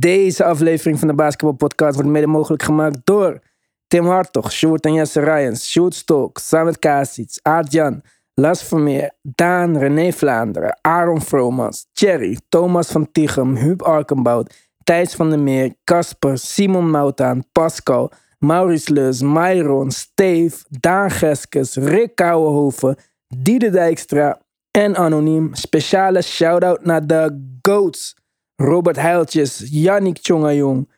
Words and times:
Deze 0.00 0.44
aflevering 0.44 0.98
van 0.98 1.08
de 1.08 1.14
Basketball 1.14 1.52
Podcast 1.52 1.94
wordt 1.94 2.10
mede 2.10 2.26
mogelijk 2.26 2.62
gemaakt 2.62 2.98
door 3.04 3.38
Tim 3.86 4.06
Hartog, 4.06 4.52
Sjoerd 4.52 4.84
en 4.84 4.92
Jesse 4.92 5.20
Ryans, 5.20 5.70
Sjoerd 5.70 5.94
Stok, 5.94 6.38
Samet 6.38 6.78
Kasic, 6.78 7.38
Aart-Jan, 7.42 8.02
Las 8.34 8.62
Vermeer, 8.62 9.10
Daan, 9.22 9.78
René 9.78 10.12
Vlaanderen, 10.12 10.78
Aaron 10.80 11.20
Vromans, 11.20 11.86
Thierry, 11.92 12.38
Thomas 12.48 12.90
van 12.90 13.12
Tichem, 13.12 13.56
Huub 13.56 13.82
Arkenbout, 13.82 14.54
Thijs 14.84 15.14
van 15.14 15.30
der 15.30 15.38
Meer, 15.38 15.74
Casper, 15.84 16.38
Simon 16.38 16.90
Moutaan, 16.90 17.44
Pascal, 17.52 18.12
Maurice 18.38 18.92
Leus, 18.92 19.22
Myron, 19.22 19.90
Steve, 19.90 20.56
Daan 20.68 21.10
Geskes, 21.10 21.76
Rick 21.76 22.14
Kouwenhoven, 22.14 22.96
Diede 23.28 23.70
Dijkstra 23.70 24.40
en 24.70 24.96
Anoniem. 24.96 25.54
Speciale 25.54 26.22
shout-out 26.22 26.84
naar 26.84 27.06
de 27.06 27.56
GOATs. 27.62 28.14
Robert 28.56 28.96
Heiltjes, 28.96 29.66
Yannick 29.70 30.18
Tjongajong, 30.18 30.88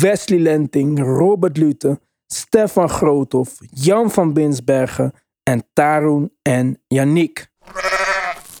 Wesley 0.00 0.38
Lenting, 0.38 0.98
Robert 0.98 1.56
Lute, 1.56 2.00
Stefan 2.26 2.88
Groothoff, 2.88 3.58
Jan 3.70 4.10
van 4.10 4.32
Binsbergen 4.32 5.12
en 5.42 5.64
Tarun 5.72 6.32
en 6.42 6.82
Yannick. 6.86 7.48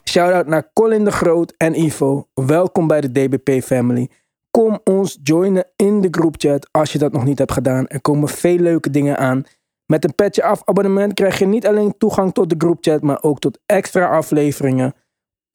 Shout-out 0.04 0.46
naar 0.46 0.70
Colin 0.72 1.04
de 1.04 1.10
Groot 1.10 1.54
en 1.56 1.80
Ivo. 1.80 2.28
Welkom 2.34 2.86
bij 2.86 3.00
de 3.00 3.12
DBP 3.12 3.62
family. 3.62 4.10
Kom 4.50 4.80
ons 4.84 5.18
joinen 5.22 5.66
in 5.76 6.00
de 6.00 6.08
groupchat 6.10 6.68
als 6.70 6.92
je 6.92 6.98
dat 6.98 7.12
nog 7.12 7.24
niet 7.24 7.38
hebt 7.38 7.52
gedaan. 7.52 7.86
Er 7.86 8.00
komen 8.00 8.28
veel 8.28 8.58
leuke 8.58 8.90
dingen 8.90 9.18
aan. 9.18 9.44
Met 9.86 10.04
een 10.04 10.14
petje 10.14 10.42
af 10.42 10.62
abonnement 10.64 11.14
krijg 11.14 11.38
je 11.38 11.46
niet 11.46 11.66
alleen 11.66 11.94
toegang 11.98 12.32
tot 12.32 12.50
de 12.50 12.54
groupchat, 12.58 13.02
maar 13.02 13.22
ook 13.22 13.38
tot 13.38 13.58
extra 13.66 14.06
afleveringen. 14.06 14.94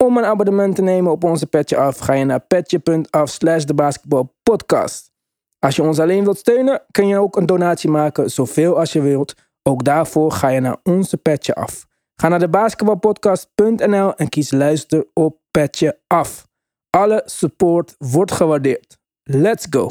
Om 0.04 0.16
een 0.16 0.24
abonnement 0.24 0.76
te 0.76 0.82
nemen 0.82 1.12
op 1.12 1.24
onze 1.24 1.46
petje 1.46 1.76
af, 1.76 1.98
ga 1.98 2.12
je 2.12 2.24
naar 2.24 2.40
petje.af 2.40 3.28
slash 3.28 3.64
de 3.64 3.74
basketbalpodcast. 3.74 5.12
Als 5.58 5.76
je 5.76 5.82
ons 5.82 5.98
alleen 5.98 6.24
wilt 6.24 6.38
steunen, 6.38 6.82
kun 6.90 7.06
je 7.06 7.18
ook 7.18 7.36
een 7.36 7.46
donatie 7.46 7.90
maken, 7.90 8.30
zoveel 8.30 8.78
als 8.78 8.92
je 8.92 9.00
wilt. 9.00 9.34
Ook 9.62 9.84
daarvoor 9.84 10.32
ga 10.32 10.48
je 10.48 10.60
naar 10.60 10.76
onze 10.82 11.16
petje 11.16 11.54
af. 11.54 11.86
Ga 12.20 12.28
naar 12.28 12.38
de 12.38 12.48
basketbalpodcast.nl 12.48 14.14
en 14.14 14.28
kies 14.28 14.50
luister 14.50 15.06
op 15.12 15.38
petje 15.50 15.98
af. 16.06 16.46
Alle 16.90 17.22
support 17.24 17.94
wordt 17.98 18.32
gewaardeerd. 18.32 18.98
Let's 19.22 19.66
go! 19.70 19.88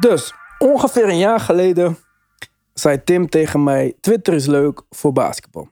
Dus, 0.00 0.34
ongeveer 0.58 1.08
een 1.08 1.18
jaar 1.18 1.40
geleden 1.40 1.98
zei 2.74 3.04
Tim 3.04 3.28
tegen 3.28 3.64
mij: 3.64 3.94
Twitter 4.00 4.34
is 4.34 4.46
leuk 4.46 4.82
voor 4.90 5.12
basketbal. 5.12 5.68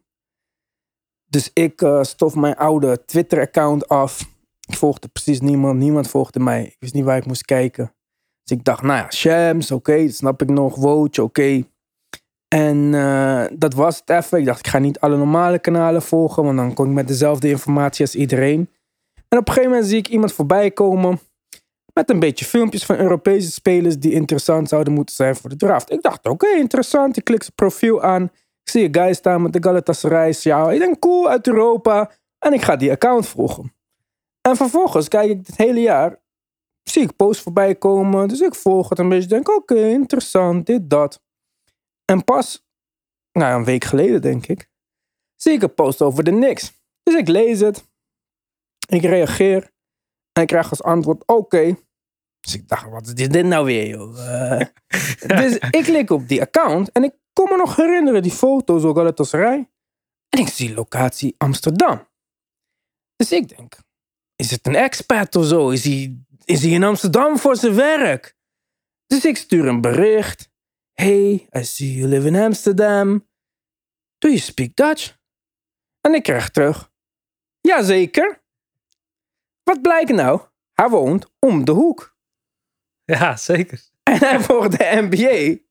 Dus 1.27 1.51
ik 1.53 1.83
eh, 1.83 2.03
stof 2.03 2.35
mijn 2.35 2.57
oude 2.57 3.05
Twitter-account 3.05 3.89
af. 3.89 4.33
Ik 4.67 4.77
volgde 4.77 5.09
precies 5.09 5.41
niemand, 5.41 5.79
niemand 5.79 6.09
volgde 6.09 6.41
mij. 6.41 6.65
Ik 6.65 6.77
wist 6.79 6.95
niet 6.95 7.05
waar 7.05 7.17
ik 7.17 7.27
moest 7.27 7.45
kijken. 7.45 7.95
Dus 8.43 8.59
ik 8.59 8.65
dacht, 8.65 8.83
nou 8.83 8.99
ja, 8.99 9.11
Shams, 9.11 9.71
oké, 9.71 10.09
snap 10.09 10.43
ik 10.43 10.49
nog. 10.49 10.77
Woj, 10.77 11.09
oké. 11.21 11.63
En 12.49 12.95
eh, 12.95 13.45
dat 13.53 13.75
was 13.75 13.99
het 13.99 14.11
even. 14.11 14.39
Ik 14.39 14.45
dacht, 14.45 14.59
ik 14.59 14.67
ga 14.67 14.79
niet 14.79 15.01
alle 15.01 15.17
normale 15.17 15.59
kanalen 15.59 16.03
volgen, 16.03 16.45
want 16.45 16.57
dan 16.57 16.75
kom 16.75 16.87
ik 16.87 16.93
met 16.93 17.09
dezelfde 17.09 17.49
informatie 17.49 18.05
als 18.05 18.15
iedereen. 18.15 18.71
En 19.29 19.39
op 19.39 19.49
een 19.49 19.53
gegeven 19.53 19.71
moment 19.71 19.89
zie 19.89 19.99
ik 19.99 20.09
iemand 20.09 20.33
voorbij 20.33 20.71
komen 20.71 21.21
met 21.95 22.11
een 22.11 22.19
beetje 22.19 22.45
filmpjes 22.45 22.85
van 22.85 22.97
Europese 22.97 23.51
spelers 23.51 23.99
die 23.99 24.13
interessant 24.13 24.69
zouden 24.69 24.93
moeten 24.93 25.15
zijn 25.15 25.37
voor 25.37 25.51
de 25.51 25.57
draft. 25.57 25.91
Ik 25.91 26.03
dacht, 26.03 26.27
oké, 26.27 26.49
interessant. 26.49 27.17
Ik 27.17 27.25
klik 27.25 27.43
zijn 27.43 27.55
profiel 27.55 28.03
aan. 28.03 28.23
Ik 28.63 28.71
zie 28.71 28.85
een 28.85 28.95
guy 28.95 29.15
staan 29.15 29.43
met 29.43 29.53
de 29.53 29.63
Galatasaray. 29.63 30.35
Ja, 30.39 30.71
ik 30.71 30.79
denk, 30.79 30.99
cool, 30.99 31.29
uit 31.29 31.47
Europa. 31.47 32.11
En 32.39 32.53
ik 32.53 32.63
ga 32.63 32.77
die 32.77 32.91
account 32.91 33.27
volgen. 33.27 33.75
En 34.41 34.57
vervolgens 34.57 35.09
kijk 35.09 35.31
ik 35.31 35.47
het 35.47 35.57
hele 35.57 35.81
jaar. 35.81 36.23
Zie 36.83 37.03
ik 37.03 37.17
posts 37.17 37.43
voorbij 37.43 37.75
komen. 37.75 38.29
Dus 38.29 38.41
ik 38.41 38.55
volg 38.55 38.89
het 38.89 38.99
een 38.99 39.09
beetje. 39.09 39.29
Denk, 39.29 39.49
oké, 39.49 39.89
interessant, 39.89 40.67
dit, 40.67 40.91
dat. 40.91 41.23
En 42.05 42.25
pas, 42.25 42.67
nou 43.33 43.59
een 43.59 43.65
week 43.65 43.85
geleden 43.85 44.23
denk 44.23 44.47
ik, 44.47 44.71
zie 45.37 45.53
ik 45.53 45.63
een 45.63 45.75
post 45.75 46.03
over 46.03 46.25
de 46.25 46.31
Knicks. 46.31 46.73
Dus 47.03 47.15
ik 47.15 47.29
lees 47.29 47.61
het. 47.61 47.89
Ik 48.87 49.03
reageer. 49.03 49.73
En 50.33 50.43
ik 50.43 50.49
krijg 50.49 50.71
als 50.71 50.83
antwoord, 50.83 51.27
oké. 51.27 51.77
Dus 52.45 52.55
ik 52.55 52.69
dacht, 52.69 52.91
wat 52.91 53.07
is 53.07 53.15
dit 53.15 53.45
nou 53.45 53.65
weer, 53.65 53.89
joh? 53.89 54.13
Eh, 55.21 55.39
dus 55.39 55.55
ik 55.55 55.83
klik 55.85 56.11
op 56.11 56.29
die 56.29 56.41
account 56.41 56.93
en 56.93 57.05
ik 57.05 57.15
kon 57.33 57.49
me 57.49 57.57
nog 57.57 57.77
herinneren 57.77 58.23
die 58.23 58.33
foto's 58.33 58.83
ook 58.83 58.97
Galatasaray. 58.97 59.71
En 60.29 60.41
ik 60.41 60.49
zie 60.49 60.75
locatie 60.75 61.35
Amsterdam. 61.39 62.09
Dus 63.17 63.33
ik 63.33 63.57
denk, 63.57 63.77
is 64.37 64.51
het 64.51 64.67
een 64.67 64.75
expat 64.75 65.37
of 65.37 65.47
zo? 65.47 65.71
Is 65.71 65.85
hij, 65.85 66.19
is 66.45 66.63
hij 66.63 66.71
in 66.71 66.85
Amsterdam 66.85 67.39
voor 67.39 67.57
zijn 67.57 67.75
werk? 67.75 68.37
Dus 69.07 69.25
ik 69.25 69.37
stuur 69.37 69.67
een 69.67 69.81
bericht. 69.81 70.51
Hey, 70.93 71.49
I 71.57 71.65
see 71.65 71.93
you 71.93 72.09
live 72.09 72.27
in 72.27 72.37
Amsterdam. 72.37 73.29
Do 74.19 74.29
you 74.29 74.39
speak 74.39 74.75
Dutch? 74.75 75.17
En 76.01 76.15
ik 76.15 76.23
krijg 76.23 76.51
terug. 76.51 76.93
Jazeker. 77.61 78.43
Wat 79.63 79.83
blijkt 79.83 80.13
nou? 80.13 80.41
Hij 80.73 80.89
woont 80.89 81.27
om 81.39 81.65
de 81.65 81.73
hoek. 81.73 82.14
Ja, 83.05 83.37
zeker. 83.37 83.81
En 84.03 84.19
hij 84.19 84.41
volgt 84.41 84.79
de 84.79 85.09
NBA. 85.11 85.63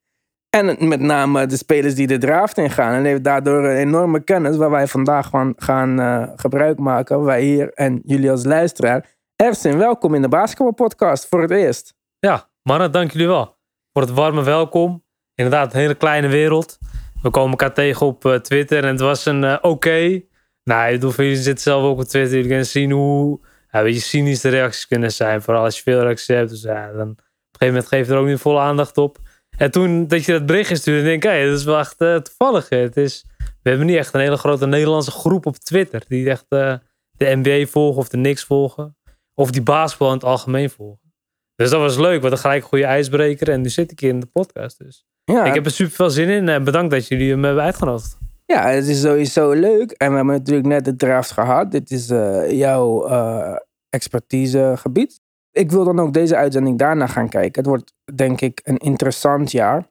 En 0.50 0.88
met 0.88 1.00
name 1.00 1.46
de 1.46 1.58
spelers 1.58 1.96
die 1.96 2.08
de 2.08 2.18
draft 2.18 2.58
in 2.58 2.70
gaan. 2.70 2.94
En 2.94 3.06
heeft 3.06 3.24
daardoor 3.24 3.64
een 3.64 3.78
enorme 3.78 4.20
kennis 4.20 4.58
waar 4.58 4.70
wij 4.70 4.88
vandaag 4.88 5.30
van 5.30 5.54
gaan 5.58 6.00
eh, 6.00 6.28
gebruik 6.36 6.80
maken. 6.80 7.24
Wij 7.24 7.42
hier 7.42 7.74
en 7.74 8.02
jullie 8.06 8.32
als 8.32 8.44
luisteraar. 8.44 9.06
Ersin, 9.36 9.78
welkom 9.78 10.14
in 10.14 10.22
de 10.22 10.28
basketbalpodcast 10.28 11.28
voor 11.28 11.42
het 11.42 11.52
eerst. 11.52 11.94
Ja, 12.20 12.50
mannen, 12.62 12.92
dank 12.92 13.12
jullie 13.12 13.28
wel 13.28 13.58
voor 13.94 14.02
het 14.02 14.12
warme 14.12 14.44
welkom. 14.44 15.04
Inderdaad, 15.36 15.74
een 15.74 15.80
hele 15.80 15.96
kleine 15.96 16.28
wereld. 16.28 16.78
We 17.22 17.30
komen 17.30 17.50
elkaar 17.50 17.74
tegen 17.74 18.06
op 18.06 18.26
eh, 18.26 18.36
Twitter 18.36 18.84
en 18.84 18.90
het 18.90 19.00
was 19.00 19.26
een 19.26 19.44
eh, 19.44 19.58
oké. 19.62 20.22
Nou, 20.64 20.88
ik 20.88 21.00
bedoel, 21.00 21.16
jullie 21.16 21.36
zitten 21.36 21.64
zelf 21.64 21.84
ook 21.84 22.00
op 22.00 22.04
Twitter. 22.04 22.32
Jullie 22.32 22.48
kunnen 22.48 22.66
zien 22.66 22.92
hoe 22.92 23.40
ja, 23.74 23.84
weet 23.84 23.94
je, 23.94 24.02
cynisch 24.02 24.42
de 24.42 24.50
reacties 24.50 24.88
kunnen 24.88 25.12
zijn. 25.12 25.42
Vooral 25.42 25.64
als 25.64 25.76
je 25.76 25.82
veel 25.82 26.02
reacties 26.02 26.28
hebt. 26.28 26.50
Dus 26.50 26.62
ja, 26.62 26.92
dan 26.92 27.10
op 27.10 27.18
een 27.18 27.26
gegeven 27.52 27.68
moment 27.68 27.88
geef 27.88 28.08
je 28.08 28.14
er 28.14 28.20
ook 28.20 28.28
niet 28.28 28.40
volle 28.40 28.60
aandacht 28.60 28.98
op. 28.98 29.18
En 29.58 29.72
toen 29.72 30.08
dat 30.08 30.26
je 30.26 30.32
dat 30.32 30.46
berichtje 30.46 30.76
stuurde, 30.76 31.04
denk 31.04 31.24
ik, 31.24 31.30
hé, 31.30 31.46
dat 31.46 31.58
is 31.58 31.64
wel 31.64 31.80
echt 31.80 32.02
eh, 32.02 32.16
toevallig. 32.16 32.70
Het 32.70 32.98
is, 32.98 33.26
we 33.38 33.70
hebben 33.70 33.88
niet 33.88 33.98
echt 33.98 34.14
een 34.14 34.20
hele 34.20 34.38
grote 34.38 34.68
Nederlandse 34.68 35.12
groep 35.12 35.46
op 35.46 35.56
Twitter. 35.56 36.04
Die 36.08 36.30
echt 36.30 36.46
eh, 36.50 36.76
de 37.12 37.36
NBA 37.36 37.66
volgen 37.66 38.02
of 38.02 38.10
de 38.10 38.18
Knicks 38.18 38.44
volgen. 38.44 38.98
Of 39.34 39.52
die 39.52 39.62
basketbal 39.62 40.08
in 40.08 40.14
het 40.14 40.24
algemeen 40.24 40.70
volgen. 40.70 41.14
Dus 41.56 41.70
dat 41.70 41.80
was 41.80 41.98
leuk, 41.98 42.20
want 42.20 42.34
dan 42.34 42.38
gelijk 42.38 42.62
een 42.62 42.68
goede 42.68 42.86
ijsbreker. 42.86 43.50
En 43.50 43.62
nu 43.62 43.70
zit 43.70 43.92
ik 43.92 44.00
hier 44.00 44.10
in 44.10 44.20
de 44.20 44.26
podcast. 44.26 44.78
Dus 44.78 45.06
Ja, 45.24 45.46
ik 45.46 45.54
heb 45.54 45.66
er 45.66 45.72
super 45.72 45.94
veel 45.94 46.10
zin 46.10 46.30
in. 46.30 46.50
En 46.50 46.64
bedankt 46.64 46.92
dat 46.92 47.08
jullie 47.08 47.36
me 47.36 47.46
hebben 47.46 47.64
uitgenodigd. 47.64 48.18
Ja, 48.54 48.68
het 48.70 48.88
is 48.88 49.02
sowieso 49.02 49.52
leuk. 49.52 49.92
En 49.92 50.10
we 50.10 50.16
hebben 50.16 50.36
natuurlijk 50.36 50.68
net 50.68 50.86
de 50.86 50.96
draft 50.96 51.32
gehad. 51.32 51.72
Dit 51.72 51.92
is 51.92 52.10
eh, 52.10 52.52
jouw 52.52 53.06
eh, 53.08 53.56
expertisegebied. 53.90 55.20
Ik 55.52 55.72
wil 55.72 55.84
dan 55.84 56.00
ook 56.00 56.14
deze 56.14 56.36
uitzending 56.36 56.78
daarna 56.78 57.08
gaan 57.08 57.30
kijken. 57.30 57.62
Het 57.62 57.66
wordt 57.66 57.94
denk 58.16 58.42
ik 58.42 58.62
een 58.64 58.78
interessant 58.78 59.52
jaar. 59.52 59.88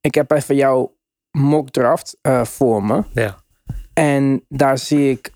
Ik 0.00 0.14
heb 0.14 0.30
even 0.30 0.54
jouw 0.56 0.96
mock 1.30 1.70
draft 1.70 2.18
eh, 2.20 2.44
voor 2.44 2.82
me. 2.84 3.02
Ja. 3.12 3.36
En 3.94 4.44
daar 4.48 4.78
zie 4.78 5.10
ik, 5.10 5.26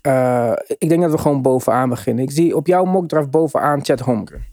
ik 0.77 0.89
denk 0.89 1.01
dat 1.01 1.11
we 1.11 1.17
gewoon 1.17 1.41
bovenaan 1.41 1.89
beginnen. 1.89 2.23
Ik 2.23 2.31
zie 2.31 2.55
op 2.55 2.67
jouw 2.67 2.83
mock 2.83 3.07
draft 3.07 3.29
bovenaan 3.29 3.85
Chad 3.85 3.99
Holmgren. 3.99 4.43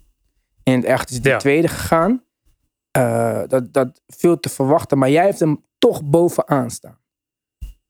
In 0.63 0.73
het 0.75 0.85
echt 0.85 1.11
is 1.11 1.23
de 1.23 1.29
Ja. 1.29 1.37
tweede 1.39 1.69
gegaan. 1.69 2.23
Dat, 3.49 3.73
dat 3.73 4.03
viel 4.07 4.41
te 4.41 4.49
verwachten, 4.49 4.99
maar 4.99 5.11
jij 5.11 5.25
hebt 5.25 5.41
hem 5.41 5.65
toch 5.79 6.05
bovenaan 6.05 6.71
staan. 6.71 6.99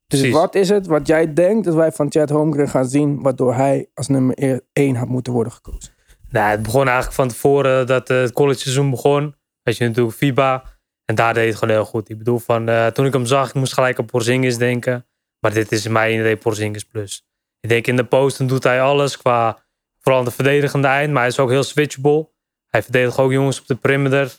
Dus 0.09 0.21
Precies. 0.21 0.39
wat 0.39 0.55
is 0.55 0.69
het 0.69 0.87
wat 0.87 1.07
jij 1.07 1.33
denkt 1.33 1.65
dat 1.65 1.75
wij 1.75 1.93
van 1.93 2.11
Chad 2.11 2.31
Holmgren 2.31 2.69
gaan 2.69 2.89
zien, 2.89 3.23
waardoor 3.23 3.55
hij 3.55 3.89
als 3.95 4.09
nummer 4.09 4.63
1 4.73 4.97
had 4.97 5.09
moeten 5.09 5.33
worden 5.33 5.53
gekozen? 5.53 5.93
Nou, 6.31 6.51
het 6.51 6.63
begon 6.63 6.85
eigenlijk 6.85 7.15
van 7.15 7.29
tevoren 7.29 7.87
dat 7.87 8.11
eh, 8.11 8.21
het 8.21 8.33
college 8.33 8.59
seizoen 8.59 8.91
begon. 8.91 9.35
Had 9.63 9.77
je 9.77 9.85
natuurlijk 9.85 10.17
FIBA. 10.17 10.65
En 11.05 11.15
daar 11.15 11.35
deed 11.35 11.49
het 11.49 11.57
gewoon 11.57 11.75
heel 11.75 11.85
goed. 11.85 12.09
Ik 12.09 12.19
bedoel, 12.19 12.39
van, 12.39 12.69
eh, 12.69 12.87
toen 12.87 13.07
ik 13.07 13.13
hem 13.13 13.27
zag, 13.27 13.49
ik 13.49 13.55
moest 13.55 13.73
gelijk 13.73 13.99
aan 13.99 14.05
Porzingis 14.05 14.59
denken. 14.59 15.07
Maar 15.41 15.53
dit 15.53 15.73
is 15.73 15.85
in 15.85 15.93
mijn 15.93 16.19
idee 16.19 16.37
Porzingis 16.37 16.85
plus. 16.85 17.27
Ik 17.61 17.69
denk 17.69 17.87
in 17.87 17.97
de 17.97 18.05
posten 18.05 18.47
doet 18.47 18.65
hij 18.65 18.83
alles 18.83 19.17
qua 19.17 19.59
vooral 19.99 20.21
aan 20.21 20.27
de 20.27 20.35
verdedigende 20.35 20.89
eind. 20.89 21.13
Maar 21.13 21.21
hij 21.21 21.31
is 21.31 21.39
ook 21.39 21.51
heel 21.51 21.63
switchable. 21.63 22.29
Hij 22.67 22.83
verdedigt 22.83 23.19
ook 23.19 23.33
jongens 23.33 23.61
op 23.61 23.67
de 23.67 23.75
perimeter. 23.75 24.39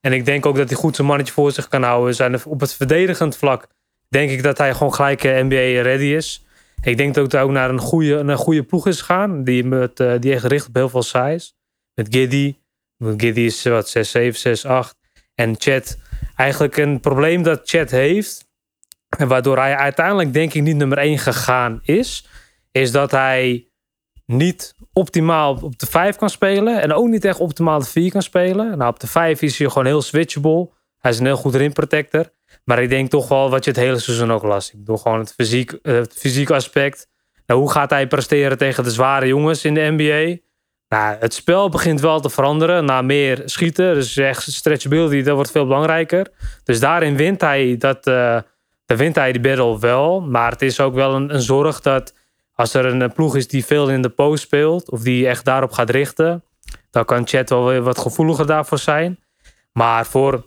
En 0.00 0.12
ik 0.12 0.24
denk 0.24 0.46
ook 0.46 0.56
dat 0.56 0.68
hij 0.68 0.78
goed 0.78 0.96
zijn 0.96 1.06
mannetje 1.06 1.32
voor 1.32 1.52
zich 1.52 1.68
kan 1.68 1.82
houden. 1.82 2.14
Zijn 2.14 2.44
op 2.44 2.60
het 2.60 2.74
verdedigend 2.74 3.36
vlak 3.36 3.66
denk 4.10 4.30
ik 4.30 4.42
dat 4.42 4.58
hij 4.58 4.74
gewoon 4.74 4.94
gelijk 4.94 5.24
eh, 5.24 5.42
NBA 5.42 5.82
ready 5.82 6.04
is. 6.04 6.44
Ik 6.82 6.96
denk 6.96 7.14
dat 7.14 7.32
hij 7.32 7.42
ook 7.42 7.50
naar 7.50 7.70
een 7.70 7.78
goede, 7.78 8.14
een 8.14 8.36
goede 8.36 8.62
ploeg 8.62 8.86
is 8.86 9.00
gegaan. 9.00 9.44
Die, 9.44 9.64
met, 9.64 10.00
eh, 10.00 10.14
die 10.18 10.32
echt 10.32 10.44
richt 10.44 10.68
op 10.68 10.74
heel 10.74 10.88
veel 10.88 11.02
size. 11.02 11.52
Met 11.94 12.06
Giddy. 12.10 12.56
Giddy 12.98 13.40
is 13.40 13.62
wat 13.62 13.88
6, 13.88 14.10
7, 14.10 14.40
6, 14.40 14.64
8. 14.64 14.96
En 15.34 15.54
Chet. 15.58 15.98
Eigenlijk 16.36 16.76
een 16.76 17.00
probleem 17.00 17.42
dat 17.42 17.60
Chet 17.64 17.90
heeft. 17.90 18.48
Waardoor 19.18 19.56
hij 19.56 19.76
uiteindelijk 19.76 20.32
denk 20.32 20.54
ik 20.54 20.62
niet 20.62 20.76
nummer 20.76 20.98
1 20.98 21.18
gegaan 21.18 21.80
is. 21.82 22.28
Is 22.72 22.92
dat 22.92 23.10
hij 23.10 23.68
niet 24.26 24.74
optimaal 24.92 25.58
op 25.62 25.78
de 25.78 25.86
5 25.86 26.16
kan 26.16 26.30
spelen. 26.30 26.80
En 26.80 26.92
ook 26.92 27.08
niet 27.08 27.24
echt 27.24 27.38
optimaal 27.40 27.78
de 27.78 27.84
4 27.84 28.10
kan 28.10 28.22
spelen. 28.22 28.78
Nou, 28.78 28.90
op 28.90 29.00
de 29.00 29.06
5 29.06 29.42
is 29.42 29.58
hij 29.58 29.68
gewoon 29.68 29.86
heel 29.86 30.02
switchable. 30.02 30.70
Hij 30.98 31.10
is 31.10 31.18
een 31.18 31.26
heel 31.26 31.36
goed 31.36 31.54
rim 31.54 31.72
protector. 31.72 32.32
Maar 32.64 32.82
ik 32.82 32.88
denk 32.88 33.10
toch 33.10 33.28
wel 33.28 33.50
wat 33.50 33.64
je 33.64 33.70
het 33.70 33.80
hele 33.80 33.98
seizoen 33.98 34.32
ook 34.32 34.42
las. 34.42 34.70
Ik 34.70 34.78
bedoel 34.78 34.96
gewoon 34.96 35.18
het 35.18 35.32
fysiek, 35.32 35.72
eh, 35.72 35.94
het 35.94 36.14
fysiek 36.14 36.50
aspect. 36.50 37.08
Nou, 37.46 37.60
hoe 37.60 37.70
gaat 37.70 37.90
hij 37.90 38.06
presteren 38.06 38.58
tegen 38.58 38.84
de 38.84 38.90
zware 38.90 39.26
jongens 39.26 39.64
in 39.64 39.74
de 39.74 39.94
NBA? 39.96 40.36
Nou, 40.88 41.16
het 41.20 41.34
spel 41.34 41.68
begint 41.68 42.00
wel 42.00 42.20
te 42.20 42.30
veranderen. 42.30 42.84
Na 42.84 43.02
meer 43.02 43.42
schieten. 43.44 43.94
Dus 43.94 44.16
echt 44.16 44.42
stretchability, 44.42 45.22
dat 45.22 45.34
wordt 45.34 45.50
veel 45.50 45.66
belangrijker. 45.66 46.26
Dus 46.64 46.80
daarin 46.80 47.16
wint 47.16 47.40
hij 47.40 47.76
dat... 47.78 48.06
Uh, 48.06 48.38
wint 48.86 49.14
hij 49.14 49.32
de 49.32 49.40
battle 49.40 49.78
wel. 49.78 50.20
Maar 50.20 50.50
het 50.50 50.62
is 50.62 50.80
ook 50.80 50.94
wel 50.94 51.14
een, 51.14 51.34
een 51.34 51.40
zorg 51.40 51.80
dat 51.80 52.14
als 52.60 52.74
er 52.74 52.84
een 52.84 53.12
ploeg 53.12 53.36
is 53.36 53.48
die 53.48 53.64
veel 53.64 53.90
in 53.90 54.02
de 54.02 54.08
post 54.08 54.42
speelt, 54.42 54.90
of 54.90 55.00
die 55.00 55.28
echt 55.28 55.44
daarop 55.44 55.72
gaat 55.72 55.90
richten, 55.90 56.44
dan 56.90 57.04
kan 57.04 57.26
Chat 57.26 57.48
wel 57.48 57.66
weer 57.66 57.82
wat 57.82 57.98
gevoeliger 57.98 58.46
daarvoor 58.46 58.78
zijn. 58.78 59.18
Maar 59.72 60.06
voor 60.06 60.46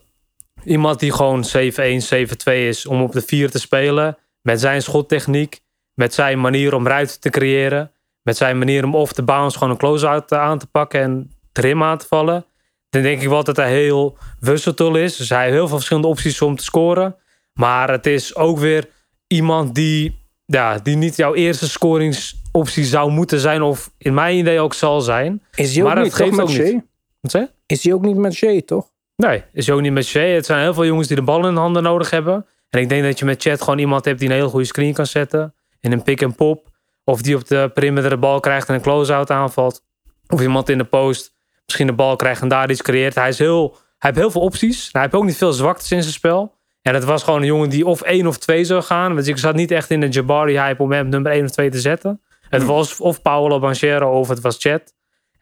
iemand 0.65 1.00
die 1.00 1.12
gewoon 1.12 1.44
7-1, 1.44 1.48
7-2 1.48 2.54
is 2.54 2.86
om 2.86 3.01
op 3.01 3.12
de 3.12 3.21
4 3.21 3.51
te 3.51 3.60
spelen, 3.60 4.18
met 4.42 4.60
zijn 4.60 4.81
schottechniek, 4.81 5.60
met 5.94 6.13
zijn 6.13 6.42
manier 6.42 6.74
om 6.74 6.88
ruimte 6.88 7.19
te 7.19 7.30
creëren, 7.30 7.92
met 8.21 8.38
zijn 8.38 8.57
manier 8.57 8.83
om 8.83 8.95
off 8.95 9.13
the 9.13 9.24
bounce 9.24 9.57
gewoon 9.57 9.74
een 9.74 9.80
close-out 9.80 10.31
aan 10.31 10.60
te 10.60 10.68
pakken 10.68 11.01
en 11.01 11.31
trim 11.51 11.83
aan 11.83 11.98
te 11.98 12.07
vallen, 12.07 12.45
dan 12.94 13.01
denk 13.01 13.21
ik 13.21 13.27
wel 13.27 13.44
dat 13.44 13.56
hij 13.56 13.71
heel 13.71 14.18
versatile 14.39 15.01
is. 15.01 15.15
Dus 15.15 15.30
hij 15.30 15.42
heeft 15.42 15.54
heel 15.54 15.68
veel 15.68 15.75
verschillende 15.75 16.07
opties 16.07 16.42
om 16.42 16.56
te 16.56 16.63
scoren. 16.63 17.15
Maar 17.54 17.89
het 17.89 18.06
is 18.06 18.36
ook 18.36 18.60
weer 18.60 18.89
iemand 19.27 19.75
die 19.75 20.21
ja, 20.45 20.77
die 20.77 20.95
niet 20.95 21.15
jouw 21.15 21.33
eerste 21.33 21.69
scoringsoptie 21.69 22.83
zou 22.83 23.12
moeten 23.12 23.39
zijn. 23.39 23.62
Of 23.62 23.92
in 23.98 24.13
mijn 24.13 24.38
idee 24.38 24.60
ook 24.60 24.74
zal 24.74 25.01
zijn. 25.01 25.44
Is 25.56 25.75
hij 25.75 25.83
ook 25.83 25.94
maar 25.94 26.04
niet, 26.04 26.36
met 26.36 26.50
Shea? 26.50 26.83
Wat 27.19 27.31
zei 27.31 27.48
Is 27.65 27.83
hij 27.83 27.94
ook 27.94 28.01
niet 28.01 28.18
met 28.18 28.33
Shea, 28.33 28.62
toch? 28.65 28.92
Nee, 29.15 29.44
is 29.51 29.69
ook 29.69 29.81
niet 29.81 29.92
met 29.92 30.06
Shea. 30.06 30.33
Het 30.33 30.45
zijn 30.45 30.62
heel 30.62 30.74
veel 30.74 30.86
jongens 30.86 31.07
die 31.07 31.15
de 31.15 31.24
bal 31.24 31.48
in 31.48 31.54
de 31.54 31.60
handen 31.60 31.83
nodig 31.83 32.10
hebben. 32.10 32.45
En 32.69 32.80
ik 32.80 32.89
denk 32.89 33.04
dat 33.04 33.19
je 33.19 33.25
met 33.25 33.42
Chat 33.42 33.62
gewoon 33.62 33.80
iemand 33.80 34.06
hebt 34.06 34.19
die 34.19 34.30
een 34.30 34.36
hele 34.36 34.48
goede 34.48 34.65
screen 34.65 34.94
kan 34.94 35.06
zetten. 35.06 35.54
In 35.80 35.92
een 35.92 36.04
pick-and-pop. 36.04 36.71
Of 37.04 37.21
die 37.21 37.36
op 37.36 37.48
de 37.48 37.71
perimeter 37.74 38.10
de 38.10 38.18
bal 38.18 38.39
krijgt 38.39 38.68
en 38.68 38.75
een 38.75 38.81
close-out 38.81 39.31
aanvalt. 39.31 39.83
Of 40.27 40.42
iemand 40.42 40.69
in 40.69 40.77
de 40.77 40.83
post 40.83 41.33
misschien 41.65 41.88
de 41.88 41.94
bal 41.94 42.15
krijgt 42.15 42.42
en 42.42 42.48
daar 42.48 42.69
iets 42.69 42.81
creëert. 42.81 43.15
Hij, 43.15 43.30
is 43.30 43.39
heel, 43.39 43.69
hij 43.71 43.80
heeft 43.98 44.15
heel 44.15 44.31
veel 44.31 44.42
opties. 44.42 44.89
Hij 44.92 45.01
heeft 45.01 45.13
ook 45.13 45.24
niet 45.24 45.38
veel 45.38 45.54
zwaktes 45.54 45.92
in 45.92 46.01
zijn 46.01 46.13
spel. 46.13 46.56
En 46.81 46.94
het 46.94 47.04
was 47.04 47.24
gewoon 47.24 47.39
een 47.39 47.48
jongen 47.48 47.69
die 47.69 47.86
of 47.86 48.01
één 48.01 48.27
of 48.27 48.38
twee 48.38 48.63
zou 48.63 48.81
gaan. 48.81 49.15
Want 49.15 49.27
ik 49.27 49.38
zat 49.38 49.56
niet 49.56 49.71
echt 49.71 49.89
in 49.89 50.00
de 50.00 50.07
Jabari-hype 50.07 50.83
om 50.83 50.92
hem 50.92 51.10
nummer 51.10 51.31
één 51.31 51.44
of 51.44 51.51
twee 51.51 51.69
te 51.69 51.80
zetten. 51.80 52.21
Het 52.50 52.62
hmm. 52.62 52.71
was 52.71 53.00
of 53.00 53.21
Paolo 53.21 53.60
Banchero 53.60 54.19
of 54.19 54.27
het 54.27 54.42
was 54.42 54.57
Chet. 54.60 54.94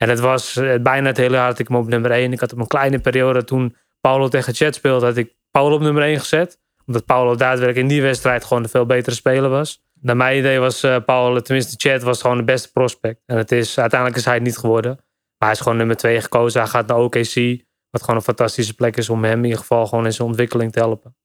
En 0.02 0.10
het 0.10 0.20
was 0.20 0.56
eh, 0.56 0.82
bijna 0.82 1.08
het 1.08 1.18
hele 1.18 1.36
jaar 1.36 1.50
dat 1.50 1.60
ik 1.60 1.68
hem 1.68 1.78
op 1.78 1.88
nummer 1.88 2.12
één. 2.12 2.34
Ik 2.34 2.40
had 2.40 2.54
op 2.54 2.60
een 2.60 2.68
kleine 2.68 3.00
periode 3.00 3.44
toen 3.44 3.76
Paolo 4.00 4.28
tegen 4.28 4.54
Chet 4.54 4.76
speelde, 4.76 5.06
had 5.06 5.18
ik 5.18 5.34
Paolo 5.52 5.76
op 5.76 5.82
nummer 5.82 6.04
één 6.04 6.20
gezet. 6.20 6.60
Omdat 6.86 7.06
Paolo 7.06 7.36
daadwerkelijk 7.36 7.78
in 7.78 7.88
die 7.88 8.02
wedstrijd 8.02 8.46
gewoon 8.46 8.64
de 8.64 8.70
veel 8.70 8.86
betere 8.86 9.16
speler 9.16 9.50
was. 9.50 9.84
Naar 10.02 10.18
mijn 10.18 10.38
idee 10.38 10.60
was 10.60 10.84
uh, 10.84 10.98
Paolo, 11.06 11.40
tenminste 11.40 11.90
Chet, 11.90 12.04
was 12.04 12.22
gewoon 12.22 12.38
de 12.38 12.44
beste 12.44 12.72
prospect. 12.72 13.22
En 13.26 13.38
het 13.38 13.52
is, 13.52 13.80
uiteindelijk 13.80 14.20
is 14.20 14.26
hij 14.26 14.34
het 14.34 14.44
niet 14.44 14.58
geworden. 14.58 14.96
Maar 15.38 15.50
hij 15.50 15.52
is 15.52 15.60
gewoon 15.60 15.78
nummer 15.78 15.96
twee 15.96 16.22
gekozen. 16.22 16.62
Hij 16.62 16.70
gaat 16.70 16.88
naar 16.88 16.98
OKC. 16.98 17.64
Wat 17.90 18.02
gewoon 18.02 18.16
een 18.16 18.22
fantastische 18.22 18.74
plek 18.74 18.98
is 18.98 19.10
om 19.10 19.24
hem 19.24 19.38
in 19.38 19.44
ieder 19.44 19.60
geval 19.60 19.88
gewoon 19.88 20.06
in 20.06 20.14
zijn 20.14 20.28
ontwikkeling 20.28 20.72
te 20.72 20.80
helpen 20.80 21.16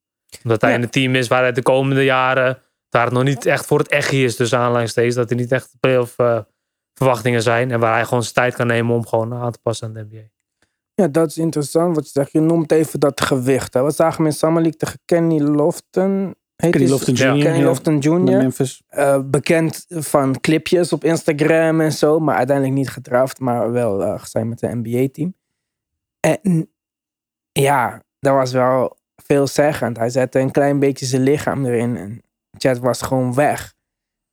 omdat 0.43 0.61
hij 0.61 0.73
in 0.73 0.81
een 0.81 0.89
team 0.89 1.15
is 1.15 1.27
waar 1.27 1.41
hij 1.41 1.51
de 1.51 1.61
komende 1.61 2.03
jaren 2.03 2.61
daar 2.89 3.05
het 3.05 3.13
nog 3.13 3.23
niet 3.23 3.45
echt 3.45 3.65
voor 3.65 3.79
het 3.79 3.87
echt 3.87 4.11
is. 4.11 4.35
Dus 4.35 4.53
aanleidingstekens 4.53 5.15
dat 5.15 5.29
er 5.29 5.35
niet 5.35 5.51
echt 5.51 5.75
playoff 5.79 6.17
uh, 6.17 6.39
verwachtingen 6.97 7.41
zijn. 7.41 7.71
En 7.71 7.79
waar 7.79 7.93
hij 7.93 8.05
gewoon 8.05 8.23
zijn 8.23 8.33
tijd 8.33 8.55
kan 8.55 8.67
nemen 8.67 8.95
om 8.95 9.07
gewoon 9.07 9.33
aan 9.33 9.51
te 9.51 9.59
passen 9.61 9.87
aan 9.87 9.93
de 9.93 10.07
NBA. 10.09 10.23
Ja, 10.93 11.07
dat 11.07 11.29
is 11.29 11.37
interessant 11.37 11.95
wat 11.95 12.05
je 12.05 12.11
zegt. 12.11 12.31
Je 12.31 12.39
noemt 12.39 12.71
even 12.71 12.99
dat 12.99 13.21
gewicht. 13.21 13.73
Hè. 13.73 13.83
We 13.83 13.91
zagen 13.91 14.17
hem 14.17 14.25
in 14.25 14.33
Summer 14.33 14.61
League 14.61 14.79
tegen 14.79 14.99
Kenny 15.05 15.39
Lofton. 15.39 16.35
Kenny 16.55 16.89
Lofton 16.89 17.13
Jr. 17.13 17.43
Kenny 17.43 17.63
Lofton 17.63 17.99
Jr. 17.99 18.19
Memphis. 18.19 18.83
Uh, 18.89 19.19
bekend 19.25 19.85
van 19.89 20.39
clipjes 20.39 20.93
op 20.93 21.03
Instagram 21.03 21.81
en 21.81 21.91
zo. 21.91 22.19
Maar 22.19 22.35
uiteindelijk 22.35 22.77
niet 22.77 22.89
gedraft. 22.89 23.39
Maar 23.39 23.71
wel 23.71 24.01
uh, 24.01 24.23
zijn 24.23 24.49
met 24.49 24.61
een 24.61 24.77
NBA-team. 24.77 25.35
En 26.19 26.71
ja, 27.51 28.03
dat 28.19 28.33
was 28.33 28.51
wel 28.51 28.97
veelzeggend. 29.15 29.97
Hij 29.97 30.09
zette 30.09 30.39
een 30.39 30.51
klein 30.51 30.79
beetje 30.79 31.05
zijn 31.05 31.21
lichaam 31.21 31.65
erin 31.65 31.97
en 31.97 32.21
Chat 32.57 32.77
was 32.77 33.01
gewoon 33.01 33.33
weg. 33.33 33.73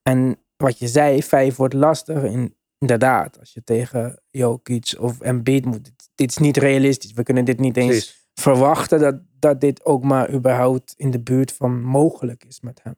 En 0.02 0.43
wat 0.56 0.78
je 0.78 0.88
zei, 0.88 1.22
vijf 1.22 1.56
wordt 1.56 1.74
lastig. 1.74 2.22
In, 2.22 2.56
inderdaad, 2.78 3.38
als 3.38 3.52
je 3.52 3.64
tegen 3.64 4.22
Jokic 4.30 4.94
of 4.98 5.20
Embiid 5.20 5.64
moet. 5.64 5.92
Dit, 6.14 6.30
is 6.30 6.38
niet 6.38 6.56
realistisch. 6.56 7.12
We 7.12 7.22
kunnen 7.22 7.44
dit 7.44 7.60
niet 7.60 7.76
eens 7.76 8.28
verwachten 8.34 9.00
dat, 9.00 9.16
dat 9.38 9.60
dit 9.60 9.84
ook 9.84 10.02
maar 10.02 10.32
überhaupt 10.32 10.94
in 10.96 11.10
de 11.10 11.20
buurt 11.20 11.52
van 11.52 11.82
mogelijk 11.82 12.44
is 12.44 12.60
met 12.60 12.80
hem. 12.82 12.96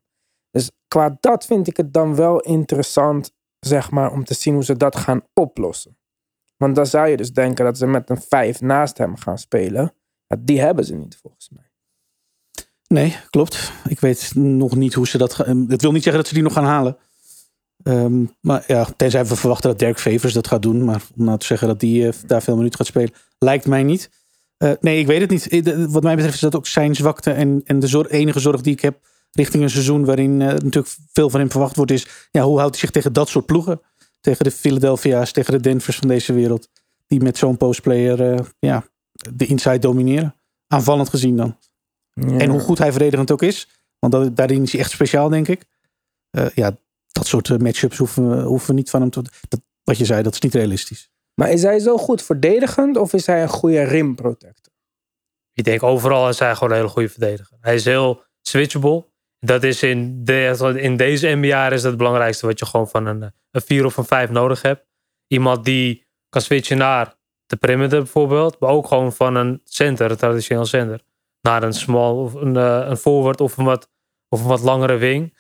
Dus 0.50 0.70
qua 0.88 1.17
dat 1.20 1.47
vind 1.47 1.69
ik 1.69 1.76
het 1.76 1.93
dan 1.93 2.14
wel 2.14 2.41
interessant, 2.41 3.35
zeg 3.59 3.91
maar, 3.91 4.12
om 4.12 4.25
te 4.25 4.35
zien 4.35 4.55
hoe 4.55 4.64
ze 4.64 4.76
dat 4.76 4.97
gaan 4.97 5.23
oplossen. 5.35 5.99
Want 6.56 6.76
dan 6.76 6.87
zou 6.87 7.09
je 7.09 7.17
dus 7.17 7.32
denken 7.32 7.64
dat 7.64 7.79
ze 7.79 7.87
met 7.87 8.11
een 8.11 8.20
vijf 8.20 8.61
naast 8.61 8.99
hem 8.99 9.17
gaan 9.17 9.38
spelen. 9.38 9.94
die 10.38 10.61
hebben 10.61 10.85
ze 10.85 10.94
niet 10.94 11.17
volgens 11.17 11.50
mij. 11.50 11.70
Nee, 12.88 13.17
klopt. 13.31 13.73
Ik 13.88 14.00
weet 14.00 14.32
nog 14.35 14.76
niet 14.76 14.94
hoe 14.94 15.06
ze 15.06 15.19
dat 15.19 15.35
gaan. 15.35 15.67
Het 15.69 15.82
wil 15.82 15.93
niet 15.93 16.02
zeggen 16.02 16.23
dat 16.23 16.29
ze 16.29 16.35
die 16.35 16.43
nog 16.43 16.52
gaan 16.52 16.64
halen. 16.64 16.97
Ehm, 17.87 18.25
maar 18.41 18.65
ja, 18.67 18.87
tenzij 18.97 19.27
we 19.27 19.37
verwachten 19.37 19.71
dat 19.71 19.79
Dirk 19.79 19.99
Favors 19.99 20.33
dat 20.33 20.47
gaat 20.47 20.62
doen. 20.62 20.85
Maar 20.85 21.03
om 21.17 21.25
nou 21.25 21.38
te 21.38 21.47
zeggen 21.47 21.69
dat 21.69 21.81
die 21.81 22.03
uh, 22.03 22.12
daar 22.27 22.43
veel 22.43 22.56
minuten 22.56 22.79
gaat 22.79 22.87
spelen, 22.87 23.12
lijkt 23.38 23.67
mij 23.67 23.83
niet. 23.83 24.11
Uh, 24.59 24.73
nee, 24.81 24.99
ik 24.99 25.06
weet 25.06 25.21
het 25.21 25.31
niet. 25.31 25.75
Wat 25.91 26.03
mij 26.03 26.15
betreft 26.15 26.35
is 26.35 26.40
dat 26.40 26.57
ook 26.57 26.66
zijn 26.66 26.95
zwakte. 26.95 27.31
En, 27.31 27.61
en 27.64 27.78
de 27.78 27.87
zorg, 27.87 28.09
enige 28.09 28.40
zorg 28.40 28.61
die 28.61 28.73
ik 28.73 28.81
heb 28.81 28.99
richting 29.33 29.62
een 29.62 29.71
seizoen 29.71 30.05
waarin 30.05 30.40
uh, 30.40 30.47
natuurlijk 30.47 30.95
veel 31.12 31.31
van 31.31 31.40
hem 31.40 31.50
verwacht 31.50 31.76
wordt, 31.76 31.90
is 31.90 32.07
ja, 32.31 32.43
hoe 32.43 32.59
houdt 32.59 32.75
hij 32.75 32.81
zich 32.81 32.90
tegen 32.90 33.12
dat 33.12 33.28
soort 33.28 33.47
ploegen? 33.47 33.81
Tegen 34.21 34.45
de 34.45 34.50
Philadelphia's, 34.50 35.33
tegen 35.33 35.52
de 35.52 35.61
Denvers 35.61 35.97
van 35.97 36.09
deze 36.09 36.33
wereld. 36.33 36.69
Die 37.07 37.21
met 37.21 37.38
zo'n 37.38 37.57
postplayer 37.57 38.47
ja, 38.59 38.85
de 39.35 39.47
inside 39.47 39.78
domineren. 39.78 40.35
Aanvallend 40.66 41.09
gezien 41.09 41.37
dan. 41.37 41.57
En 42.14 42.50
hoe 42.50 42.61
goed 42.61 42.78
hij 42.78 42.90
verdedigend 42.90 43.31
ook 43.31 43.43
is. 43.43 43.69
Want 43.99 44.12
dat, 44.12 44.37
daarin 44.37 44.62
is 44.62 44.73
hij 44.73 44.81
echt 44.81 44.90
speciaal, 44.90 45.28
denk 45.28 45.49
ik. 45.49 45.64
Uh, 46.31 46.47
ja, 46.55 46.76
dat 47.16 47.26
soort 47.26 47.49
uh, 47.49 47.58
matchups 47.58 47.99
hoeven 47.99 48.30
we, 48.30 48.42
hoeven 48.42 48.68
we 48.68 48.75
niet 48.75 48.90
van 48.90 49.00
hem 49.00 49.11
te... 49.11 49.23
Dat, 49.49 49.61
wat 49.85 49.99
je 49.99 50.04
zei, 50.04 50.23
dat 50.23 50.32
is 50.32 50.40
niet 50.40 50.54
realistisch. 50.54 51.11
Maar 51.35 51.50
is 51.50 51.62
hij 51.62 51.78
zo 51.78 51.96
goed 51.99 52.23
verdedigend 52.23 52.96
of 52.96 53.12
is 53.12 53.26
hij 53.26 53.42
een 53.42 53.49
goede 53.49 53.82
rim 53.82 54.14
protector? 54.14 54.73
Ik 55.52 55.64
denk 55.64 55.82
overal 55.82 56.28
is 56.28 56.38
hij 56.38 56.54
gewoon 56.54 56.70
een 56.70 56.76
hele 56.76 56.88
goede 56.88 57.08
verdediger. 57.08 57.56
Hij 57.61 57.75
is 57.75 57.85
heel 57.85 58.23
switchable. 58.42 59.06
Dat 59.38 59.62
is 59.62 59.82
in, 59.82 60.25
de, 60.25 60.75
in 60.76 60.96
deze 60.96 61.28
NBA 61.35 61.66
is 61.66 61.82
dat 61.82 61.90
het 61.90 61.96
belangrijkste 61.96 62.46
wat 62.46 62.58
je 62.58 62.66
gewoon 62.66 62.88
van 62.88 63.06
een, 63.06 63.23
een 63.50 63.61
4 63.61 63.85
of 63.85 63.96
een 63.96 64.04
5 64.04 64.30
nodig 64.30 64.62
hebt. 64.62 64.87
Iemand 65.26 65.64
die 65.64 66.06
kan 66.28 66.42
switchen 66.42 66.76
naar 66.76 67.14
de 67.46 67.56
perimeter 67.56 67.99
bijvoorbeeld. 67.99 68.61
Maar 68.61 68.70
ook 68.70 68.87
gewoon 68.87 69.12
van 69.12 69.35
een 69.35 69.61
center, 69.64 70.11
een 70.11 70.16
traditioneel 70.16 70.64
center 70.64 71.00
naar 71.40 71.62
een 71.62 71.73
small 71.73 72.12
of 72.12 72.35
een, 72.35 72.54
uh, 72.54 72.87
een 72.88 72.96
forward 72.96 73.40
of 73.40 73.56
een, 73.56 73.64
wat, 73.64 73.90
of 74.28 74.40
een 74.40 74.49
wat 74.49 74.62
langere 74.62 74.96
wing. 74.96 75.37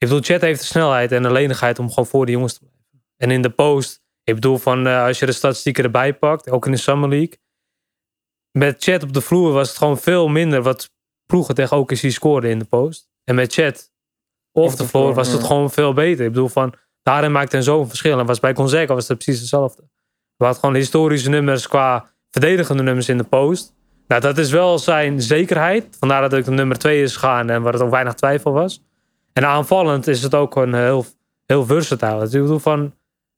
Ik 0.00 0.08
bedoel, 0.08 0.22
Chet 0.22 0.40
heeft 0.40 0.60
de 0.60 0.66
snelheid 0.66 1.12
en 1.12 1.22
de 1.22 1.32
lenigheid 1.32 1.78
om 1.78 1.88
gewoon 1.88 2.06
voor 2.06 2.26
de 2.26 2.32
jongens 2.32 2.52
te 2.52 2.58
blijven. 2.58 3.04
En 3.16 3.30
in 3.30 3.42
de 3.42 3.50
post, 3.50 4.02
ik 4.24 4.34
bedoel 4.34 4.58
van 4.58 4.86
uh, 4.86 5.04
als 5.04 5.18
je 5.18 5.26
de 5.26 5.32
statistieken 5.32 5.84
erbij 5.84 6.14
pakt, 6.14 6.50
ook 6.50 6.66
in 6.66 6.72
de 6.72 6.78
Summer 6.78 7.08
League. 7.08 7.38
Met 8.58 8.82
Chet 8.82 9.02
op 9.02 9.12
de 9.12 9.20
vloer 9.20 9.52
was 9.52 9.68
het 9.68 9.78
gewoon 9.78 9.98
veel 9.98 10.28
minder 10.28 10.62
wat 10.62 10.92
ploegen 11.26 11.54
tegen 11.54 11.76
OKC 11.76 11.96
scoorden 11.96 12.50
in 12.50 12.58
de 12.58 12.64
post. 12.64 13.08
En 13.24 13.34
met 13.34 13.52
Chet 13.52 13.92
off 14.52 14.74
de 14.74 14.86
vloer 14.86 15.14
was 15.14 15.32
het 15.32 15.44
gewoon 15.44 15.70
veel 15.70 15.92
beter. 15.92 16.24
Ik 16.24 16.32
bedoel 16.32 16.48
van, 16.48 16.74
daarin 17.02 17.32
maakte 17.32 17.56
hij 17.56 17.64
zo'n 17.64 17.88
verschil. 17.88 18.18
En 18.18 18.26
was 18.26 18.40
bij 18.40 18.54
Gonzaga 18.54 18.94
was 18.94 19.08
het 19.08 19.18
precies 19.18 19.40
hetzelfde. 19.40 19.82
We 20.36 20.44
hadden 20.44 20.60
gewoon 20.60 20.76
historische 20.76 21.28
nummers 21.28 21.68
qua 21.68 22.12
verdedigende 22.30 22.82
nummers 22.82 23.08
in 23.08 23.18
de 23.18 23.24
post. 23.24 23.74
Nou, 24.06 24.20
dat 24.20 24.38
is 24.38 24.50
wel 24.50 24.78
zijn 24.78 25.22
zekerheid. 25.22 25.96
Vandaar 25.98 26.20
dat 26.20 26.32
ik 26.32 26.44
de 26.44 26.50
nummer 26.50 26.78
2 26.78 27.02
is 27.02 27.12
gegaan 27.12 27.50
en 27.50 27.62
waar 27.62 27.72
het 27.72 27.82
ook 27.82 27.90
weinig 27.90 28.14
twijfel 28.14 28.52
was. 28.52 28.82
En 29.32 29.46
aanvallend 29.46 30.06
is 30.06 30.22
het 30.22 30.34
ook 30.34 30.56
een 30.56 30.74
heel, 30.74 31.04
heel 31.46 31.64
versatile. 31.66 32.24
Ik 32.24 32.30
bedoel 32.30 32.58
van 32.58 32.94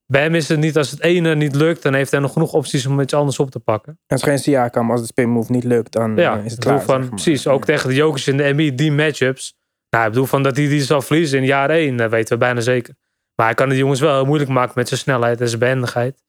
bij 0.06 0.22
hem 0.22 0.34
is 0.34 0.49
het 0.49 0.58
niet, 0.58 0.76
als 0.76 0.90
het 0.90 1.02
ene 1.02 1.34
niet 1.34 1.54
lukt, 1.54 1.82
dan 1.82 1.94
heeft 1.94 2.11
hij 2.11 2.20
nog 2.20 2.32
genoeg 2.32 2.52
opties 2.52 2.87
om 2.87 3.00
iets 3.00 3.14
anders 3.14 3.38
op 3.38 3.50
te 3.50 3.61
pakken. 3.61 3.99
Het 4.06 4.18
is 4.18 4.25
geen 4.25 4.38
Siakam. 4.38 4.90
Als 4.90 5.00
de 5.00 5.06
spin 5.06 5.28
move 5.28 5.52
niet 5.52 5.64
lukt, 5.64 5.92
dan 5.92 6.16
Ja, 6.16 6.38
eh, 6.38 6.44
is 6.44 6.50
het 6.52 6.61
klaar. 6.64 6.82
van, 6.82 6.88
zeg 6.94 6.99
maar. 6.99 7.08
precies. 7.08 7.46
Ook 7.46 7.64
tegen 7.64 7.88
de 7.88 7.94
Jokers 7.94 8.28
in 8.28 8.37
de 8.37 8.52
NBA, 8.54 8.76
die 8.76 8.92
matchups. 8.92 9.54
Nou, 9.90 10.04
ik 10.04 10.11
bedoel 10.11 10.26
van 10.26 10.42
dat 10.42 10.56
hij 10.56 10.68
die 10.68 10.82
zal 10.82 11.02
verliezen 11.02 11.38
in 11.38 11.44
jaar 11.44 11.70
1, 11.70 11.96
dat 11.96 12.11
weten 12.11 12.32
we 12.32 12.38
bijna 12.38 12.61
zeker. 12.61 12.94
Maar 13.34 13.46
hij 13.46 13.54
kan 13.54 13.68
de 13.68 13.76
jongens 13.76 14.00
wel 14.00 14.14
heel 14.14 14.25
moeilijk 14.25 14.50
maken 14.50 14.72
met 14.76 14.88
zijn 14.88 15.00
snelheid 15.00 15.40
en 15.40 15.46
zijn 15.49 15.61
behendigheid. 15.61 16.22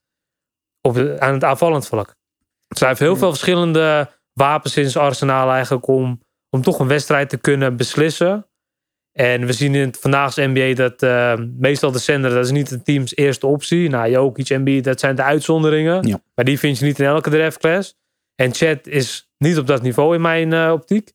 Op 0.82 0.98
aan 1.20 1.34
het 1.34 1.44
aanvallend 1.44 1.88
vlak. 1.88 2.16
Dus 2.68 2.80
hij 2.80 2.88
heeft 2.88 3.00
heel 3.02 3.16
veel 3.16 3.30
verschillende 3.30 4.10
wapens 4.34 4.78
in 4.78 4.90
zijn 4.90 5.06
arsenaal 5.06 5.52
eigenlijk 5.52 5.88
om, 5.88 6.22
om 6.50 6.62
toch 6.62 6.80
een 6.80 6.88
wedstrijd 6.88 7.30
te 7.30 7.38
kunnen 7.38 7.78
beslissen. 7.78 8.48
En 9.14 9.46
we 9.46 9.54
zien 9.54 9.76
in 9.76 9.88
het 9.88 10.00
vandaag's 10.00 10.36
NBA 10.36 10.74
dat 10.74 11.02
eh, 11.02 11.34
meestal 11.58 11.92
de 11.92 12.00
center, 12.00 12.30
dat 12.30 12.46
is 12.46 12.52
niet 12.52 12.70
het 12.70 12.86
teams 12.86 13.16
eerste 13.16 13.48
optie. 13.48 13.90
Nou, 13.90 14.10
Jokic, 14.10 14.50
NBA, 14.50 14.82
dat 14.82 15.00
zijn 15.00 15.16
de 15.16 15.24
uitzonderingen. 15.24 16.08
Ja. 16.08 16.22
Maar 16.36 16.46
die 16.46 16.60
vind 16.60 16.80
je 16.80 16.86
niet 16.86 17.00
in 17.00 17.06
elke 17.06 17.30
draftclass. 17.30 17.98
En 18.36 18.54
Chet 18.54 18.88
is 18.88 19.32
niet 19.38 19.58
op 19.58 19.68
dat 19.68 19.82
niveau 19.82 20.16
in 20.16 20.22
mijn 20.22 20.54
eh, 20.54 20.72
optiek. 20.72 21.14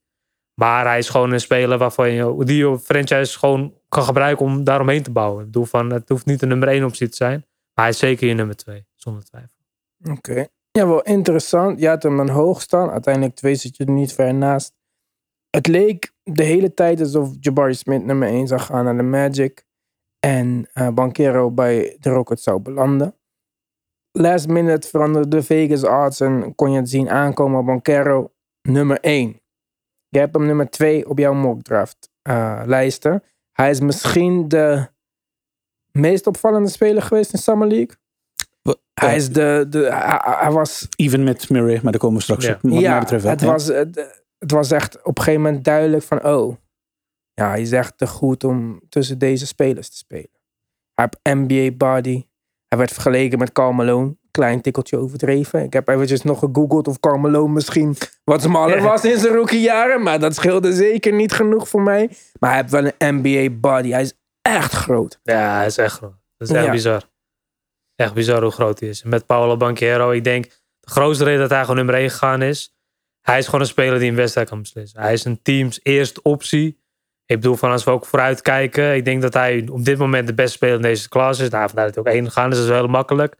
Maar 0.54 0.86
hij 0.86 0.98
is 0.98 1.08
gewoon 1.08 1.32
een 1.32 1.40
speler 1.40 1.78
waarvan 1.78 2.10
je 2.10 2.44
die 2.44 2.56
je 2.56 2.78
franchise 2.78 3.38
gewoon 3.38 3.74
kan 3.88 4.02
gebruiken 4.02 4.46
om 4.46 4.64
daaromheen 4.64 5.02
te 5.02 5.10
bouwen. 5.10 5.40
Ik 5.40 5.46
bedoel 5.46 5.64
van, 5.64 5.92
het 5.92 6.08
hoeft 6.08 6.26
niet 6.26 6.40
de 6.40 6.46
nummer 6.46 6.68
1 6.68 6.84
optie 6.84 7.08
te 7.08 7.16
zijn. 7.16 7.46
Maar 7.74 7.84
hij 7.84 7.88
is 7.88 7.98
zeker 7.98 8.28
je 8.28 8.34
nummer 8.34 8.56
2, 8.56 8.86
zonder 8.94 9.24
twijfel. 9.24 9.56
Oké. 10.10 10.46
Ja, 10.70 10.86
wel 10.86 11.02
interessant. 11.02 11.80
Je 11.80 11.88
had 11.88 12.02
hem 12.02 12.20
een 12.20 12.28
hoog 12.28 12.62
staan. 12.62 12.90
Uiteindelijk 12.90 13.34
twee 13.34 13.54
zit 13.54 13.76
je 13.76 13.84
er 13.84 13.90
niet 13.90 14.12
ver 14.12 14.34
naast. 14.34 14.74
Het 15.50 15.66
leek 15.66 16.12
de 16.32 16.42
hele 16.44 16.74
tijd 16.74 17.00
alsof 17.00 17.30
Jabari 17.40 17.74
Smith 17.74 18.04
nummer 18.04 18.28
1 18.28 18.46
zou 18.46 18.60
gaan 18.60 18.84
naar 18.84 18.96
de 18.96 19.02
Magic. 19.02 19.66
En 20.20 20.68
eh 20.72 20.88
Banquero 20.88 21.50
bij 21.50 21.96
de 22.00 22.10
Rockets 22.10 22.42
zou 22.42 22.60
belanden. 22.60 23.14
Last 24.12 24.48
minute 24.48 24.88
veranderde 24.88 25.28
de 25.28 25.42
Vegas 25.42 25.84
odds 25.84 26.20
en 26.20 26.54
kon 26.54 26.70
je 26.70 26.76
het 26.78 26.90
zien 26.90 27.10
aankomen. 27.10 27.64
Banquero 27.64 28.32
nummer 28.62 29.00
1. 29.00 29.40
Je 30.08 30.18
hebt 30.18 30.34
hem 30.34 30.46
nummer 30.46 30.70
2 30.70 31.08
op 31.08 31.18
jouw 31.18 31.34
mock 31.34 31.62
draft 31.62 32.10
eh, 32.22 32.62
lijsten. 32.66 33.22
Hij 33.52 33.70
is 33.70 33.80
misschien 33.80 34.48
de 34.48 34.88
meest 35.92 36.26
opvallende 36.26 36.68
speler 36.68 37.02
geweest 37.02 37.32
in 37.32 37.38
Summer 37.38 37.68
League. 37.68 37.96
Hij 38.94 39.16
is 39.16 39.32
de, 39.32 39.66
de 39.68 39.78
hij, 39.78 40.20
hij 40.38 40.50
was 40.50 40.86
Even 40.96 41.24
met 41.24 41.48
Murray, 41.50 41.80
maar 41.82 41.92
daar 41.92 42.00
komen 42.00 42.16
we 42.16 42.22
straks 42.22 42.46
Ja. 42.46 42.52
op. 42.52 42.70
Wat 42.70 42.80
ja, 42.80 42.90
mij 42.90 42.98
betreft 43.00 43.22
wel. 43.22 43.32
het, 43.32 43.42
was, 43.42 43.66
het, 43.66 44.22
het 44.38 44.50
was 44.50 44.70
echt 44.70 45.02
op 45.02 45.18
een 45.18 45.24
gegeven 45.24 45.42
moment 45.42 45.64
duidelijk 45.64 46.02
van, 46.02 46.24
oh, 46.24 46.56
ja, 47.34 47.48
hij 47.48 47.60
is 47.60 47.72
echt 47.72 47.98
te 47.98 48.06
goed 48.06 48.44
om 48.44 48.80
tussen 48.88 49.18
deze 49.18 49.46
spelers 49.46 49.90
te 49.90 49.96
spelen. 49.96 50.30
Hij 50.94 51.08
heeft 51.10 51.38
NBA 51.38 51.70
body. 51.76 52.26
Hij 52.68 52.78
werd 52.78 52.92
vergeleken 52.92 53.38
met 53.38 53.52
Karl 53.52 53.72
Malone. 53.72 54.16
Klein 54.30 54.60
tikkeltje 54.60 54.96
overdreven. 54.96 55.62
Ik 55.62 55.72
heb 55.72 55.88
eventjes 55.88 56.22
nog 56.22 56.38
gegoogeld 56.38 56.88
of 56.88 57.00
Karl 57.00 57.18
Malone 57.18 57.52
misschien 57.52 57.96
wat 58.24 58.42
smaller 58.42 58.82
was 58.90 59.04
in 59.04 59.18
zijn 59.18 59.34
rookiejaren. 59.34 60.02
Maar 60.02 60.18
dat 60.18 60.34
scheelde 60.34 60.72
zeker 60.72 61.12
niet 61.12 61.32
genoeg 61.32 61.68
voor 61.68 61.82
mij. 61.82 62.10
Maar 62.38 62.50
hij 62.50 62.60
heeft 62.60 62.72
wel 62.72 62.84
een 62.98 63.20
NBA 63.20 63.50
body. 63.50 63.90
Hij 63.90 64.02
is 64.02 64.12
echt 64.42 64.72
groot. 64.72 65.20
Ja, 65.22 65.56
hij 65.56 65.66
is 65.66 65.78
echt 65.78 65.96
groot. 65.96 66.16
Dat 66.36 66.48
is 66.48 66.54
echt 66.54 66.64
Ja. 66.64 66.70
bizar. 66.70 67.02
Echt 67.94 68.14
bizar 68.14 68.42
hoe 68.42 68.50
groot 68.50 68.80
hij 68.80 68.88
is. 68.88 69.02
Met 69.02 69.26
Paolo 69.26 69.56
Banquero, 69.56 70.10
ik 70.10 70.24
denk 70.24 70.44
de 70.80 70.90
grootste 70.90 71.24
reden 71.24 71.40
dat 71.40 71.50
hij 71.50 71.60
gewoon 71.60 71.76
nummer 71.76 71.94
1 71.94 72.10
gegaan 72.10 72.42
is. 72.42 72.77
Hij 73.28 73.38
is 73.38 73.44
gewoon 73.44 73.60
een 73.60 73.66
speler 73.66 73.98
die 73.98 74.10
een 74.10 74.16
wedstrijd 74.16 74.48
kan 74.48 74.60
beslissen. 74.60 75.00
Hij 75.00 75.12
is 75.12 75.24
een 75.24 75.42
teams 75.42 75.80
eerste 75.82 76.22
optie. 76.22 76.80
Ik 77.26 77.36
bedoel, 77.36 77.56
van 77.56 77.70
als 77.70 77.84
we 77.84 77.90
ook 77.90 78.06
vooruit 78.06 78.42
kijken. 78.42 78.94
Ik 78.94 79.04
denk 79.04 79.22
dat 79.22 79.34
hij 79.34 79.68
op 79.70 79.84
dit 79.84 79.98
moment 79.98 80.26
de 80.26 80.34
beste 80.34 80.52
speler 80.52 80.74
in 80.74 80.82
deze 80.82 81.08
klas 81.08 81.38
is. 81.38 81.48
Nou, 81.48 81.66
vandaar 81.66 81.86
dat 81.86 81.94
hij 81.94 82.04
ook 82.04 82.10
één 82.10 82.24
gegaan 82.24 82.50
is. 82.50 82.54
Dat 82.54 82.64
is 82.64 82.70
wel 82.70 82.80
heel 82.80 82.88
makkelijk. 82.88 83.36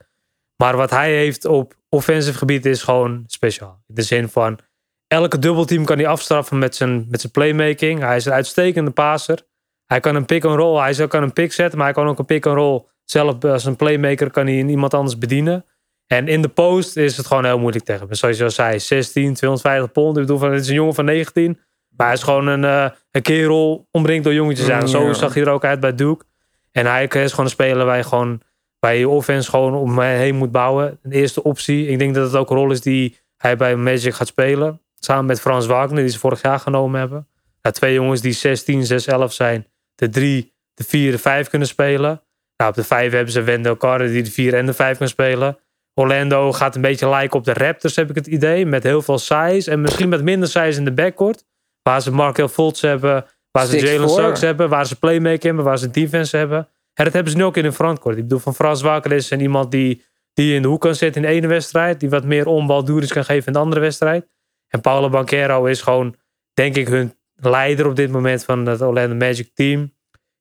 Maar 0.55 0.75
wat 0.77 0.89
hij 0.89 1.11
heeft 1.11 1.45
op 1.45 1.73
offensive 1.89 2.37
gebied 2.37 2.65
is 2.65 2.83
gewoon 2.83 3.23
speciaal. 3.27 3.83
In 3.87 3.95
de 3.95 4.01
zin 4.01 4.29
van, 4.29 4.59
elke 5.07 5.39
dubbelteam 5.39 5.85
kan 5.85 5.97
hij 5.97 6.07
afstraffen 6.07 6.59
met 6.59 6.75
zijn, 6.75 7.05
met 7.09 7.21
zijn 7.21 7.31
playmaking. 7.31 7.99
Hij 7.99 8.15
is 8.15 8.25
een 8.25 8.33
uitstekende 8.33 8.91
passer. 8.91 9.47
Hij 9.85 9.99
kan 9.99 10.15
een 10.15 10.25
pick-and-roll. 10.25 10.81
Hij 10.81 11.07
kan 11.07 11.23
een 11.23 11.33
pick 11.33 11.53
zetten, 11.53 11.77
maar 11.77 11.87
hij 11.87 11.95
kan 11.95 12.07
ook 12.07 12.19
een 12.19 12.25
pick-and-roll 12.25 12.85
zelf 13.05 13.43
als 13.43 13.65
een 13.65 13.75
playmaker 13.75 14.31
kan 14.31 14.45
hij 14.45 14.55
iemand 14.55 14.93
anders 14.93 15.17
bedienen. 15.17 15.65
En 16.09 16.27
in 16.27 16.41
de 16.41 16.47
post 16.47 16.97
is 16.97 17.17
het 17.17 17.27
gewoon 17.27 17.45
heel 17.45 17.59
moeilijk 17.59 17.85
tegen 17.85 18.05
hem. 18.07 18.15
Zoals 18.15 18.37
je 18.37 18.43
al 18.43 18.49
zei, 18.49 18.79
16, 18.79 19.33
250 19.33 19.91
pond. 19.91 20.15
Ik 20.15 20.21
bedoel, 20.21 20.37
van, 20.37 20.51
het 20.51 20.61
is 20.61 20.67
een 20.67 20.73
jongen 20.73 20.93
van 20.93 21.05
19. 21.05 21.59
Maar 21.95 22.07
hij 22.07 22.15
is 22.15 22.23
gewoon 22.23 22.47
een, 22.47 22.63
eh, 22.63 22.85
een 23.11 23.21
kerel 23.21 23.87
omringd 23.91 24.23
door 24.23 24.33
jongetjes 24.33 24.69
aan. 24.69 24.87
Zo 24.87 25.05
Ja. 25.07 25.13
zag 25.13 25.33
hij 25.33 25.43
er 25.43 25.49
ook 25.49 25.63
uit 25.65 25.79
bij 25.79 25.95
Duke. 25.95 26.25
En 26.71 26.85
hij 26.85 27.03
is 27.03 27.29
gewoon 27.29 27.45
een 27.45 27.51
speler 27.51 27.85
waar 27.85 27.97
je 27.97 28.03
gewoon 28.03 28.41
bij 28.79 28.99
je 28.99 29.09
offense 29.09 29.49
gewoon 29.49 29.73
om 29.75 29.99
hem 29.99 30.17
heen 30.17 30.35
moet 30.35 30.51
bouwen. 30.51 30.99
De 31.03 31.15
eerste 31.15 31.43
optie. 31.43 31.87
Ik 31.87 31.99
denk 31.99 32.15
dat 32.15 32.25
het 32.25 32.35
ook 32.35 32.49
een 32.49 32.57
rol 32.57 32.71
is 32.71 32.81
die 32.81 33.17
hij 33.37 33.55
bij 33.57 33.75
Magic 33.75 34.13
gaat 34.13 34.27
spelen. 34.27 34.81
Samen 34.99 35.25
met 35.25 35.41
Frans 35.41 35.65
Wagner, 35.65 36.01
die 36.01 36.11
ze 36.11 36.19
vorig 36.19 36.41
jaar 36.41 36.59
genomen 36.59 36.99
hebben. 36.99 37.27
Nou, 37.61 37.75
twee 37.75 37.93
jongens 37.93 38.21
die 38.21 38.31
16, 38.31 38.85
6, 38.85 39.07
11 39.07 39.33
zijn. 39.33 39.67
De 39.95 40.09
3, 40.09 40.53
de 40.73 40.83
4, 40.83 41.11
de 41.11 41.17
5 41.17 41.49
kunnen 41.49 41.67
spelen. 41.67 42.21
Nou, 42.57 42.69
op 42.69 42.75
de 42.75 42.83
5 42.83 43.11
hebben 43.11 43.33
ze 43.33 43.41
Wendell 43.41 43.77
Carter 43.77 44.07
die 44.07 44.23
de 44.23 44.31
4 44.31 44.53
en 44.53 44.65
de 44.65 44.73
5 44.73 44.97
kan 44.97 45.07
spelen. 45.07 45.57
Orlando 45.99 46.51
gaat 46.51 46.75
een 46.75 46.81
beetje 46.81 47.09
lijken 47.09 47.39
op 47.39 47.45
de 47.45 47.53
Raptors, 47.53 47.95
heb 47.95 48.09
ik 48.09 48.15
het 48.15 48.27
idee. 48.27 48.65
Met 48.65 48.83
heel 48.83 49.01
veel 49.01 49.17
size. 49.17 49.71
En 49.71 49.81
misschien 49.81 50.09
met 50.09 50.23
minder 50.23 50.49
size 50.49 50.77
in 50.77 50.85
de 50.85 50.93
backcourt. 50.93 51.45
Waar 51.81 52.01
ze 52.01 52.11
Markel 52.11 52.47
Fultz 52.47 52.81
hebben. 52.81 53.25
Waar 53.51 53.65
ze 53.65 53.79
6'4. 53.79 53.83
Jalen 53.83 54.09
Suggs 54.09 54.41
hebben. 54.41 54.69
Waar 54.69 54.85
ze 54.85 54.99
playmaker 54.99 55.45
hebben. 55.45 55.63
Waar 55.63 55.77
ze 55.77 55.89
defense 55.89 56.37
hebben. 56.37 56.67
En 56.93 57.03
dat 57.03 57.13
hebben 57.13 57.31
ze 57.31 57.37
nu 57.37 57.43
ook 57.43 57.57
in 57.57 57.63
hun 57.63 57.73
frontcourt. 57.73 58.17
Ik 58.17 58.23
bedoel, 58.23 58.39
van 58.39 58.55
Frans 58.55 58.81
Wakker 58.81 59.11
is 59.11 59.31
en 59.31 59.41
iemand 59.41 59.71
die, 59.71 60.03
die 60.33 60.55
in 60.55 60.61
de 60.61 60.67
hoek 60.67 60.81
kan 60.81 60.95
zitten 60.95 61.23
in 61.23 61.27
de 61.27 61.33
ene 61.33 61.47
wedstrijd. 61.47 61.99
Die 61.99 62.09
wat 62.09 62.23
meer 62.23 62.47
onbaldoeris 62.47 63.13
kan 63.13 63.25
geven 63.25 63.47
in 63.47 63.53
de 63.53 63.59
andere 63.59 63.81
wedstrijd. 63.81 64.27
En 64.67 64.81
Paulo 64.81 65.09
Banquero 65.09 65.65
is 65.65 65.81
gewoon, 65.81 66.15
denk 66.53 66.75
ik, 66.75 66.87
hun 66.87 67.13
leider 67.35 67.87
op 67.87 67.95
dit 67.95 68.11
moment 68.11 68.43
van 68.43 68.65
het 68.65 68.81
Orlando 68.81 69.15
Magic 69.15 69.51
team. 69.53 69.93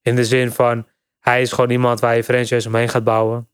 In 0.02 0.16
de 0.16 0.24
zin 0.24 0.52
van, 0.52 0.86
hij 1.20 1.42
is 1.42 1.52
gewoon 1.52 1.70
iemand 1.70 2.00
waar 2.00 2.16
je 2.16 2.24
franchise 2.24 2.68
omheen 2.68 2.88
gaat 2.88 3.04
bouwen. 3.04 3.48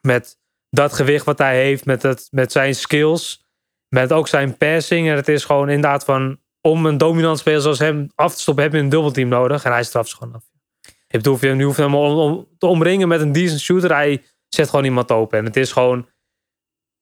Met 0.00 0.42
dat 0.74 0.92
gewicht 0.92 1.24
wat 1.24 1.38
hij 1.38 1.62
heeft, 1.62 1.84
met, 1.84 2.02
het, 2.02 2.28
met 2.30 2.52
zijn 2.52 2.74
skills. 2.74 3.42
Met 3.88 4.12
ook 4.12 4.28
zijn 4.28 4.56
passing. 4.56 5.08
En 5.08 5.16
het 5.16 5.28
is 5.28 5.44
gewoon 5.44 5.68
inderdaad 5.68 6.04
van, 6.04 6.38
om 6.60 6.86
een 6.86 6.98
dominant 6.98 7.38
speler 7.38 7.60
zoals 7.60 7.78
hem 7.78 8.10
af 8.14 8.34
te 8.34 8.40
stoppen, 8.40 8.64
heb 8.64 8.72
je 8.72 8.78
een 8.78 8.88
dubbelteam 8.88 9.28
nodig. 9.28 9.64
En 9.64 9.72
hij 9.72 9.84
straft 9.84 10.08
ze 10.08 10.16
gewoon 10.16 10.34
af. 10.34 10.44
Bedoel, 11.08 11.38
je 11.40 11.48
nu 11.48 11.64
hoeft 11.64 11.76
hem 11.76 11.94
om, 11.94 12.48
te 12.58 12.66
omringen 12.66 13.08
met 13.08 13.20
een 13.20 13.32
decent 13.32 13.60
shooter. 13.60 13.90
Hij 13.90 14.22
zet 14.48 14.70
gewoon 14.70 14.84
iemand 14.84 15.10
open. 15.10 15.38
En 15.38 15.44
het 15.44 15.56
is 15.56 15.72
gewoon, 15.72 16.08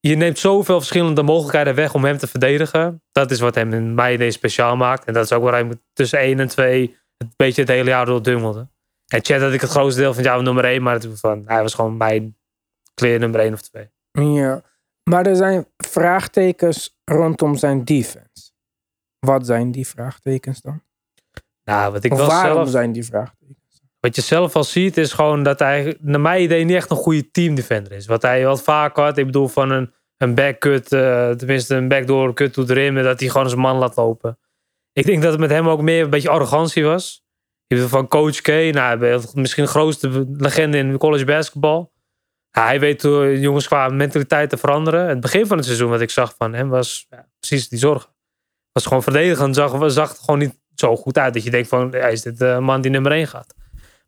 je 0.00 0.16
neemt 0.16 0.38
zoveel 0.38 0.78
verschillende 0.78 1.22
mogelijkheden 1.22 1.74
weg 1.74 1.94
om 1.94 2.04
hem 2.04 2.18
te 2.18 2.26
verdedigen. 2.26 3.02
Dat 3.12 3.30
is 3.30 3.40
wat 3.40 3.54
hem 3.54 3.72
in 3.72 3.94
mijn 3.94 4.14
idee 4.14 4.30
speciaal 4.30 4.76
maakt. 4.76 5.04
En 5.04 5.12
dat 5.12 5.24
is 5.24 5.32
ook 5.32 5.42
waar 5.42 5.52
hij 5.52 5.68
tussen 5.92 6.18
1 6.18 6.40
en 6.40 6.48
2 6.48 6.96
een 7.18 7.32
beetje 7.36 7.60
het 7.60 7.70
hele 7.70 7.90
jaar 7.90 8.06
door 8.06 8.22
dungelde. 8.22 8.68
En 9.06 9.24
Chat 9.24 9.40
had 9.40 9.52
ik 9.52 9.60
het 9.60 9.70
grootste 9.70 10.00
deel 10.00 10.14
van 10.14 10.22
jaar 10.22 10.42
nummer 10.42 10.64
1, 10.64 10.82
maar 10.82 10.94
het, 10.94 11.08
van, 11.14 11.42
hij 11.46 11.62
was 11.62 11.74
gewoon 11.74 11.96
mijn 11.96 12.36
nummer 13.08 13.40
1 13.40 13.52
of 13.52 13.60
2. 13.60 13.90
Ja. 14.12 14.62
Maar 15.10 15.26
er 15.26 15.36
zijn 15.36 15.66
vraagtekens 15.76 17.00
rondom 17.04 17.56
zijn 17.56 17.84
defense. 17.84 18.52
Wat 19.18 19.46
zijn 19.46 19.70
die 19.70 19.86
vraagtekens 19.86 20.60
dan? 20.60 20.82
Nou, 21.64 21.92
wat 21.92 22.04
ik 22.04 22.12
of 22.12 22.18
wel 22.18 22.26
waarom 22.26 22.54
zelf, 22.54 22.68
zijn 22.68 22.92
die 22.92 23.04
vraagtekens? 23.04 23.42
wat 24.02 24.16
je 24.16 24.22
zelf 24.22 24.56
al 24.56 24.64
ziet, 24.64 24.96
is 24.96 25.12
gewoon 25.12 25.42
dat 25.42 25.58
hij, 25.58 25.96
naar 26.00 26.20
mijn 26.20 26.42
idee, 26.42 26.64
niet 26.64 26.76
echt 26.76 26.90
een 26.90 26.96
goede 26.96 27.30
teamdefender 27.30 27.92
is. 27.92 28.06
Wat 28.06 28.22
hij 28.22 28.44
wat 28.44 28.62
vaak 28.62 28.96
had, 28.96 29.18
ik 29.18 29.26
bedoel 29.26 29.48
van 29.48 29.70
een, 29.70 29.92
een 30.16 30.34
backcut, 30.34 30.92
eh 30.92 31.30
tenminste 31.30 31.74
een 31.74 31.88
backdoor 31.88 32.34
cut 32.34 32.52
to 32.52 32.64
the 32.64 32.72
rim, 32.72 32.94
dat 32.94 33.20
hij 33.20 33.28
gewoon 33.28 33.48
zijn 33.48 33.60
man 33.60 33.76
laat 33.76 33.96
lopen. 33.96 34.38
Ik 34.92 35.06
denk 35.06 35.22
dat 35.22 35.30
het 35.30 35.40
met 35.40 35.50
hem 35.50 35.68
ook 35.68 35.80
meer 35.80 36.04
een 36.04 36.10
beetje 36.10 36.28
arrogantie 36.28 36.84
was. 36.84 37.24
Van 37.74 38.08
Coach 38.08 38.40
K, 38.40 38.48
nou, 38.48 39.20
misschien 39.34 39.64
de 39.64 39.70
grootste 39.70 40.26
legende 40.36 40.78
in 40.78 40.98
college 40.98 41.24
basketbal. 41.24 41.91
Hij 42.52 42.80
weet 42.80 43.02
hoe 43.02 43.40
jongens 43.40 43.66
qua 43.66 43.88
mentaliteit 43.88 44.50
te 44.50 44.56
veranderen. 44.56 45.08
Het 45.08 45.20
begin 45.20 45.46
van 45.46 45.56
het 45.56 45.66
seizoen 45.66 45.90
wat 45.90 46.00
ik 46.00 46.10
zag 46.10 46.34
van 46.38 46.52
hem 46.54 46.68
was 46.68 47.08
precies 47.40 47.68
die 47.68 47.78
zorgen. 47.78 48.10
Was 48.72 48.86
gewoon 48.86 49.02
verdedigend, 49.02 49.54
zag, 49.54 49.90
zag 49.90 50.16
gewoon 50.18 50.38
niet 50.38 50.60
zo 50.74 50.96
goed 50.96 51.18
uit. 51.18 51.34
Dat 51.34 51.44
je 51.44 51.50
denkt 51.50 51.68
van, 51.68 51.90
ja, 51.90 52.06
is 52.06 52.22
dit 52.22 52.38
de 52.38 52.58
man 52.60 52.80
die 52.80 52.90
nummer 52.90 53.12
1 53.12 53.26
gaat? 53.26 53.54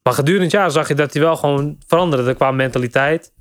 Maar 0.02 0.12
gedurende 0.12 0.44
het 0.44 0.52
jaar 0.52 0.70
zag 0.70 0.88
je 0.88 0.94
dat 0.94 1.12
hij 1.12 1.22
wel 1.22 1.36
gewoon 1.36 1.78
veranderde 1.86 2.34
qua 2.34 2.50
mentaliteit. 2.50 3.32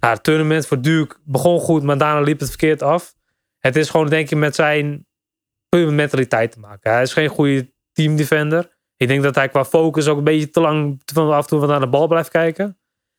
Nou, 0.00 0.14
het 0.14 0.22
tournament 0.22 0.66
voor 0.66 0.80
Duke 0.80 1.16
begon 1.24 1.60
goed, 1.60 1.82
maar 1.82 1.98
daarna 1.98 2.20
liep 2.20 2.40
het 2.40 2.48
verkeerd 2.48 2.82
af. 2.82 3.14
Het 3.58 3.76
is 3.76 3.90
gewoon 3.90 4.08
denk 4.08 4.30
ik 4.30 4.38
met 4.38 4.54
zijn 4.54 5.06
mentaliteit 5.70 6.52
te 6.52 6.60
maken. 6.60 6.92
Hij 6.92 7.02
is 7.02 7.12
geen 7.12 7.28
goede 7.28 7.72
teamdefender. 7.92 8.76
Ik 8.96 9.08
denk 9.08 9.22
dat 9.22 9.34
hij 9.34 9.48
qua 9.48 9.64
focus 9.64 10.08
ook 10.08 10.18
een 10.18 10.24
beetje 10.24 10.50
te 10.50 10.60
lang 10.60 11.00
af 11.14 11.42
en 11.42 11.48
toe 11.48 11.66
naar 11.66 11.80
de 11.80 11.88
bal 11.88 12.06
blijft 12.06 12.30
kijken. 12.30 12.77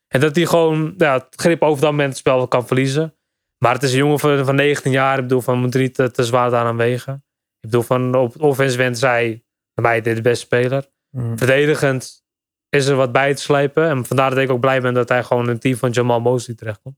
En 0.10 0.20
dat 0.20 0.36
hij 0.36 0.46
gewoon 0.46 0.94
ja, 0.98 1.14
het 1.14 1.28
grip 1.36 1.62
over 1.62 1.82
dat 1.82 1.92
moment 1.92 2.10
het 2.10 2.18
spel 2.18 2.48
kan 2.48 2.68
verliezen. 2.68 3.14
Maar 3.58 3.74
het 3.74 3.84
is 3.84 3.92
een 3.92 3.98
jongen 3.98 4.20
van, 4.20 4.46
van 4.46 4.56
19 4.56 4.92
jaar. 4.92 5.16
Ik 5.16 5.22
bedoel, 5.22 5.42
van 5.42 5.60
moet 5.60 5.74
er 5.74 5.82
niet 5.82 5.94
te, 5.94 6.12
te 6.12 6.24
zwaar 6.24 6.50
daaraan 6.50 6.78
wegen. 6.78 7.14
Ik 7.60 7.70
bedoel, 7.70 7.82
van 7.82 8.16
op 8.16 8.34
het 8.34 8.42
offense 8.42 8.78
went 8.78 8.98
zij 8.98 9.44
bij 9.74 9.84
mij 9.84 10.02
de 10.02 10.22
beste 10.22 10.46
speler. 10.46 10.90
Hmm. 11.10 11.38
Verdedigend 11.38 12.24
is 12.70 12.86
er 12.86 12.96
wat 12.96 13.12
bij 13.12 13.36
te 13.36 13.42
slijpen. 13.42 13.90
En 13.90 14.06
vandaar 14.06 14.30
dat 14.30 14.40
ik 14.40 14.50
ook 14.50 14.60
blij 14.60 14.82
ben 14.82 14.94
dat 14.94 15.10
hij 15.10 15.24
gewoon 15.24 15.44
in 15.44 15.50
het 15.50 15.62
team 15.62 15.78
van 15.78 15.90
Jamal 15.90 16.20
Mosley 16.20 16.56
terechtkomt. 16.56 16.98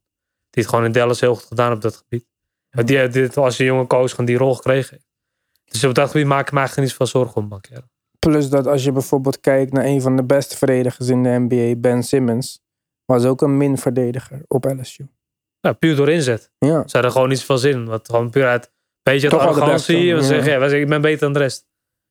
Die 0.49 0.63
het 0.63 0.71
gewoon 0.71 0.85
in 0.85 0.91
Dallas 0.91 1.19
heel 1.19 1.35
goed 1.35 1.45
gedaan 1.45 1.71
op 1.71 1.81
dat 1.81 1.95
gebied. 1.95 2.25
Want 2.69 2.87
Die, 2.87 3.07
dit 3.07 3.37
als 3.37 3.59
een 3.59 3.65
jonge 3.65 3.87
coach 3.87 4.09
gewoon 4.09 4.25
die 4.25 4.37
rol 4.37 4.55
gekregen. 4.55 5.03
Dus 5.65 5.83
op 5.83 5.93
dat 5.93 6.11
gebied 6.11 6.27
maak 6.27 6.47
ik 6.47 6.51
me 6.51 6.59
eigenlijk 6.59 6.87
niet 6.87 6.97
zoveel 6.97 7.21
zorgen 7.21 7.41
om. 7.41 7.59
Plus 8.19 8.49
dat 8.49 8.67
als 8.67 8.83
je 8.83 8.91
bijvoorbeeld 8.91 9.39
kijkt 9.39 9.73
naar 9.73 9.85
een 9.85 10.01
van 10.01 10.15
de 10.15 10.23
beste 10.23 10.57
verdedigers 10.57 11.07
in 11.07 11.23
de 11.23 11.29
NBA, 11.29 11.75
Ben 11.79 12.03
Simmons, 12.03 12.61
was 13.05 13.25
ook 13.25 13.41
een 13.41 13.57
min-verdediger 13.57 14.41
op 14.47 14.65
LSU. 14.65 15.07
Ja, 15.59 15.73
puur 15.73 15.95
door 15.95 16.09
inzet. 16.09 16.51
Ja. 16.57 16.83
Ze 16.87 16.91
hadden 16.91 17.11
gewoon 17.11 17.29
niet 17.29 17.39
zoveel 17.39 17.57
zin. 17.57 17.85
Want 17.85 18.09
gewoon 18.09 18.29
puur 18.29 18.47
uit 18.47 18.65
een 18.65 18.71
beetje 19.03 19.29
Toch 19.29 19.41
arrogantie. 19.41 20.05
ja. 20.05 20.21
zeggen, 20.21 20.51
ja, 20.51 20.59
wij 20.59 20.69
zeggen, 20.69 20.81
ik 20.81 20.89
ben 20.89 21.01
beter 21.01 21.19
dan 21.19 21.33
de 21.33 21.39
rest. 21.39 21.65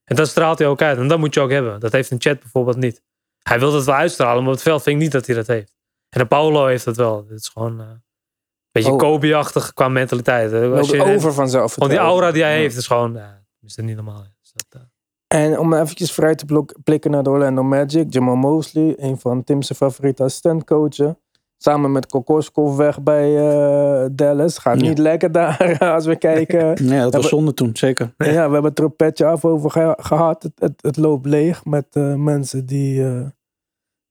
En 0.04 0.16
dat 0.16 0.28
straalt 0.28 0.59
hij 0.59 0.68
ook 0.68 0.82
uit. 0.82 0.99
En 0.99 1.09
dat 1.09 1.18
moet 1.18 1.35
je 1.35 1.40
ook 1.40 1.50
hebben. 1.50 1.80
Dat 1.80 1.92
heeft 1.92 2.11
een 2.11 2.20
chat 2.20 2.40
bijvoorbeeld 2.40 2.76
niet. 2.76 3.02
Hij 3.42 3.59
wil 3.59 3.75
het 3.75 3.85
wel 3.85 3.94
uitstralen, 3.94 4.38
maar 4.42 4.49
op 4.52 4.54
het 4.54 4.62
veld 4.62 4.82
vind 4.82 4.97
ik 4.97 5.02
niet 5.02 5.12
dat 5.12 5.26
hij 5.26 5.35
dat 5.35 5.47
heeft. 5.47 5.75
En 6.09 6.20
de 6.20 6.26
Paulo 6.26 6.66
heeft 6.66 6.85
dat 6.85 6.97
wel. 6.97 7.26
Het 7.28 7.40
is 7.40 7.49
gewoon 7.49 7.80
eh, 7.80 7.87
een 7.87 8.02
beetje 8.73 8.92
Oh. 8.92 8.99
Kobe-achtig 8.99 9.73
qua 9.73 9.88
mentaliteit. 9.88 10.52
Als 10.52 10.90
je, 10.90 11.02
over 11.02 11.32
vanzelf. 11.32 11.73
Gewoon 11.73 11.88
die 11.88 11.99
aura 11.99 12.30
die 12.30 12.42
hij 12.42 12.56
heeft 12.56 12.76
is 12.76 12.87
gewoon... 12.87 13.12
Ja, 13.14 13.44
is 13.61 13.75
dat 13.75 13.85
niet 13.85 13.97
normaal. 13.97 14.25
Dus 14.40 14.52
dat, 14.52 14.80
eh, 14.80 14.88
En 15.34 15.58
om 15.58 15.72
eventjes 15.75 16.12
vrij 16.12 16.34
te 16.34 16.44
blok- 16.44 16.75
blikken 16.84 17.10
naar 17.10 17.22
de 17.22 17.30
Orlando 17.30 17.62
Magic. 17.62 18.12
Jamal 18.12 18.37
Mosley, 18.37 18.94
een 18.96 19.18
van 19.18 19.44
Tim's 19.44 19.72
favoriete 19.76 20.22
assistentcoachen. 20.22 21.18
Samen 21.56 21.92
met 21.92 22.06
Kokoskov 22.06 22.76
weg 22.76 23.02
bij 23.02 23.37
eh, 23.38 24.08
Dallas. 24.12 24.58
Gaat 24.58 24.80
Ja. 24.80 24.88
niet 24.88 24.99
lekker 24.99 25.32
daar 25.32 25.78
als 25.94 26.06
we 26.06 26.16
kijken. 26.16 26.84
Ja, 26.87 27.02
dat 27.02 27.14
was 27.14 27.28
zonde 27.28 27.54
toen, 27.54 27.70
zeker. 27.76 28.14
ja, 28.16 28.25
we 28.26 28.52
hebben 28.52 28.64
het 28.64 28.78
er 28.78 28.84
een 28.84 28.96
petje 28.96 29.26
af 29.26 29.44
over 29.44 29.70
ge- 29.70 29.96
gehad. 30.00 30.42
Het, 30.42 30.52
het, 30.58 30.72
het 30.82 30.96
loopt 30.96 31.26
leeg 31.26 31.64
met 31.64 31.87
eh, 31.90 32.14
mensen 32.14 32.66
die, 32.66 33.04
eh, 33.06 33.26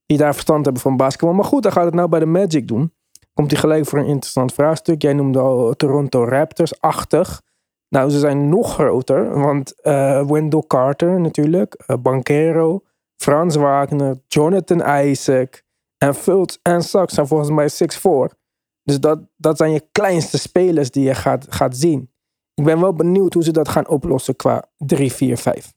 die 0.05 0.17
daar 0.17 0.33
verstand 0.33 0.63
hebben 0.63 0.81
van 0.81 0.97
basketbal. 0.97 1.33
Maar 1.33 1.45
goed, 1.45 1.63
dan 1.63 1.71
gaat 1.71 1.85
het 1.85 1.93
nou 1.93 2.09
bij 2.09 2.19
de 2.19 2.25
Magic 2.25 2.67
doen. 2.67 2.93
Komt 3.33 3.51
hij 3.51 3.59
gelijk 3.59 3.85
voor 3.85 3.99
een 3.99 4.05
interessant 4.05 4.53
vraagstuk. 4.53 5.01
Jij 5.01 5.13
noemde 5.13 5.39
al 5.39 5.73
Toronto 5.73 6.23
Raptors-achtig. 6.25 7.41
Nou, 7.89 8.09
ze 8.09 8.19
zijn 8.19 8.49
nog 8.49 8.73
groter. 8.73 9.39
Want 9.39 9.81
eh 9.81 10.27
Wendell 10.27 10.63
Carter 10.67 11.19
natuurlijk. 11.19 11.73
eh, 11.73 11.97
Banquero. 11.97 12.83
Frans 13.15 13.55
Wagner. 13.55 14.17
Jonathan 14.27 15.05
Isaac. 15.05 15.63
En 15.97 16.15
Fultz 16.15 16.57
en 16.61 16.83
Sachs 16.83 17.13
zijn 17.13 17.27
volgens 17.27 17.49
mij 17.49 17.69
6'4. 17.69 18.37
Dus 18.83 18.99
dat, 18.99 19.19
dat 19.37 19.57
zijn 19.57 19.71
je 19.71 19.87
kleinste 19.91 20.37
spelers 20.37 20.91
die 20.91 21.03
je 21.03 21.15
gaat, 21.15 21.45
gaat 21.49 21.77
zien. 21.77 22.11
Ik 22.53 22.63
ben 22.63 22.79
wel 22.79 22.93
benieuwd 22.93 23.33
hoe 23.33 23.43
ze 23.43 23.51
dat 23.51 23.69
gaan 23.69 23.87
oplossen 23.87 24.35
qua 24.35 24.63
3, 24.77 25.11
4, 25.13 25.37
5. 25.37 25.73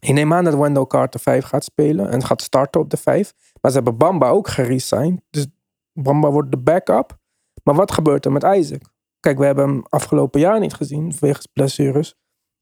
Ik 0.00 0.12
neem 0.14 0.32
aan 0.32 0.44
dat 0.44 0.54
Wendell 0.54 0.86
Carter 0.86 1.20
5 1.20 1.44
gaat 1.44 1.64
spelen 1.64 2.10
en 2.10 2.24
gaat 2.24 2.42
starten 2.42 2.80
op 2.80 2.90
de 2.90 2.96
5. 2.96 3.34
Maar 3.60 3.70
ze 3.70 3.76
hebben 3.76 3.96
Bamba 3.96 4.28
ook 4.28 4.48
geresigned. 4.48 5.20
Dus 5.30 5.46
Bamba 5.92 6.30
wordt 6.30 6.50
de 6.50 6.56
backup. 6.58 7.18
Maar 7.62 7.74
wat 7.74 7.92
gebeurt 7.92 8.24
er 8.24 8.32
met 8.32 8.42
Isaac? 8.42 8.82
Kijk, 9.20 9.38
we 9.38 9.44
hebben 9.44 9.68
hem 9.68 9.82
afgelopen 9.88 10.40
jaar 10.40 10.60
niet 10.60 10.74
gezien 10.74 11.12
wegens 11.20 11.46
blessures. 11.46 12.14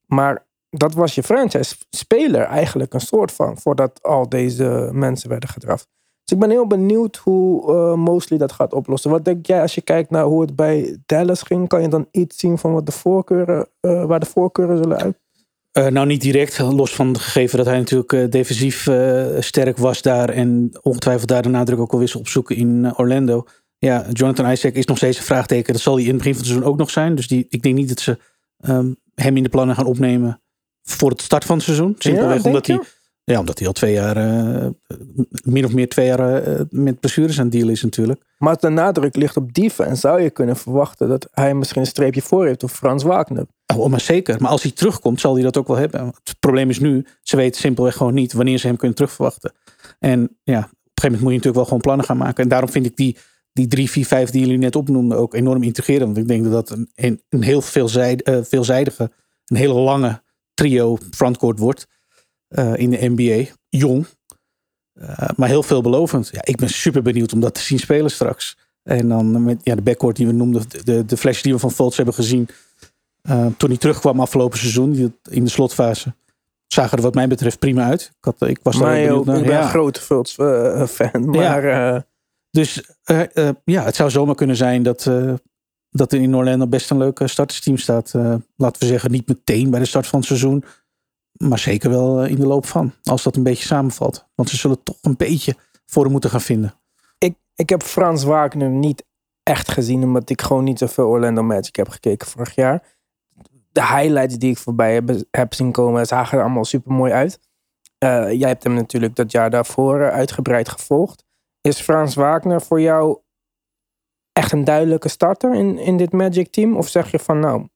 Maar 0.06 0.46
dat 0.70 0.94
was 0.94 1.14
je 1.14 1.22
franchise-speler 1.22 2.42
eigenlijk 2.42 2.94
een 2.94 3.00
soort 3.00 3.32
van. 3.32 3.58
Voordat 3.58 4.02
al 4.02 4.28
deze 4.28 4.90
mensen 4.92 5.28
werden 5.28 5.48
gedraft. 5.48 5.88
Dus 6.26 6.34
ik 6.34 6.38
ben 6.38 6.50
heel 6.50 6.66
benieuwd 6.66 7.16
hoe 7.16 7.72
eh, 7.72 7.94
Mosley 7.94 8.38
dat 8.38 8.52
gaat 8.52 8.72
oplossen. 8.72 9.10
Wat 9.10 9.24
denk 9.24 9.46
jij 9.46 9.60
als 9.60 9.74
je 9.74 9.80
kijkt 9.80 10.10
naar 10.10 10.24
hoe 10.24 10.40
het 10.40 10.56
bij 10.56 10.98
Dallas 11.06 11.42
ging? 11.42 11.68
Kan 11.68 11.82
je 11.82 11.88
dan 11.88 12.08
iets 12.10 12.36
zien 12.36 12.58
van 12.58 12.72
wat 12.72 12.86
de 12.86 12.92
voorkeuren, 12.92 13.68
eh, 13.80 14.04
waar 14.04 14.20
de 14.20 14.26
voorkeuren 14.26 14.76
zullen 14.76 14.98
uit? 14.98 15.18
Eh, 15.72 15.86
nou, 15.86 16.06
niet 16.06 16.20
direct. 16.20 16.58
Los 16.58 16.94
van 16.94 17.08
het 17.08 17.18
gegeven 17.18 17.56
dat 17.56 17.66
hij 17.66 17.78
natuurlijk 17.78 18.32
defensief 18.32 18.88
sterk 19.38 19.78
was 19.78 20.02
daar. 20.02 20.28
En 20.28 20.70
ongetwijfeld 20.82 21.28
daar 21.28 21.42
de 21.42 21.48
nadruk 21.48 21.78
ook 21.78 21.92
al 21.92 21.98
wist 21.98 22.16
opzoeken 22.16 22.56
in 22.56 22.98
Orlando. 22.98 23.44
Ja, 23.78 24.06
Jonathan 24.12 24.50
Isaac 24.50 24.74
is 24.74 24.86
nog 24.86 24.96
steeds 24.96 25.18
een 25.18 25.24
vraagteken. 25.24 25.72
Dat 25.72 25.82
zal 25.82 25.94
hij 25.94 26.02
in 26.02 26.08
het 26.08 26.18
begin 26.18 26.32
van 26.32 26.42
het 26.42 26.50
seizoen 26.50 26.70
ook 26.72 26.78
nog 26.78 26.90
zijn. 26.90 27.14
Dus 27.14 27.28
die, 27.28 27.46
ik 27.48 27.62
denk 27.62 27.74
niet 27.74 27.88
dat 27.88 28.00
ze 28.00 28.18
ehm, 28.58 28.92
hem 29.14 29.36
in 29.36 29.42
de 29.42 29.48
plannen 29.48 29.76
gaan 29.76 29.86
opnemen 29.86 30.40
voor 30.82 31.10
het 31.10 31.22
start 31.22 31.44
van 31.44 31.56
het 31.56 31.64
seizoen. 31.64 31.94
Simpelweg 31.98 32.44
omdat, 32.44 32.66
hij, 32.66 32.80
ja, 33.24 33.38
omdat 33.38 33.58
hij 33.58 33.66
al 33.66 33.72
twee 33.72 33.92
jaar, 33.92 34.16
eh, 34.16 34.66
min 35.42 35.64
of 35.64 35.72
meer 35.72 35.88
twee 35.88 36.06
jaar 36.06 36.42
eh, 36.42 36.60
met 36.70 37.00
blessures 37.00 37.38
aan 37.38 37.44
het 37.44 37.52
dealen 37.52 37.72
is 37.72 37.82
natuurlijk. 37.82 38.22
Maar 38.38 38.52
als 38.52 38.60
de 38.60 38.68
nadruk 38.68 39.16
ligt 39.16 39.36
op 39.36 39.52
defense, 39.54 40.00
zou 40.00 40.22
je 40.22 40.30
kunnen 40.30 40.56
verwachten 40.56 41.08
dat 41.08 41.28
hij 41.30 41.54
misschien 41.54 41.80
een 41.80 41.86
streepje 41.86 42.22
voor 42.22 42.46
heeft 42.46 42.62
op 42.62 42.70
Frans 42.70 43.02
Wagner. 43.02 43.46
Oh, 43.76 43.88
maar 43.88 44.00
zeker. 44.00 44.36
Maar 44.40 44.50
als 44.50 44.62
hij 44.62 44.72
terugkomt, 44.72 45.20
zal 45.20 45.34
hij 45.34 45.42
dat 45.42 45.56
ook 45.56 45.66
wel 45.66 45.76
hebben. 45.76 46.06
Het 46.06 46.36
probleem 46.40 46.70
is 46.70 46.78
nu, 46.78 47.06
ze 47.22 47.36
weten 47.36 47.60
simpelweg 47.60 47.96
gewoon 47.96 48.14
niet 48.14 48.32
wanneer 48.32 48.58
ze 48.58 48.66
hem 48.66 48.76
kunnen 48.76 48.96
terugverwachten. 48.96 49.52
En 49.98 50.20
ja, 50.42 50.58
op 50.58 50.64
een 50.64 50.68
gegeven 50.68 51.02
moment 51.02 51.20
moet 51.20 51.30
je 51.30 51.36
natuurlijk 51.36 51.54
wel 51.54 51.64
gewoon 51.64 51.80
plannen 51.80 52.06
gaan 52.06 52.16
maken. 52.16 52.42
En 52.42 52.48
daarom 52.48 52.70
vind 52.70 52.86
ik 52.86 52.96
die, 52.96 53.16
die 53.56 53.66
3, 53.66 53.90
4, 53.90 54.06
5 54.06 54.30
die 54.30 54.40
jullie 54.40 54.58
net 54.58 54.76
opnoemden 54.76 55.18
ook 55.18 55.34
enorm 55.34 55.62
intrigerend. 55.62 56.04
Want 56.04 56.16
ik 56.16 56.28
denk 56.28 56.44
dat 56.44 56.52
dat 56.52 56.70
een, 56.70 56.90
een, 56.94 57.22
een 57.28 57.42
heel 57.42 57.60
veelzijd, 57.60 58.22
eh, 58.22 58.38
veelzijdige, 58.42 59.10
een 59.46 59.56
hele 59.56 59.74
lange 59.74 60.22
trio 60.54 60.98
frontcourt 61.10 61.58
wordt 61.58 61.86
eh, 62.48 62.76
in 62.76 62.90
de 62.90 63.08
NBA. 63.08 63.50
Jong, 63.68 64.06
eh, 64.92 65.28
maar 65.36 65.48
heel 65.48 65.62
veelbelovend. 65.62 66.28
Ja, 66.32 66.40
ik 66.44 66.56
ben 66.56 66.68
super 66.68 67.02
benieuwd 67.02 67.32
om 67.32 67.40
dat 67.40 67.54
te 67.54 67.60
zien 67.60 67.78
spelen 67.78 68.10
straks. 68.10 68.56
En 68.82 69.08
dan 69.08 69.44
met 69.44 69.60
ja, 69.62 69.74
de 69.74 69.82
backcourt 69.82 70.16
die 70.16 70.26
we 70.26 70.32
noemden, 70.32 70.62
de, 70.84 71.04
de 71.04 71.16
flash 71.16 71.42
die 71.42 71.52
we 71.52 71.58
van 71.58 71.70
Fultz 71.70 71.96
hebben 71.96 72.14
gezien. 72.14 72.48
Toen 73.56 73.68
hij 73.68 73.76
terugkwam 73.76 74.20
afgelopen 74.20 74.58
seizoen, 74.58 75.14
in 75.30 75.44
de 75.44 75.50
slotfase, 75.50 76.14
zagen 76.66 76.96
er 76.96 77.02
wat 77.02 77.14
mij 77.14 77.28
betreft 77.28 77.58
prima 77.58 77.84
uit. 77.84 78.02
Ik, 78.02 78.24
had, 78.24 78.48
ik 78.48 78.58
was 78.62 78.74
daar 78.78 78.84
Maar 78.84 78.96
benieuwd 78.96 79.18
ik 79.18 79.24
ben 79.24 79.44
Ja. 79.44 79.62
een 79.62 79.68
grote 79.68 80.00
Fultz-fan. 80.00 81.30
maar 81.30 81.64
eh, 81.64 82.00
Dus 82.56 82.82
eh, 83.04 83.48
eh, 83.48 83.54
ja, 83.64 83.84
het 83.84 83.94
zou 83.94 84.10
zomaar 84.10 84.34
kunnen 84.34 84.56
zijn 84.56 84.82
dat, 84.82 85.06
eh, 85.06 85.34
dat 85.90 86.12
er 86.12 86.20
in 86.20 86.36
Orlando 86.36 86.66
best 86.66 86.90
een 86.90 86.98
leuk 86.98 87.20
startersteam 87.24 87.76
staat. 87.76 88.12
Laten 88.56 88.80
we 88.80 88.86
zeggen, 88.86 89.10
niet 89.10 89.28
meteen 89.28 89.70
bij 89.70 89.80
de 89.80 89.86
start 89.86 90.06
van 90.06 90.18
het 90.18 90.28
seizoen. 90.28 90.64
Maar 91.32 91.58
zeker 91.58 91.90
wel 91.90 92.24
in 92.24 92.36
de 92.36 92.46
loop 92.46 92.66
van. 92.66 92.92
Als 93.02 93.22
dat 93.22 93.36
een 93.36 93.42
beetje 93.42 93.64
samenvalt. 93.64 94.26
Want 94.34 94.48
ze 94.48 94.56
zullen 94.56 94.82
toch 94.82 94.96
een 95.00 95.16
beetje 95.16 95.54
voor 95.86 96.10
moeten 96.10 96.30
gaan 96.30 96.40
vinden. 96.40 96.74
ik, 97.18 97.34
ik 97.54 97.68
heb 97.68 97.82
Frans 97.82 98.24
Wagner 98.24 98.70
niet 98.70 99.04
echt 99.42 99.70
gezien, 99.70 100.02
omdat 100.02 100.30
ik 100.30 100.42
gewoon 100.42 100.64
niet 100.64 100.78
zoveel 100.78 101.06
Orlando 101.06 101.42
Magic 101.42 101.76
heb 101.76 101.88
gekeken 101.88 102.26
vorig 102.26 102.54
jaar. 102.54 102.82
De 103.72 103.86
highlights 103.86 104.38
die 104.38 104.50
ik 104.50 104.58
voorbij 104.58 104.94
heb, 104.94 105.22
heb 105.30 105.54
zien 105.54 105.72
komen, 105.72 106.06
zagen 106.06 106.38
er 106.38 106.44
allemaal 106.44 106.64
super 106.64 106.92
mooi 106.92 107.12
uit. 107.12 107.38
Jij 108.38 108.48
hebt 108.48 108.64
hem 108.64 108.74
natuurlijk 108.74 109.16
dat 109.16 109.32
jaar 109.32 109.50
daarvoor 109.50 110.10
uitgebreid 110.10 110.68
gevolgd. 110.68 111.25
Is 111.66 111.80
Frans 111.80 112.14
Wagner 112.14 112.62
voor 112.62 112.80
jou 112.80 113.18
echt 114.32 114.52
een 114.52 114.64
duidelijke 114.64 115.08
starter 115.08 115.54
in, 115.54 115.78
in 115.78 115.96
dit 115.96 116.12
Magic 116.12 116.50
team? 116.52 116.76
Of 116.76 116.88
zeg 116.88 117.10
je 117.10 117.18
van 117.18 117.38
nou, 117.38 117.68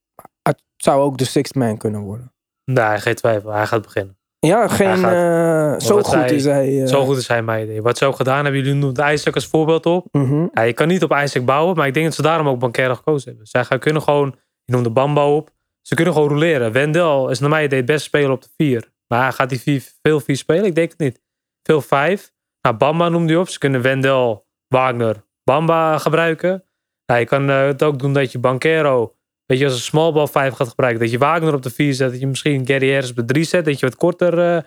het 0.42 0.62
zou 0.76 1.00
ook 1.02 1.18
de 1.18 1.24
sixth 1.24 1.54
man 1.54 1.76
kunnen 1.76 2.00
worden? 2.00 2.32
Nee, 2.64 2.98
geen 2.98 3.14
twijfel. 3.14 3.50
Hij 3.52 3.66
gaat 3.66 3.82
beginnen. 3.82 4.18
Ja, 4.38 4.68
geen, 4.68 4.96
gaat- 4.96 5.12
eh, 5.80 5.86
zo 5.88 6.02
goed 6.02 6.14
hij- 6.14 6.30
is 6.34 6.44
hij. 6.44 6.80
eh, 6.82 6.86
Zo 6.88 7.04
goed 7.04 7.16
is 7.16 7.28
hij 7.28 7.42
mijn 7.42 7.64
idee. 7.64 7.82
Wat 7.82 7.98
ze 7.98 8.04
ook 8.06 8.16
gedaan 8.16 8.44
hebben, 8.44 8.62
jullie 8.62 8.74
noemen 8.78 9.12
Isaac 9.12 9.34
als 9.34 9.46
voorbeeld 9.46 9.86
op. 9.86 10.06
mhm. 10.12 10.46
Ja, 10.52 10.62
je 10.62 10.72
kan 10.72 10.88
niet 10.88 11.02
op 11.02 11.12
Isaac 11.22 11.44
bouwen, 11.44 11.76
maar 11.76 11.86
ik 11.86 11.94
denk 11.94 12.06
dat 12.06 12.14
ze 12.14 12.22
daarom 12.22 12.48
ook 12.48 12.58
Banquero 12.58 12.94
gekozen 12.94 13.28
hebben. 13.28 13.46
Zij 13.46 13.64
gaan 13.64 13.78
kunnen 13.78 14.02
gewoon, 14.02 14.34
je 14.64 14.72
noemde 14.72 14.90
Bamba 14.90 15.26
op, 15.34 15.50
ze 15.80 15.94
kunnen 15.94 16.14
gewoon 16.14 16.28
roleren. 16.28 16.72
Wendell 16.72 17.26
is 17.30 17.38
naar 17.38 17.48
mij 17.50 17.64
idee 17.64 17.78
het 17.78 17.86
beste 17.86 18.02
speler 18.04 18.30
op 18.30 18.42
de 18.42 18.48
vier. 18.56 18.92
Maar 19.06 19.32
gaat 19.32 19.50
hij 19.50 19.58
vier, 19.58 19.82
veel 20.02 20.20
vier 20.20 20.36
spelen? 20.36 20.64
Ik 20.64 20.74
denk 20.74 20.90
het 20.90 20.98
niet. 20.98 21.20
Veel 21.62 21.80
vijf. 21.80 22.32
Nou, 22.62 22.76
Bamba 22.76 23.08
noemde 23.08 23.32
hij 23.32 23.40
op. 23.40 23.48
Ze 23.48 23.58
kunnen 23.58 23.82
Wendell, 23.82 24.42
Wagner, 24.68 25.24
Bamba 25.44 25.98
gebruiken. 25.98 26.64
Nou, 27.06 27.20
je 27.20 27.26
kan 27.26 27.50
eh, 27.50 27.64
het 27.66 27.82
ook 27.82 27.98
doen 27.98 28.12
dat 28.12 28.32
je 28.32 28.38
Banquero, 28.38 29.14
weet 29.46 29.58
je, 29.58 29.64
als 29.64 29.74
een 29.74 29.80
small 29.80 30.12
ball 30.12 30.26
vijf 30.26 30.54
gaat 30.54 30.68
gebruiken. 30.68 31.00
Dat 31.00 31.10
je 31.10 31.18
Wagner 31.18 31.54
op 31.54 31.62
de 31.62 31.70
vier 31.70 31.94
zet. 31.94 32.10
Dat 32.10 32.20
je 32.20 32.26
misschien 32.26 32.66
Gary 32.66 32.92
Harris 32.92 33.10
op 33.10 33.16
de 33.16 33.24
drie 33.24 33.44
zet. 33.44 33.64
Dat 33.64 33.80
je 33.80 33.86
wat 33.86 33.96
korter 33.96 34.38
eh 34.56 34.62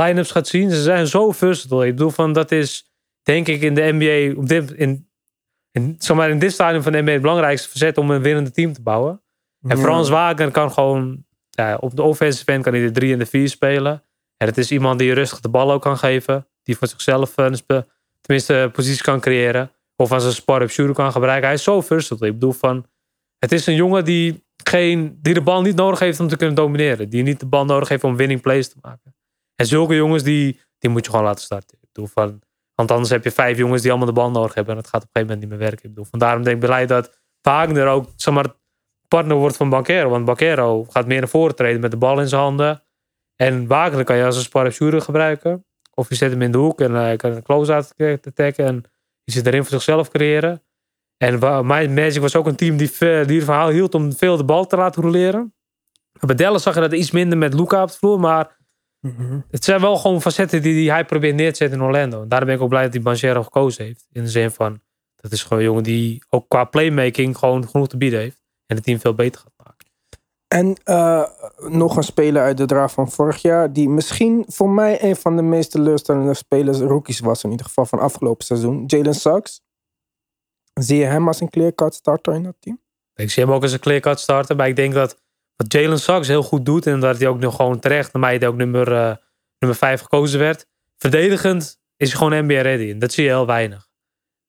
line-ups 0.00 0.30
gaat 0.30 0.46
zien. 0.46 0.70
Ze 0.70 0.82
zijn 0.82 1.06
zo 1.06 1.30
versatile. 1.32 1.86
Ik 1.86 1.94
bedoel 1.96 2.10
van, 2.10 2.32
dat 2.32 2.52
is 2.52 2.90
denk 3.22 3.48
ik 3.48 3.62
in 3.62 3.74
de 3.74 3.92
NBA, 3.92 4.40
op 4.40 4.48
dit, 4.48 4.70
in, 4.70 5.08
in, 5.70 5.94
zeg 5.98 6.16
maar, 6.16 6.30
in 6.30 6.38
dit 6.38 6.52
stadium 6.52 6.82
van 6.82 6.92
de 6.92 7.00
NBA 7.00 7.12
het 7.12 7.20
belangrijkste 7.20 7.68
verzet 7.68 7.98
om 7.98 8.10
een 8.10 8.22
winnende 8.22 8.50
team 8.50 8.72
te 8.72 8.82
bouwen. 8.82 9.22
En 9.62 9.76
Ja. 9.76 9.82
Frans 9.82 10.08
Wagner 10.08 10.50
kan 10.50 10.72
gewoon, 10.72 11.24
ja, 11.50 11.76
op 11.76 11.96
de 11.96 12.02
offensive 12.02 12.52
end 12.52 12.62
kan 12.62 12.72
hij 12.72 12.82
de 12.82 12.90
drie 12.90 13.12
en 13.12 13.18
de 13.18 13.26
vier 13.26 13.48
spelen. 13.48 14.04
En 14.36 14.46
het 14.46 14.58
is 14.58 14.70
iemand 14.70 14.98
die 14.98 15.12
rustig 15.12 15.40
de 15.40 15.48
bal 15.48 15.72
ook 15.72 15.82
kan 15.82 15.98
geven. 15.98 16.46
Die 16.66 16.76
voor 16.76 16.88
zichzelf 16.88 17.36
eh, 17.36 17.80
tenminste 18.20 18.70
positie 18.72 19.02
kan 19.02 19.20
creëren. 19.20 19.70
Of 19.96 20.12
als 20.12 20.24
een 20.24 20.32
spot-up 20.32 20.70
shooter 20.70 20.94
kan 20.94 21.12
gebruiken. 21.12 21.44
Hij 21.44 21.54
is 21.54 21.62
zo 21.62 21.80
versatile. 21.80 22.28
Ik 22.28 22.34
bedoel 22.34 22.52
van, 22.52 22.86
het 23.38 23.52
is 23.52 23.66
een 23.66 23.74
jongen 23.74 24.04
die, 24.04 24.44
geen, 24.64 25.18
die 25.22 25.34
de 25.34 25.40
bal 25.40 25.62
niet 25.62 25.76
nodig 25.76 25.98
heeft 25.98 26.20
om 26.20 26.28
te 26.28 26.36
kunnen 26.36 26.56
domineren. 26.56 27.08
Die 27.08 27.22
niet 27.22 27.40
de 27.40 27.46
bal 27.46 27.64
nodig 27.64 27.88
heeft 27.88 28.04
om 28.04 28.16
winning 28.16 28.40
plays 28.40 28.68
te 28.68 28.76
maken. 28.80 29.14
En 29.54 29.66
zulke 29.66 29.94
jongens, 29.94 30.22
die, 30.22 30.60
die 30.78 30.90
moet 30.90 31.04
je 31.04 31.10
gewoon 31.10 31.26
laten 31.26 31.44
starten. 31.44 31.78
Ik 31.80 31.88
bedoel 31.92 32.10
van, 32.14 32.40
want 32.74 32.90
anders 32.90 33.10
heb 33.10 33.24
je 33.24 33.30
vijf 33.30 33.58
jongens 33.58 33.82
die 33.82 33.90
allemaal 33.90 34.08
de 34.08 34.14
bal 34.14 34.30
nodig 34.30 34.54
hebben. 34.54 34.76
En 34.76 34.80
dat 34.82 34.90
gaat 34.90 35.02
op 35.02 35.08
een 35.08 35.12
gegeven 35.12 35.34
moment 35.34 35.40
niet 35.40 35.58
meer 35.58 35.68
werken. 35.68 35.88
Ik 35.88 35.94
bedoel, 35.94 36.10
van 36.10 36.18
daarom 36.18 36.42
denk 36.42 36.62
ik 36.62 36.66
blij 36.66 36.86
dat 36.86 37.20
Wagner 37.40 37.86
ook, 37.86 38.08
zeg 38.16 38.34
partner 39.08 39.36
wordt 39.36 39.56
van 39.56 39.68
Banquero. 39.68 40.08
Want 40.08 40.24
Banquero 40.24 40.84
gaat 40.84 41.06
meer 41.06 41.18
naar 41.18 41.28
voren 41.28 41.56
treden 41.56 41.80
met 41.80 41.90
de 41.90 41.96
bal 41.96 42.20
in 42.20 42.28
zijn 42.28 42.40
handen. 42.40 42.82
En 43.36 43.66
Wagner 43.66 44.04
kan 44.04 44.16
je 44.16 44.24
als 44.24 44.36
een 44.36 44.42
spar 44.42 44.72
shooter 44.72 45.00
gebruiken. 45.00 45.64
Of 45.98 46.08
je 46.08 46.14
zet 46.14 46.30
hem 46.30 46.42
in 46.42 46.50
de 46.52 46.58
hoek 46.58 46.80
en 46.80 46.92
hij 46.92 47.16
kan 47.16 47.32
een 47.32 47.42
close-out 47.42 47.92
te 47.96 48.32
taggen. 48.34 48.64
En 48.64 48.82
je 49.24 49.32
zit 49.32 49.46
erin 49.46 49.60
voor 49.62 49.70
zichzelf 49.70 50.08
creëren. 50.10 50.62
En 51.16 51.38
My 51.66 51.86
Magic 51.86 52.20
was 52.20 52.36
ook 52.36 52.46
een 52.46 52.56
team 52.56 52.76
die, 52.76 52.90
ve- 52.90 53.24
die 53.26 53.40
ervan 53.40 53.56
hou- 53.56 53.72
hield 53.72 53.94
om 53.94 54.12
veel 54.12 54.36
de 54.36 54.44
bal 54.44 54.66
te 54.66 54.76
laten 54.76 55.02
roleren. 55.02 55.54
Bij 56.26 56.34
Dallas 56.34 56.62
zag 56.62 56.74
je 56.74 56.80
dat 56.80 56.92
iets 56.92 57.10
minder 57.10 57.38
met 57.38 57.54
Luca 57.54 57.82
op 57.82 57.88
het 57.88 57.96
vloer. 57.96 58.20
Maar 58.20 58.56
het 59.50 59.64
zijn 59.64 59.80
wel 59.80 59.96
gewoon 59.96 60.20
facetten 60.22 60.62
die, 60.62 60.74
die 60.74 60.90
hij 60.90 61.04
probeert 61.04 61.34
neer 61.34 61.50
te 61.50 61.56
zetten 61.56 61.78
in 61.78 61.84
Orlando. 61.84 62.22
En 62.22 62.28
daarom 62.28 62.48
ben 62.48 62.56
ik 62.56 62.62
ook 62.62 62.68
blij 62.68 62.82
dat 62.82 62.92
hij 62.92 63.02
Banchero 63.02 63.42
gekozen 63.42 63.84
heeft. 63.84 64.06
In 64.12 64.22
de 64.22 64.28
zin 64.30 64.50
van, 64.50 64.80
dat 65.16 65.32
is 65.32 65.42
gewoon 65.42 65.58
een 65.58 65.64
jongen 65.64 65.82
die 65.82 66.24
ook 66.28 66.48
qua 66.48 66.64
playmaking 66.64 67.36
gewoon 67.38 67.68
genoeg 67.68 67.88
te 67.88 67.96
bieden 67.96 68.18
heeft. 68.20 68.42
En 68.66 68.76
het 68.76 68.84
team 68.84 68.98
veel 69.00 69.14
beter 69.14 69.40
gaat. 69.40 69.54
En 70.48 70.76
eh, 70.84 71.22
nog 71.56 71.96
een 71.96 72.02
speler 72.02 72.42
uit 72.42 72.56
de 72.56 72.66
draft 72.66 72.94
van 72.94 73.10
vorig 73.10 73.42
jaar. 73.42 73.72
Die 73.72 73.88
misschien 73.88 74.44
voor 74.48 74.70
mij 74.70 75.02
een 75.02 75.16
van 75.16 75.36
de 75.36 75.42
meest 75.42 75.70
teleurstellende 75.70 76.34
spelers, 76.34 76.78
rookies 76.78 77.20
was 77.20 77.44
in 77.44 77.50
ieder 77.50 77.66
geval 77.66 77.86
van 77.86 77.98
afgelopen 77.98 78.44
seizoen. 78.44 78.84
Jalen 78.86 79.14
Suggs. 79.14 79.60
Zie 80.74 80.98
je 80.98 81.04
hem 81.04 81.26
als 81.26 81.40
een 81.40 81.50
clear-cut 81.50 81.94
starter 81.94 82.34
in 82.34 82.42
dat 82.42 82.56
team? 82.60 82.80
Ik 83.14 83.30
zie 83.30 83.44
hem 83.44 83.52
ook 83.52 83.62
als 83.62 83.72
een 83.72 83.78
clear-cut 83.78 84.20
starter. 84.20 84.56
Maar 84.56 84.68
ik 84.68 84.76
denk 84.76 84.94
dat 84.94 85.22
wat 85.56 85.72
Jalen 85.72 86.00
Suggs 86.00 86.28
heel 86.28 86.42
goed 86.42 86.64
doet. 86.64 86.86
En 86.86 87.00
dat 87.00 87.18
hij 87.18 87.28
ook 87.28 87.38
nog 87.38 87.56
gewoon 87.56 87.78
terecht, 87.78 88.12
naar 88.12 88.22
mij 88.22 88.46
ook 88.46 88.56
nummer, 88.56 88.92
eh, 88.92 89.16
nummer 89.58 89.78
5 89.78 90.00
gekozen 90.00 90.38
werd. 90.38 90.66
Verdedigend 90.96 91.80
is 91.96 92.08
hij 92.12 92.18
gewoon 92.18 92.44
NBA 92.44 92.60
ready. 92.60 92.90
En 92.90 92.98
dat 92.98 93.12
zie 93.12 93.24
je 93.24 93.30
heel 93.30 93.46
weinig. 93.46 93.88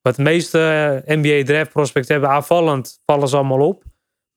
Wat 0.02 0.16
de 0.16 0.22
meeste 0.22 0.58
eh, 1.06 1.16
NBA 1.16 1.44
draft 1.44 1.72
prospects 1.72 2.08
hebben, 2.08 2.28
aanvallend 2.28 3.00
vallen 3.04 3.28
ze 3.28 3.36
allemaal 3.36 3.66
op. 3.66 3.82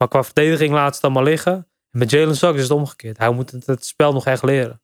Maar 0.01 0.09
qua 0.09 0.23
verdediging 0.23 0.71
laat 0.71 0.89
ze 0.89 0.95
het 0.95 1.03
allemaal 1.03 1.23
liggen. 1.23 1.53
En 1.91 1.99
met 1.99 2.09
Jalen 2.09 2.35
Suggs 2.35 2.55
is 2.57 2.63
het 2.63 2.71
omgekeerd. 2.71 3.17
Hij 3.17 3.31
moet 3.31 3.51
het, 3.51 3.65
het 3.65 3.85
spel 3.85 4.13
nog 4.13 4.25
echt 4.25 4.43
leren. 4.43 4.81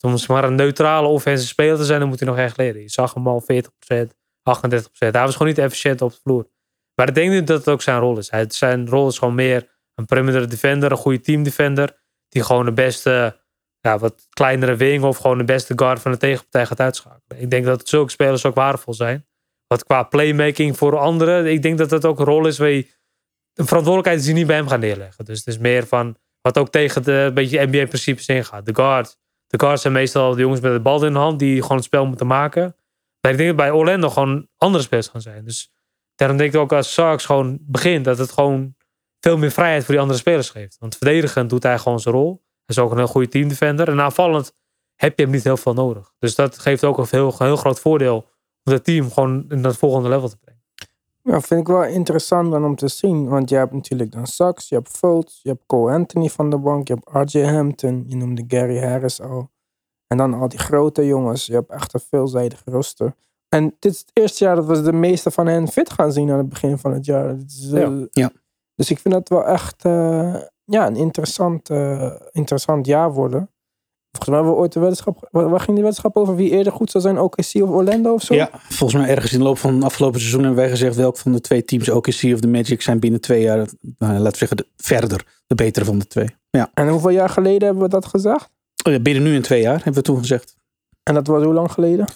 Om 0.00 0.16
maar 0.28 0.44
een 0.44 0.54
neutrale 0.54 1.08
offensive 1.08 1.48
speler 1.48 1.76
te 1.76 1.84
zijn, 1.84 2.00
dan 2.00 2.08
moet 2.08 2.18
hij 2.18 2.28
nog 2.28 2.38
echt 2.38 2.56
leren. 2.56 2.80
Je 2.80 2.88
zag 2.88 3.14
hem 3.14 3.26
al 3.26 3.42
40%, 3.42 3.46
38%. 3.46 3.52
Hij 4.98 5.10
was 5.10 5.32
gewoon 5.32 5.48
niet 5.48 5.58
efficiënt 5.58 6.02
op 6.02 6.10
de 6.10 6.18
vloer. 6.22 6.48
Maar 6.94 7.08
ik 7.08 7.14
denk 7.14 7.32
niet 7.32 7.46
dat 7.46 7.58
het 7.58 7.68
ook 7.68 7.82
zijn 7.82 7.98
rol 7.98 8.18
is. 8.18 8.30
Hij, 8.30 8.44
zijn 8.48 8.88
rol 8.88 9.08
is 9.08 9.18
gewoon 9.18 9.34
meer 9.34 9.78
een 9.94 10.04
perimeter 10.04 10.48
defender, 10.48 10.90
een 10.90 10.96
goede 10.96 11.20
team 11.20 11.42
defender. 11.42 12.02
Die 12.28 12.42
gewoon 12.42 12.64
de 12.64 12.72
beste, 12.72 13.40
ja, 13.80 13.98
wat 13.98 14.26
kleinere 14.30 14.76
wing 14.76 15.04
of 15.04 15.16
gewoon 15.16 15.38
de 15.38 15.44
beste 15.44 15.72
guard 15.76 16.00
van 16.00 16.10
de 16.10 16.18
tegenpartij 16.18 16.66
gaat 16.66 16.80
uitschakelen. 16.80 17.42
Ik 17.42 17.50
denk 17.50 17.64
dat 17.64 17.88
zulke 17.88 18.10
spelers 18.10 18.44
ook 18.44 18.54
waardevol 18.54 18.94
zijn. 18.94 19.26
Wat 19.66 19.84
qua 19.84 20.02
playmaking 20.02 20.76
voor 20.76 20.98
anderen, 20.98 21.46
ik 21.46 21.62
denk 21.62 21.78
dat 21.78 21.88
dat 21.88 22.04
ook 22.04 22.18
een 22.18 22.24
rol 22.24 22.46
is 22.46 22.58
waar 22.58 22.68
je 22.68 22.95
een 23.56 23.66
verantwoordelijkheid 23.66 24.20
die 24.20 24.28
je 24.28 24.38
niet 24.38 24.46
bij 24.46 24.56
hem 24.56 24.68
gaat 24.68 24.80
neerleggen. 24.80 25.24
Dus 25.24 25.38
het 25.38 25.46
is 25.46 25.58
meer 25.58 25.86
van 25.86 26.16
wat 26.40 26.58
ook 26.58 26.70
tegen 26.70 27.02
de 27.02 27.30
beetje 27.34 27.66
NBA-principes 27.66 28.26
ingaat. 28.26 28.66
De 28.66 28.74
guards. 28.74 29.16
De 29.46 29.58
guards 29.58 29.82
zijn 29.82 29.92
meestal 29.92 30.34
de 30.34 30.40
jongens 30.40 30.60
met 30.60 30.72
de 30.72 30.80
bal 30.80 31.04
in 31.04 31.12
de 31.12 31.18
hand 31.18 31.38
die 31.38 31.62
gewoon 31.62 31.76
het 31.76 31.86
spel 31.86 32.06
moeten 32.06 32.26
maken. 32.26 32.76
Maar 33.20 33.32
ik 33.32 33.36
denk 33.36 33.48
dat 33.48 33.56
bij 33.56 33.70
Orlando 33.70 34.10
gewoon 34.10 34.48
andere 34.56 34.84
spelers 34.84 35.08
gaan 35.08 35.20
zijn. 35.20 35.44
Dus 35.44 35.72
daarom 36.14 36.36
denk 36.36 36.54
ik 36.54 36.60
ook 36.60 36.72
als 36.72 36.92
Sarks 36.92 37.24
gewoon 37.24 37.58
begint, 37.60 38.04
dat 38.04 38.18
het 38.18 38.32
gewoon 38.32 38.74
veel 39.20 39.36
meer 39.36 39.50
vrijheid 39.50 39.84
voor 39.84 39.92
die 39.92 40.02
andere 40.02 40.18
spelers 40.18 40.50
geeft. 40.50 40.76
Want 40.78 40.96
verdedigend 40.96 41.50
doet 41.50 41.62
hij 41.62 41.78
gewoon 41.78 42.00
zijn 42.00 42.14
rol. 42.14 42.30
Hij 42.64 42.76
is 42.76 42.78
ook 42.78 42.90
een 42.90 42.96
heel 42.96 43.06
goede 43.06 43.28
teamdefender. 43.28 43.88
En 43.88 44.00
aanvallend 44.00 44.52
heb 44.94 45.16
je 45.18 45.22
hem 45.22 45.32
niet 45.32 45.44
heel 45.44 45.56
veel 45.56 45.74
nodig. 45.74 46.12
Dus 46.18 46.34
dat 46.34 46.58
geeft 46.58 46.84
ook 46.84 46.98
een 46.98 47.06
heel, 47.10 47.34
heel 47.38 47.56
groot 47.56 47.80
voordeel 47.80 48.28
om 48.64 48.72
het 48.72 48.84
team 48.84 49.12
gewoon 49.12 49.44
in 49.48 49.62
dat 49.62 49.76
volgende 49.76 50.08
level 50.08 50.28
te 50.28 50.36
brengen. 50.36 50.45
Ja, 51.26 51.40
vind 51.40 51.60
ik 51.60 51.66
wel 51.66 51.84
interessant 51.84 52.50
dan 52.50 52.64
om 52.64 52.76
te 52.76 52.88
zien. 52.88 53.28
Want 53.28 53.48
je 53.48 53.56
hebt 53.56 53.72
natuurlijk 53.72 54.12
dan 54.12 54.26
Suggs, 54.26 54.68
je 54.68 54.74
hebt 54.74 54.88
Fultz, 54.88 55.42
je 55.42 55.48
hebt 55.48 55.62
Cole 55.66 55.92
Anthony 55.92 56.28
van 56.28 56.50
de 56.50 56.58
bank, 56.58 56.88
je 56.88 56.94
hebt 56.94 57.32
RJ 57.32 57.42
Hampton, 57.42 58.04
je 58.06 58.16
noemde 58.16 58.44
Gary 58.48 58.78
Harris 58.78 59.20
al. 59.20 59.50
En 60.06 60.16
dan 60.16 60.34
al 60.34 60.48
die 60.48 60.58
grote 60.58 61.06
jongens. 61.06 61.46
Je 61.46 61.52
hebt 61.52 61.70
echt 61.70 61.94
een 61.94 62.00
veelzijdige 62.00 62.70
roster. 62.70 63.14
En 63.48 63.76
dit 63.78 63.92
is 63.92 63.98
het 63.98 64.10
eerste 64.12 64.44
jaar 64.44 64.56
dat 64.56 64.66
we 64.66 64.82
de 64.82 64.92
meeste 64.92 65.30
van 65.30 65.46
hen 65.46 65.68
fit 65.68 65.90
gaan 65.90 66.12
zien 66.12 66.30
aan 66.30 66.38
het 66.38 66.48
begin 66.48 66.78
van 66.78 66.92
het 66.92 67.04
jaar. 67.04 67.36
Ja. 67.46 68.06
Ja. 68.10 68.30
Dus 68.74 68.90
ik 68.90 68.98
vind 68.98 69.14
dat 69.14 69.28
wel 69.28 69.46
echt 69.46 69.84
eh, 69.84 70.36
ja, 70.64 70.86
een 70.86 70.96
interessant, 70.96 71.70
eh, 71.70 72.14
interessant 72.30 72.86
jaar 72.86 73.12
worden. 73.12 73.50
Volgens 74.16 74.28
mij 74.28 74.36
hebben 74.36 74.54
we 74.54 74.60
ooit 74.60 74.72
de 74.72 74.80
weddenschap... 74.80 75.28
Waar, 75.30 75.60
ging 75.60 75.66
die 75.76 75.84
weddenschap 75.84 76.16
over? 76.16 76.36
Wie 76.36 76.50
eerder 76.50 76.72
goed 76.72 76.90
zou 76.90 77.02
zijn? 77.04 77.18
OKC 77.18 77.36
of 77.54 77.68
Orlando 77.68 78.12
of 78.12 78.22
zo? 78.22 78.34
Ja, 78.34 78.50
volgens 78.68 79.00
mij 79.02 79.10
ergens 79.10 79.32
in 79.32 79.38
de 79.38 79.44
loop 79.44 79.58
van 79.58 79.74
het 79.74 79.84
afgelopen 79.84 80.20
seizoen 80.20 80.40
hebben 80.44 80.58
wij 80.60 80.70
gezegd 80.70 80.96
welk 80.96 81.18
van 81.18 81.32
de 81.32 81.40
twee 81.40 81.64
teams 81.64 81.88
OKC 81.88 82.06
of 82.08 82.40
de 82.40 82.48
Magic 82.48 82.82
zijn 82.82 82.98
binnen 82.98 83.20
twee 83.20 83.42
jaar, 83.42 83.56
nou, 83.98 84.12
laten 84.12 84.30
we 84.30 84.36
zeggen, 84.36 84.56
de, 84.56 84.66
verder 84.76 85.24
de 85.46 85.54
betere 85.54 85.84
van 85.84 85.98
de 85.98 86.06
twee. 86.06 86.28
Ja. 86.50 86.70
En 86.74 86.88
hoeveel 86.88 87.10
jaar 87.10 87.28
geleden 87.28 87.64
hebben 87.64 87.82
we 87.82 87.88
dat 87.90 88.06
gezegd? 88.06 88.48
Oh 88.86 88.92
ja, 88.92 88.98
binnen 88.98 89.22
nu 89.22 89.34
in 89.34 89.42
twee 89.42 89.60
jaar 89.62 89.74
hebben 89.76 89.94
we 89.94 90.02
toen 90.02 90.18
gezegd. 90.18 90.56
En 91.02 91.14
dat 91.14 91.26
was 91.26 91.42
hoe 91.44 91.54
lang 91.54 91.72
geleden? 91.72 92.06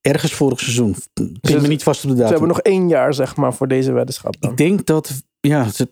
Ergens 0.00 0.32
vorig 0.34 0.60
seizoen. 0.60 0.96
Pin 1.12 1.36
Dus 1.40 1.60
me 1.62 1.68
niet 1.68 1.82
vast 1.82 2.04
op 2.04 2.10
de 2.10 2.16
Ze 2.16 2.22
datum. 2.22 2.30
hebben 2.38 2.48
nog 2.56 2.60
één 2.64 2.88
jaar, 2.88 3.14
zeg 3.14 3.36
maar, 3.36 3.54
voor 3.54 3.68
deze 3.68 3.92
weddenschap 3.92 4.36
dan. 4.40 4.50
Ik 4.50 4.56
denk 4.56 4.86
dat, 4.86 5.10
ja, 5.40 5.68
ze- 5.70 5.88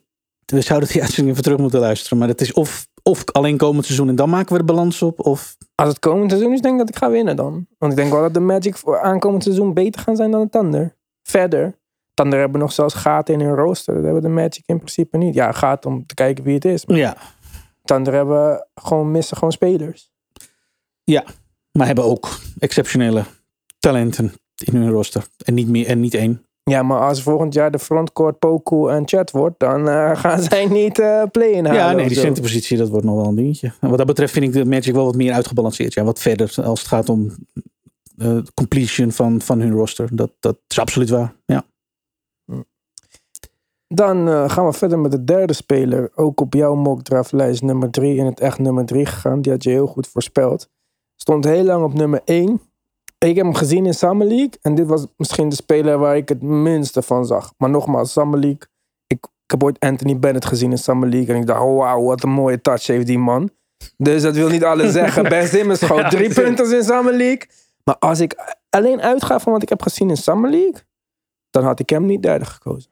we 0.46 0.60
zouden 0.60 0.88
die 0.88 1.00
uitzending 1.02 1.30
even 1.30 1.42
terug 1.42 1.58
moeten 1.58 1.80
luisteren. 1.80 2.18
Maar 2.18 2.28
het 2.28 2.40
is 2.40 2.52
of, 2.52 2.86
of 3.10 3.24
alleen 3.24 3.56
komend 3.56 3.84
seizoen 3.84 4.08
en 4.08 4.16
dan 4.16 4.30
maken 4.30 4.52
we 4.52 4.58
de 4.58 4.64
balans 4.64 5.02
op. 5.02 5.26
Of 5.26 5.56
Als 5.74 5.88
het 5.88 5.98
komend 5.98 6.30
seizoen 6.30 6.52
is, 6.52 6.60
denk 6.60 6.74
ik 6.74 6.80
dat 6.80 6.88
ik 6.88 6.96
ga 6.96 7.10
winnen 7.10 7.36
dan. 7.36 7.66
Want 7.78 7.92
ik 7.92 7.98
denk 7.98 8.12
wel 8.12 8.20
dat 8.20 8.34
de 8.34 8.40
Magic 8.40 8.76
voor 8.76 9.00
aankomend 9.00 9.42
seizoen 9.42 9.74
beter 9.74 10.00
gaan 10.00 10.16
zijn 10.16 10.30
dan 10.30 10.42
de 10.42 10.48
Thunder. 10.48 10.96
Verder. 11.22 11.78
Thunder 12.14 12.38
hebben 12.38 12.60
nog 12.60 12.72
zelfs 12.72 12.94
gaten 12.94 13.34
in 13.34 13.40
hun 13.40 13.54
rooster. 13.54 13.94
Dat 13.94 14.04
hebben 14.04 14.22
de 14.22 14.28
Magic 14.28 14.62
in 14.66 14.76
principe 14.76 15.16
niet. 15.16 15.34
Ja, 15.34 15.52
gaat 15.52 15.86
om 15.86 16.06
te 16.06 16.14
kijken 16.14 16.44
wie 16.44 16.54
het 16.54 16.64
is. 16.64 16.86
Maar 16.86 16.96
ja, 16.96 17.16
Thunder 17.82 18.14
hebben 18.14 18.68
gewoon, 18.74 19.10
missen 19.10 19.36
gewoon 19.36 19.52
spelers. 19.52 20.10
maar 21.70 21.86
hebben 21.86 22.04
ook 22.04 22.38
exceptionele 22.58 23.24
talenten 23.78 24.32
in 24.64 24.76
hun 24.76 24.90
roster. 24.90 25.26
En 25.44 25.54
niet 25.54 25.68
meer 25.68 25.86
en 25.86 26.00
niet 26.00 26.14
één. 26.14 26.46
Ja, 26.70 26.82
maar 26.82 27.00
als 27.00 27.22
volgend 27.22 27.54
jaar 27.54 27.70
de 27.70 27.78
frontcourt 27.78 28.38
Poku 28.38 28.88
en 28.88 29.08
Chat 29.08 29.30
wordt, 29.30 29.58
dan 29.58 29.88
eh, 29.88 30.16
gaan 30.22 30.42
zij 30.42 30.66
niet 30.66 30.98
eh 30.98 31.22
play-in 31.30 31.64
halen. 31.64 31.80
Ja, 31.80 31.92
nee, 31.92 32.08
die 32.08 32.18
centerpositie, 32.18 32.76
dat 32.76 32.88
wordt 32.88 33.04
nog 33.04 33.14
wel 33.14 33.26
een 33.26 33.34
dingetje. 33.34 33.72
En 33.80 33.88
wat 33.88 33.98
dat 33.98 34.06
betreft 34.06 34.32
vind 34.32 34.44
ik 34.44 34.52
de 34.52 34.64
Magic 34.64 34.94
wel 34.94 35.04
wat 35.04 35.16
meer 35.16 35.32
uitgebalanceerd. 35.32 35.94
Ja, 35.94 36.04
wat 36.04 36.18
verder 36.18 36.54
als 36.64 36.78
het 36.78 36.88
gaat 36.88 37.08
om 37.08 37.32
eh, 38.16 38.38
completion 38.54 39.12
van, 39.12 39.40
van 39.40 39.60
hun 39.60 39.72
roster. 39.72 40.16
Dat, 40.16 40.32
dat 40.40 40.56
is 40.68 40.78
absoluut 40.78 41.08
waar. 41.08 41.34
Ja. 41.46 41.64
Dan 43.88 44.50
gaan 44.50 44.66
we 44.66 44.72
verder 44.72 44.98
met 44.98 45.10
de 45.10 45.24
derde 45.24 45.52
speler. 45.52 46.10
Ook 46.14 46.40
op 46.40 46.54
jouw 46.54 46.74
mockdraftlijst 46.74 47.62
nummer 47.62 47.90
drie. 47.90 48.16
In 48.16 48.24
het 48.24 48.40
echt 48.40 48.58
nummer 48.58 48.84
drie 48.84 49.06
gegaan. 49.06 49.42
Die 49.42 49.52
had 49.52 49.62
je 49.62 49.70
heel 49.70 49.86
goed 49.86 50.06
voorspeld. 50.06 50.68
Stond 51.16 51.44
heel 51.44 51.64
lang 51.64 51.84
op 51.84 51.94
nummer 51.94 52.20
één. 52.24 52.60
Ik 53.28 53.36
heb 53.36 53.44
hem 53.44 53.54
gezien 53.54 53.86
in 53.86 53.94
Summer 53.94 54.26
League. 54.26 54.50
En 54.62 54.74
dit 54.74 54.86
was 54.86 55.06
misschien 55.16 55.48
de 55.48 55.54
speler 55.54 55.98
waar 55.98 56.16
ik 56.16 56.28
het 56.28 56.42
minste 56.42 57.02
van 57.02 57.26
zag. 57.26 57.52
Maar 57.58 57.70
nogmaals, 57.70 58.12
Summer 58.12 58.38
League. 58.38 58.60
Ik, 59.06 59.18
ik 59.44 59.50
heb 59.50 59.62
ooit 59.64 59.80
Anthony 59.80 60.18
Bennett 60.18 60.44
gezien 60.44 60.70
in 60.70 60.78
Summer 60.78 61.08
League. 61.08 61.34
En 61.34 61.40
ik 61.40 61.46
dacht, 61.46 61.60
oh, 61.60 61.78
wauw, 61.78 62.02
wat 62.04 62.22
een 62.22 62.30
mooie 62.30 62.60
touch 62.60 62.86
heeft 62.86 63.06
die 63.06 63.18
man. 63.18 63.50
Dus 63.96 64.22
dat 64.22 64.34
wil 64.34 64.48
niet 64.48 64.64
alles 64.64 64.92
zeggen. 64.92 65.22
Ben 65.22 65.48
Simmons 65.48 65.78
schoot 65.80 65.98
Ja, 65.98 66.08
drie 66.08 66.34
punten 66.34 66.76
in 66.76 66.84
Summer 66.84 67.14
League. 67.14 67.48
Maar 67.84 67.98
als 67.98 68.20
ik 68.20 68.56
alleen 68.70 69.00
uitga 69.00 69.40
van 69.40 69.52
wat 69.52 69.62
ik 69.62 69.68
heb 69.68 69.82
gezien 69.82 70.08
in 70.10 70.16
Summer 70.16 70.50
League. 70.50 70.82
Dan 71.50 71.64
had 71.64 71.80
ik 71.80 71.90
hem 71.90 72.06
niet 72.06 72.22
derde 72.22 72.44
gekozen. 72.44 72.90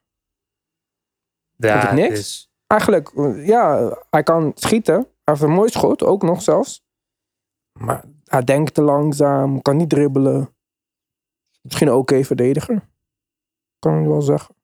Ja, 1.56 1.88
ik 1.88 1.92
niks? 1.92 2.18
is- 2.18 2.50
Eigenlijk, 2.66 3.08
eh, 3.16 3.46
ja, 3.46 3.96
hij 4.10 4.22
kan 4.22 4.52
schieten. 4.54 4.94
Hij 4.94 5.04
heeft 5.24 5.42
een 5.42 5.50
mooi 5.50 5.70
schot, 5.70 6.02
ook 6.02 6.22
nog 6.22 6.42
zelfs. 6.42 6.84
Maar 7.78 8.04
hij 8.32 8.44
denkt 8.44 8.74
te 8.74 8.82
langzaam, 8.82 9.62
kan 9.62 9.76
niet 9.76 9.88
dribbelen. 9.88 10.54
Misschien 11.60 11.88
een 11.88 11.94
oké 11.94 12.24
verdediger. 12.24 12.88
Kan 13.78 14.00
ik 14.00 14.06
wel 14.06 14.22
zeggen. 14.22 14.54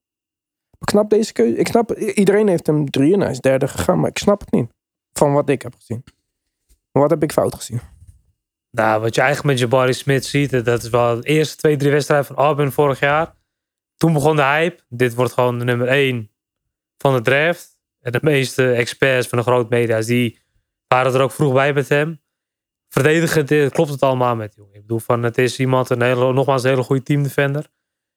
Ik 0.78 0.90
snap 0.90 1.10
deze 1.10 1.32
keuze. 1.32 1.56
Ik 1.56 1.66
snap, 1.66 1.92
iedereen 1.96 2.48
heeft 2.48 2.66
hem 2.66 2.90
drie 2.90 3.14
en 3.14 3.20
hij 3.20 3.30
is 3.30 3.40
derde 3.40 3.68
gegaan. 3.68 4.00
Maar 4.00 4.10
ik 4.10 4.18
snap 4.18 4.40
het 4.40 4.50
niet. 4.50 4.70
Van 5.12 5.32
wat 5.32 5.48
ik 5.48 5.62
heb 5.62 5.74
gezien. 5.74 6.04
Wat 6.92 7.10
heb 7.10 7.22
ik 7.22 7.32
fout 7.32 7.54
gezien? 7.54 7.80
Nou, 8.70 9.00
wat 9.00 9.14
je 9.14 9.20
eigenlijk 9.20 9.50
met 9.50 9.58
Jabari 9.58 9.92
Smith 9.92 10.24
ziet, 10.24 10.64
dat 10.64 10.82
is 10.82 10.88
wel 10.88 11.16
de 11.16 11.28
eerste 11.28 11.56
twee, 11.56 11.76
drie 11.76 11.90
wedstrijden 11.90 12.26
van 12.26 12.36
Auburn 12.36 12.72
vorig 12.72 13.00
jaar. 13.00 13.34
Toen 13.96 14.12
begon 14.12 14.36
de 14.36 14.42
hype. 14.42 14.82
Dit 14.88 15.14
wordt 15.14 15.32
gewoon 15.32 15.58
de 15.58 15.64
nummer 15.64 15.88
één 15.88 16.30
van 16.96 17.14
de 17.14 17.20
draft. 17.20 17.76
En 18.00 18.12
de 18.12 18.20
meeste 18.22 18.72
experts 18.72 19.28
van 19.28 19.38
de 19.38 19.44
grote 19.44 19.68
media's, 19.68 20.06
die 20.06 20.38
waren 20.86 21.14
er 21.14 21.20
ook 21.20 21.32
vroeg 21.32 21.52
bij 21.52 21.72
met 21.72 21.88
hem. 21.88 22.20
Verdedigend 22.88 23.50
eh, 23.50 23.70
klopt 23.70 23.90
het 23.90 24.02
allemaal 24.02 24.36
met 24.36 24.54
jongen. 24.54 24.74
Ik 24.74 24.80
bedoel, 24.80 24.98
van, 24.98 25.22
het 25.22 25.38
is 25.38 25.58
iemand, 25.58 25.90
een 25.90 26.02
hele, 26.02 26.32
nogmaals 26.32 26.62
een 26.62 26.70
hele 26.70 26.82
goede 26.82 27.02
teamdefender. 27.02 27.66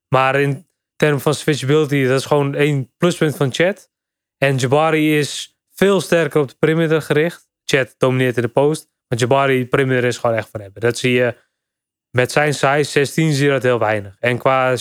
Maar 0.08 0.42
in 0.42 0.68
termen 0.96 1.22
van 1.22 1.34
switchability, 1.34 2.06
dat 2.06 2.20
is 2.20 2.26
gewoon 2.26 2.56
één 2.56 2.92
pluspunt 2.98 3.36
van 3.36 3.54
Chat. 3.54 3.90
En 4.38 4.56
Jabari 4.56 5.18
is 5.18 5.60
veel 5.74 6.02
sterker 6.02 6.42
op 6.42 6.50
de 6.50 6.56
perimeter 6.60 7.02
gericht. 7.02 7.50
Chat 7.64 7.96
domineert 7.98 8.36
in 8.36 8.42
de 8.42 8.48
post. 8.48 8.90
Maar 9.08 9.20
Jabari 9.20 9.68
perimeter 9.68 10.04
is 10.04 10.18
gewoon 10.18 10.36
echt 10.36 10.50
voor 10.50 10.60
hebben. 10.60 10.82
Dat 10.82 10.98
zie 10.98 11.12
je 11.12 11.36
met 12.12 12.32
zijn 12.32 12.54
size 12.54 12.84
16 12.84 13.34
zie 13.34 13.46
je 13.46 13.52
dat 13.52 13.64
heel 13.64 13.80
weinig. 13.80 14.16
En 14.20 14.38
qua, 14.38 14.76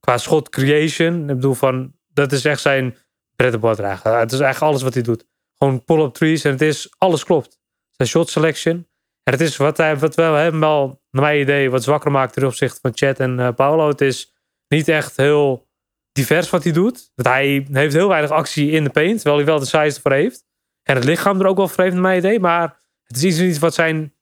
qua 0.00 0.18
shot 0.18 0.48
creation, 0.48 1.20
ik 1.20 1.34
bedoel 1.34 1.54
van, 1.54 1.92
dat 2.06 2.32
is 2.32 2.44
echt 2.44 2.60
zijn 2.60 2.96
bread 3.36 3.52
and 3.52 3.62
butter 3.62 3.84
eigenlijk. 3.84 4.20
Het 4.20 4.32
is 4.32 4.40
eigenlijk 4.40 4.72
alles 4.72 4.82
wat 4.82 4.94
hij 4.94 5.02
doet. 5.02 5.26
Gewoon 5.54 5.84
pull-up 5.84 6.14
trees 6.14 6.44
en 6.44 6.50
het 6.50 6.60
is, 6.60 6.94
alles 6.98 7.24
klopt. 7.24 7.58
Zijn 7.90 8.08
shot 8.08 8.28
selection. 8.28 8.88
En 9.26 9.32
het 9.32 9.40
is 9.40 9.56
wat, 9.56 9.76
hij, 9.76 9.96
wat 9.96 10.14
wel 10.14 10.34
hem 10.34 10.60
wel, 10.60 11.00
naar 11.10 11.22
mijn 11.22 11.40
idee, 11.40 11.70
wat 11.70 11.82
zwakker 11.82 12.10
maakt 12.10 12.32
ten 12.32 12.44
opzichte 12.44 12.78
van 12.80 12.90
Chet 12.94 13.20
en 13.20 13.40
eh, 13.40 13.54
Paolo. 13.54 13.88
Het 13.88 14.00
is 14.00 14.34
niet 14.68 14.88
echt 14.88 15.16
heel 15.16 15.68
divers 16.12 16.50
wat 16.50 16.62
hij 16.64 16.72
doet. 16.72 17.10
Want 17.14 17.28
hij 17.28 17.66
heeft 17.72 17.94
heel 17.94 18.08
weinig 18.08 18.30
actie 18.30 18.70
in 18.70 18.84
de 18.84 18.90
paint, 18.90 19.14
terwijl 19.14 19.36
hij 19.36 19.46
wel 19.46 19.58
de 19.58 19.64
size 19.64 19.96
ervoor 19.96 20.12
heeft. 20.12 20.44
En 20.82 20.94
het 20.94 21.04
lichaam 21.04 21.40
er 21.40 21.46
ook 21.46 21.56
wel 21.56 21.68
voor 21.68 21.82
heeft, 21.82 21.94
naar 21.94 22.02
mijn 22.02 22.18
idee. 22.18 22.40
Maar 22.40 22.78
het 23.02 23.16
is 23.16 23.24
iets 23.24 23.38
niet 23.38 23.58
wat 23.58 23.74
zijn, 23.74 24.14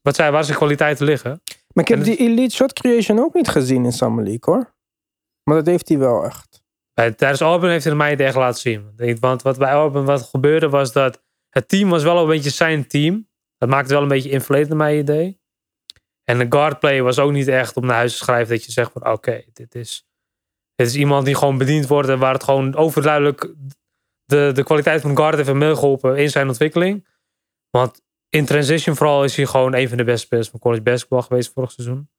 wat 0.00 0.14
zijn, 0.14 0.32
waar 0.32 0.44
zijn 0.44 0.56
kwaliteiten 0.56 1.06
liggen. 1.06 1.42
Maar 1.72 1.84
ik 1.84 1.88
heb 1.88 1.98
En 1.98 2.04
die 2.04 2.16
Elite 2.16 2.54
Shot 2.54 2.72
Creation 2.72 3.18
ook 3.18 3.34
niet 3.34 3.48
gezien 3.48 3.84
in 3.84 3.92
Summer 3.92 4.24
League 4.24 4.54
hoor. 4.54 4.74
Maar 5.44 5.56
dat 5.56 5.66
heeft 5.66 5.88
hij 5.88 5.98
wel 5.98 6.24
echt. 6.24 6.62
Bij, 6.94 7.12
tijdens 7.12 7.40
Auburn 7.40 7.72
heeft 7.72 7.84
hij 7.84 7.92
het 7.92 8.02
mij 8.02 8.26
echt 8.26 8.36
laten 8.36 8.60
zien. 8.60 9.18
Want 9.20 9.42
wat 9.42 9.58
bij 9.58 9.70
Auburn 9.70 10.04
wat 10.04 10.22
gebeurde 10.22 10.68
was 10.68 10.92
dat 10.92 11.22
het 11.50 11.68
team 11.68 11.88
was 11.90 12.02
wel 12.02 12.18
een 12.18 12.28
beetje 12.28 12.50
zijn 12.50 12.86
team. 12.86 13.28
Dat 13.60 13.68
maakte 13.68 13.84
het 13.84 13.92
wel 13.92 14.02
een 14.02 14.08
beetje 14.08 14.30
inflated 14.30 14.68
naar 14.68 14.76
mijn 14.76 14.98
idee. 14.98 15.40
En 16.24 16.38
de 16.38 16.46
guardplay 16.48 17.02
was 17.02 17.18
ook 17.18 17.32
niet 17.32 17.48
echt 17.48 17.76
om 17.76 17.86
naar 17.86 17.96
huis 17.96 18.12
te 18.12 18.18
schrijven 18.18 18.56
dat 18.56 18.64
je 18.64 18.72
zegt 18.72 18.92
van 18.92 19.12
oké, 19.12 19.44
dit, 19.52 19.74
is, 19.74 20.06
dit 20.74 20.86
is 20.86 20.94
iemand 20.94 21.24
die 21.24 21.34
gewoon 21.34 21.58
bediend 21.58 21.86
wordt 21.86 22.08
en 22.08 22.18
waar 22.18 22.32
het 22.32 22.44
gewoon 22.44 22.74
overduidelijk 22.74 23.54
de, 24.24 24.50
de 24.54 24.64
kwaliteit 24.64 25.00
van 25.00 25.16
guard 25.16 25.36
heeft 25.36 25.52
meegeholpen 25.52 26.16
in 26.16 26.30
zijn 26.30 26.48
ontwikkeling. 26.48 27.08
Want 27.70 28.02
in 28.28 28.44
transition 28.44 28.96
vooral 28.96 29.24
is 29.24 29.36
hij 29.36 29.46
gewoon 29.46 29.74
een 29.74 29.88
van 29.88 29.96
de 29.96 30.04
beste 30.04 30.26
spelers 30.26 30.48
van 30.48 30.60
college 30.60 30.82
basketball 30.82 31.22
geweest 31.22 31.52
vorig 31.52 31.70
seizoen. 31.70 32.10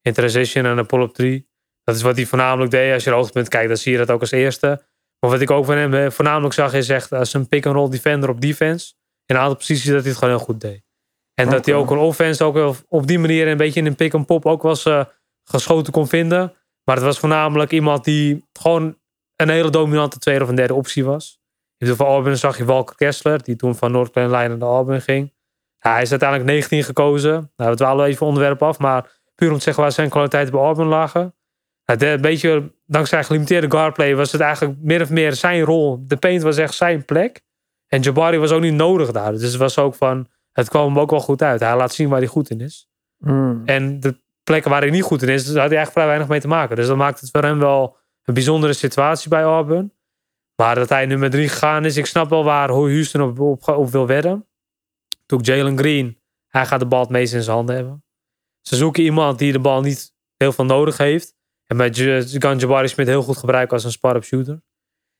In 0.00 0.12
transition 0.12 0.64
en 0.64 0.78
een 0.78 0.86
pull-up 0.86 1.12
3. 1.12 1.48
Dat 1.82 1.94
is 1.94 2.02
wat 2.02 2.16
hij 2.16 2.26
voornamelijk 2.26 2.70
deed. 2.70 2.92
Als 2.92 3.04
je 3.04 3.08
naar 3.08 3.18
hoogtepunt 3.18 3.48
kijkt, 3.48 3.68
dan 3.68 3.76
zie 3.76 3.92
je 3.92 3.98
dat 3.98 4.10
ook 4.10 4.20
als 4.20 4.30
eerste. 4.30 4.66
Maar 5.20 5.30
wat 5.30 5.40
ik 5.40 5.50
ook 5.50 5.64
van 5.64 5.76
hem 5.76 5.94
eh, 5.94 6.10
voornamelijk 6.10 6.54
zag, 6.54 6.72
is 6.72 6.88
echt 6.88 7.12
als 7.12 7.32
een 7.32 7.48
pick-and-roll 7.48 7.90
defender 7.90 8.28
op 8.28 8.40
defense. 8.40 8.94
In 9.26 9.34
een 9.34 9.40
aantal 9.40 9.56
posities 9.56 9.90
dat 9.90 10.00
hij 10.00 10.08
het 10.08 10.18
gewoon 10.18 10.34
heel 10.34 10.44
goed 10.44 10.60
deed. 10.60 10.83
En 11.34 11.50
dat 11.50 11.66
hij 11.66 11.74
ook 11.74 11.90
een 11.90 11.98
offense 11.98 12.44
ook 12.44 12.54
wel 12.54 12.76
op 12.88 13.06
die 13.06 13.18
manier 13.18 13.48
een 13.48 13.56
beetje 13.56 13.80
in 13.80 13.86
een 13.86 13.94
pick-and-pop 13.94 14.46
ook 14.46 14.64
eens 14.64 14.84
eh, 14.84 15.04
geschoten 15.44 15.92
kon 15.92 16.08
vinden. 16.08 16.52
Maar 16.84 16.96
het 16.96 17.04
was 17.04 17.18
voornamelijk 17.18 17.70
iemand 17.70 18.04
die 18.04 18.44
gewoon 18.52 18.98
een 19.36 19.48
hele 19.48 19.70
dominante 19.70 20.18
tweede 20.18 20.42
of 20.42 20.48
een 20.48 20.54
derde 20.54 20.74
optie 20.74 21.04
was. 21.04 21.38
In 21.78 21.86
ieder 21.86 21.96
geval 21.96 22.12
Auburn 22.12 22.36
zag 22.38 22.58
je 22.58 22.64
Walker 22.64 22.96
Kessler, 22.96 23.42
die 23.42 23.56
toen 23.56 23.74
van 23.74 23.92
North 23.92 24.10
Carolina 24.10 24.54
naar 24.54 24.68
Auburn 24.68 25.00
ging. 25.00 25.32
Ja, 25.78 25.92
hij 25.92 26.02
is 26.02 26.10
uiteindelijk 26.10 26.50
19 26.50 26.84
gekozen. 26.84 27.52
Nou, 27.56 27.70
we 27.70 27.76
dwalen 27.76 28.06
even 28.06 28.26
onderwerp 28.26 28.62
af, 28.62 28.78
maar 28.78 29.20
puur 29.34 29.50
om 29.50 29.56
te 29.56 29.62
zeggen 29.62 29.82
waar 29.82 29.92
zijn 29.92 30.08
kwaliteiten 30.08 30.52
bij 30.52 30.62
Auburn 30.62 30.88
lagen. 30.88 31.34
Nou, 31.84 31.98
de, 31.98 32.06
een 32.06 32.20
beetje 32.20 32.72
dankzij 32.86 33.24
gelimiteerde 33.24 33.70
guardplay 33.70 34.14
was 34.14 34.32
het 34.32 34.40
eigenlijk 34.40 34.78
meer 34.80 35.00
of 35.00 35.10
meer 35.10 35.32
zijn 35.32 35.62
rol. 35.62 36.04
De 36.06 36.16
paint 36.16 36.42
was 36.42 36.56
echt 36.56 36.74
zijn 36.74 37.04
plek. 37.04 37.42
En 37.86 38.00
Jabari 38.00 38.38
was 38.38 38.50
ook 38.50 38.60
niet 38.60 38.74
nodig 38.74 39.10
daar. 39.10 39.32
Dus 39.32 39.42
het 39.42 39.56
was 39.56 39.78
ook 39.78 39.94
van, 39.94 40.28
het 40.54 40.68
kwam 40.68 40.86
hem 40.86 40.98
ook 40.98 41.10
wel 41.10 41.20
goed 41.20 41.42
uit. 41.42 41.60
Hij 41.60 41.76
laat 41.76 41.94
zien 41.94 42.08
waar 42.08 42.18
hij 42.18 42.28
goed 42.28 42.50
in 42.50 42.60
is. 42.60 42.88
Hmm. 43.18 43.62
En 43.64 44.00
de 44.00 44.22
plekken 44.42 44.70
waar 44.70 44.80
hij 44.80 44.90
niet 44.90 45.02
goed 45.02 45.22
in 45.22 45.28
is, 45.28 45.44
daar 45.44 45.62
had 45.62 45.70
hij 45.70 45.76
eigenlijk 45.76 45.92
vrij 45.92 46.06
weinig 46.06 46.28
mee 46.28 46.40
te 46.40 46.48
maken. 46.48 46.76
Dus 46.76 46.86
dat 46.86 46.96
maakt 46.96 47.20
het 47.20 47.30
voor 47.30 47.42
hem 47.42 47.58
wel 47.58 47.96
een 48.22 48.34
bijzondere 48.34 48.72
situatie 48.72 49.28
bij 49.28 49.42
Auburn. 49.42 49.92
Maar 50.56 50.74
dat 50.74 50.88
hij 50.88 51.06
nummer 51.06 51.30
drie 51.30 51.48
gegaan 51.48 51.84
is, 51.84 51.96
ik 51.96 52.06
snap 52.06 52.28
wel 52.30 52.44
waar 52.44 52.70
Houston 52.70 53.22
op, 53.22 53.40
op, 53.40 53.68
op 53.68 53.90
wil 53.90 54.06
wedden. 54.06 54.48
Toen 55.26 55.40
Jalen 55.40 55.78
Green, 55.78 56.20
hij 56.46 56.66
gaat 56.66 56.80
de 56.80 56.86
bal 56.86 57.00
het 57.00 57.08
meest 57.08 57.34
in 57.34 57.42
zijn 57.42 57.56
handen 57.56 57.74
hebben. 57.74 58.04
Ze 58.60 58.76
zoeken 58.76 59.02
iemand 59.02 59.38
die 59.38 59.52
de 59.52 59.58
bal 59.58 59.80
niet 59.80 60.12
heel 60.36 60.52
veel 60.52 60.64
nodig 60.64 60.96
heeft. 60.96 61.34
En 61.64 61.76
bij 61.76 61.90
kan 62.38 62.58
Jabari 62.58 62.88
Smith 62.88 63.06
heel 63.06 63.22
goed 63.22 63.36
gebruiken 63.36 63.74
als 63.74 63.84
een 63.84 63.90
spar-up 63.90 64.24
shooter. 64.24 64.62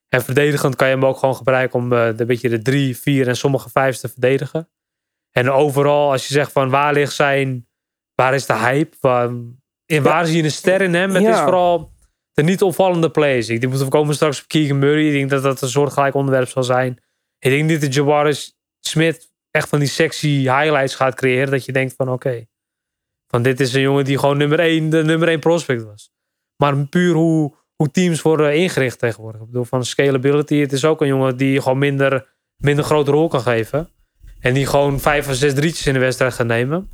En 0.09 0.23
verdedigend 0.23 0.77
kan 0.77 0.89
je 0.89 0.95
hem 0.95 1.05
ook 1.05 1.19
gewoon 1.19 1.37
gebruiken 1.37 1.79
om 1.79 1.93
eh, 1.93 2.07
een 2.07 2.27
beetje 2.27 2.49
de 2.49 2.63
drie, 2.63 2.97
vier 2.97 3.29
en 3.29 3.37
sommige 3.37 3.71
vijfs 3.71 4.01
te 4.01 4.09
verdedigen. 4.09 4.69
En 5.39 5.51
overal, 5.51 6.11
als 6.11 6.27
je 6.27 6.33
zegt 6.35 6.53
van 6.53 6.71
waar 6.71 6.93
ligt 6.93 7.13
zijn, 7.15 7.69
waar 8.15 8.35
is 8.35 8.47
de 8.47 8.55
hype? 8.59 8.97
Waar, 9.01 9.31
in 9.87 10.03
waar 10.03 10.27
zie 10.27 10.37
je 10.37 10.43
een 10.43 10.51
ster 10.51 10.81
in 10.81 10.95
hem? 10.95 11.11
Het 11.15 11.23
Ja. 11.23 11.33
is 11.35 11.41
vooral 11.41 11.93
de 12.33 12.43
niet 12.43 12.63
opvallende 12.63 13.11
plays. 13.11 13.49
Ik 13.49 13.61
denk, 13.61 13.75
we 13.75 13.89
komen 13.89 14.15
straks 14.15 14.43
op 14.43 14.49
Keegan 14.49 14.79
Murray. 14.79 15.07
Ik 15.07 15.13
denk 15.13 15.31
dat 15.31 15.43
dat 15.43 15.61
een 15.63 15.69
soortgelijk 15.69 16.15
onderwerp 16.15 16.49
zal 16.49 16.63
zijn. 16.63 16.93
Ik 17.39 17.51
denk 17.51 17.69
niet 17.69 17.81
dat 17.81 17.95
Jabari 17.95 18.35
Smith 18.81 19.33
echt 19.51 19.69
van 19.69 19.79
die 19.79 19.89
sexy 19.89 20.29
highlights 20.29 20.95
gaat 20.95 21.15
creëren. 21.15 21.51
Dat 21.51 21.65
je 21.65 21.73
denkt 21.73 21.95
van 21.97 22.09
oké, 22.09 22.45
van 23.27 23.43
dit 23.43 23.61
is 23.61 23.75
een 23.75 23.81
jongen 23.81 24.05
die 24.05 24.19
gewoon 24.19 24.37
nummer 24.37 24.61
één, 24.61 24.91
de 24.91 25.05
nummer 25.05 25.29
één 25.29 25.41
prospect 25.41 25.83
was. 25.85 26.11
Maar 26.57 26.87
puur 26.87 27.15
hoe, 27.15 27.55
hoe 27.77 27.91
teams 27.91 28.23
worden 28.23 28.55
ingericht 28.55 28.99
tegenwoordig. 28.99 29.41
Ik 29.41 29.47
bedoel, 29.47 29.65
van 29.65 29.85
scalability. 29.85 30.57
Het 30.57 30.73
is 30.73 30.85
ook 30.85 31.01
een 31.01 31.07
jongen 31.09 31.37
die 31.37 31.61
gewoon 31.63 31.79
minder, 31.79 32.35
minder 32.57 32.85
grote 32.85 33.11
rol 33.11 33.29
kan 33.29 33.41
geven. 33.41 33.89
En 34.45 34.55
die 34.55 34.67
gewoon 34.67 35.01
vijf 35.01 35.29
of 35.29 35.35
zes 35.35 35.55
drietjes 35.55 35.87
in 35.87 35.93
de 35.93 35.99
wedstrijd 35.99 36.35
gaat 36.35 36.47
nemen. 36.47 36.89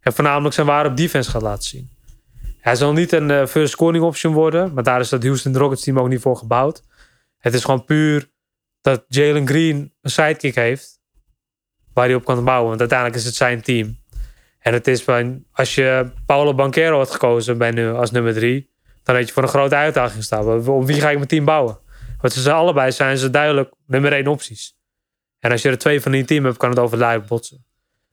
En 0.00 0.12
voornamelijk 0.12 0.54
zijn 0.54 0.66
waarde 0.66 0.88
op 0.88 0.96
defense 0.96 1.30
gaat 1.30 1.42
laten 1.42 1.64
zien. 1.64 1.90
Hij 2.60 2.74
zal 2.74 2.92
niet 2.92 3.12
een 3.12 3.30
eh, 3.30 3.46
first 3.46 3.72
scoring 3.72 4.04
option 4.04 4.32
worden. 4.32 4.74
Maar 4.74 4.82
daar 4.82 5.00
is 5.00 5.08
dat 5.08 5.22
Houston 5.22 5.56
Rockets 5.56 5.82
team 5.82 5.98
ook 5.98 6.08
niet 6.08 6.20
voor 6.20 6.36
gebouwd. 6.36 6.82
Het 7.38 7.54
is 7.54 7.64
gewoon 7.64 7.84
puur 7.84 8.30
dat 8.80 9.04
Jalen 9.08 9.46
Green 9.46 9.92
een 10.02 10.10
sidekick 10.10 10.54
heeft. 10.54 11.00
Waar 11.92 12.04
hij 12.04 12.14
op 12.14 12.24
kan 12.24 12.44
bouwen. 12.44 12.68
Want 12.68 12.80
uiteindelijk 12.80 13.18
is 13.18 13.24
het 13.24 13.34
zijn 13.34 13.62
team. 13.62 13.98
En 14.58 14.72
het 14.72 14.86
is 14.86 15.02
van, 15.02 15.44
als 15.52 15.74
je 15.74 16.10
Paulo 16.26 16.54
Banquero 16.54 16.98
had 16.98 17.10
gekozen 17.10 17.58
bij 17.58 17.70
nu, 17.70 17.90
als 17.90 18.10
nummer 18.10 18.34
drie. 18.34 18.70
Dan 19.02 19.16
had 19.16 19.26
je 19.26 19.32
voor 19.32 19.42
een 19.42 19.48
grote 19.48 19.74
uitdaging 19.74 20.22
staan. 20.22 20.68
Op 20.68 20.86
wie 20.86 21.00
ga 21.00 21.10
ik 21.10 21.16
mijn 21.16 21.28
team 21.28 21.44
bouwen? 21.44 21.78
Want 22.20 22.32
ze 22.32 22.40
zijn 22.40 22.56
allebei 22.56 22.92
zijn 22.92 23.18
ze 23.18 23.30
duidelijk 23.30 23.74
nummer 23.86 24.12
één 24.12 24.26
opties. 24.26 24.78
En 25.40 25.50
als 25.50 25.62
je 25.62 25.68
er 25.68 25.78
twee 25.78 26.00
van 26.00 26.12
die 26.12 26.24
team 26.24 26.44
hebt, 26.44 26.56
kan 26.56 26.70
het 26.70 26.78
overduidelijk 26.78 27.28
botsen. 27.28 27.64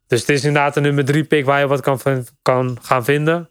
Dus 0.08 0.20
het 0.20 0.30
is 0.30 0.44
inderdaad 0.44 0.76
een 0.76 0.84
nummer 0.84 1.06
drie 1.06 1.24
pick 1.24 1.46
waar 1.46 1.60
je 1.60 1.68
wat 1.68 1.82
kan, 1.82 2.00
kan 2.42 2.78
gaan 2.82 3.04
vinden. 3.04 3.50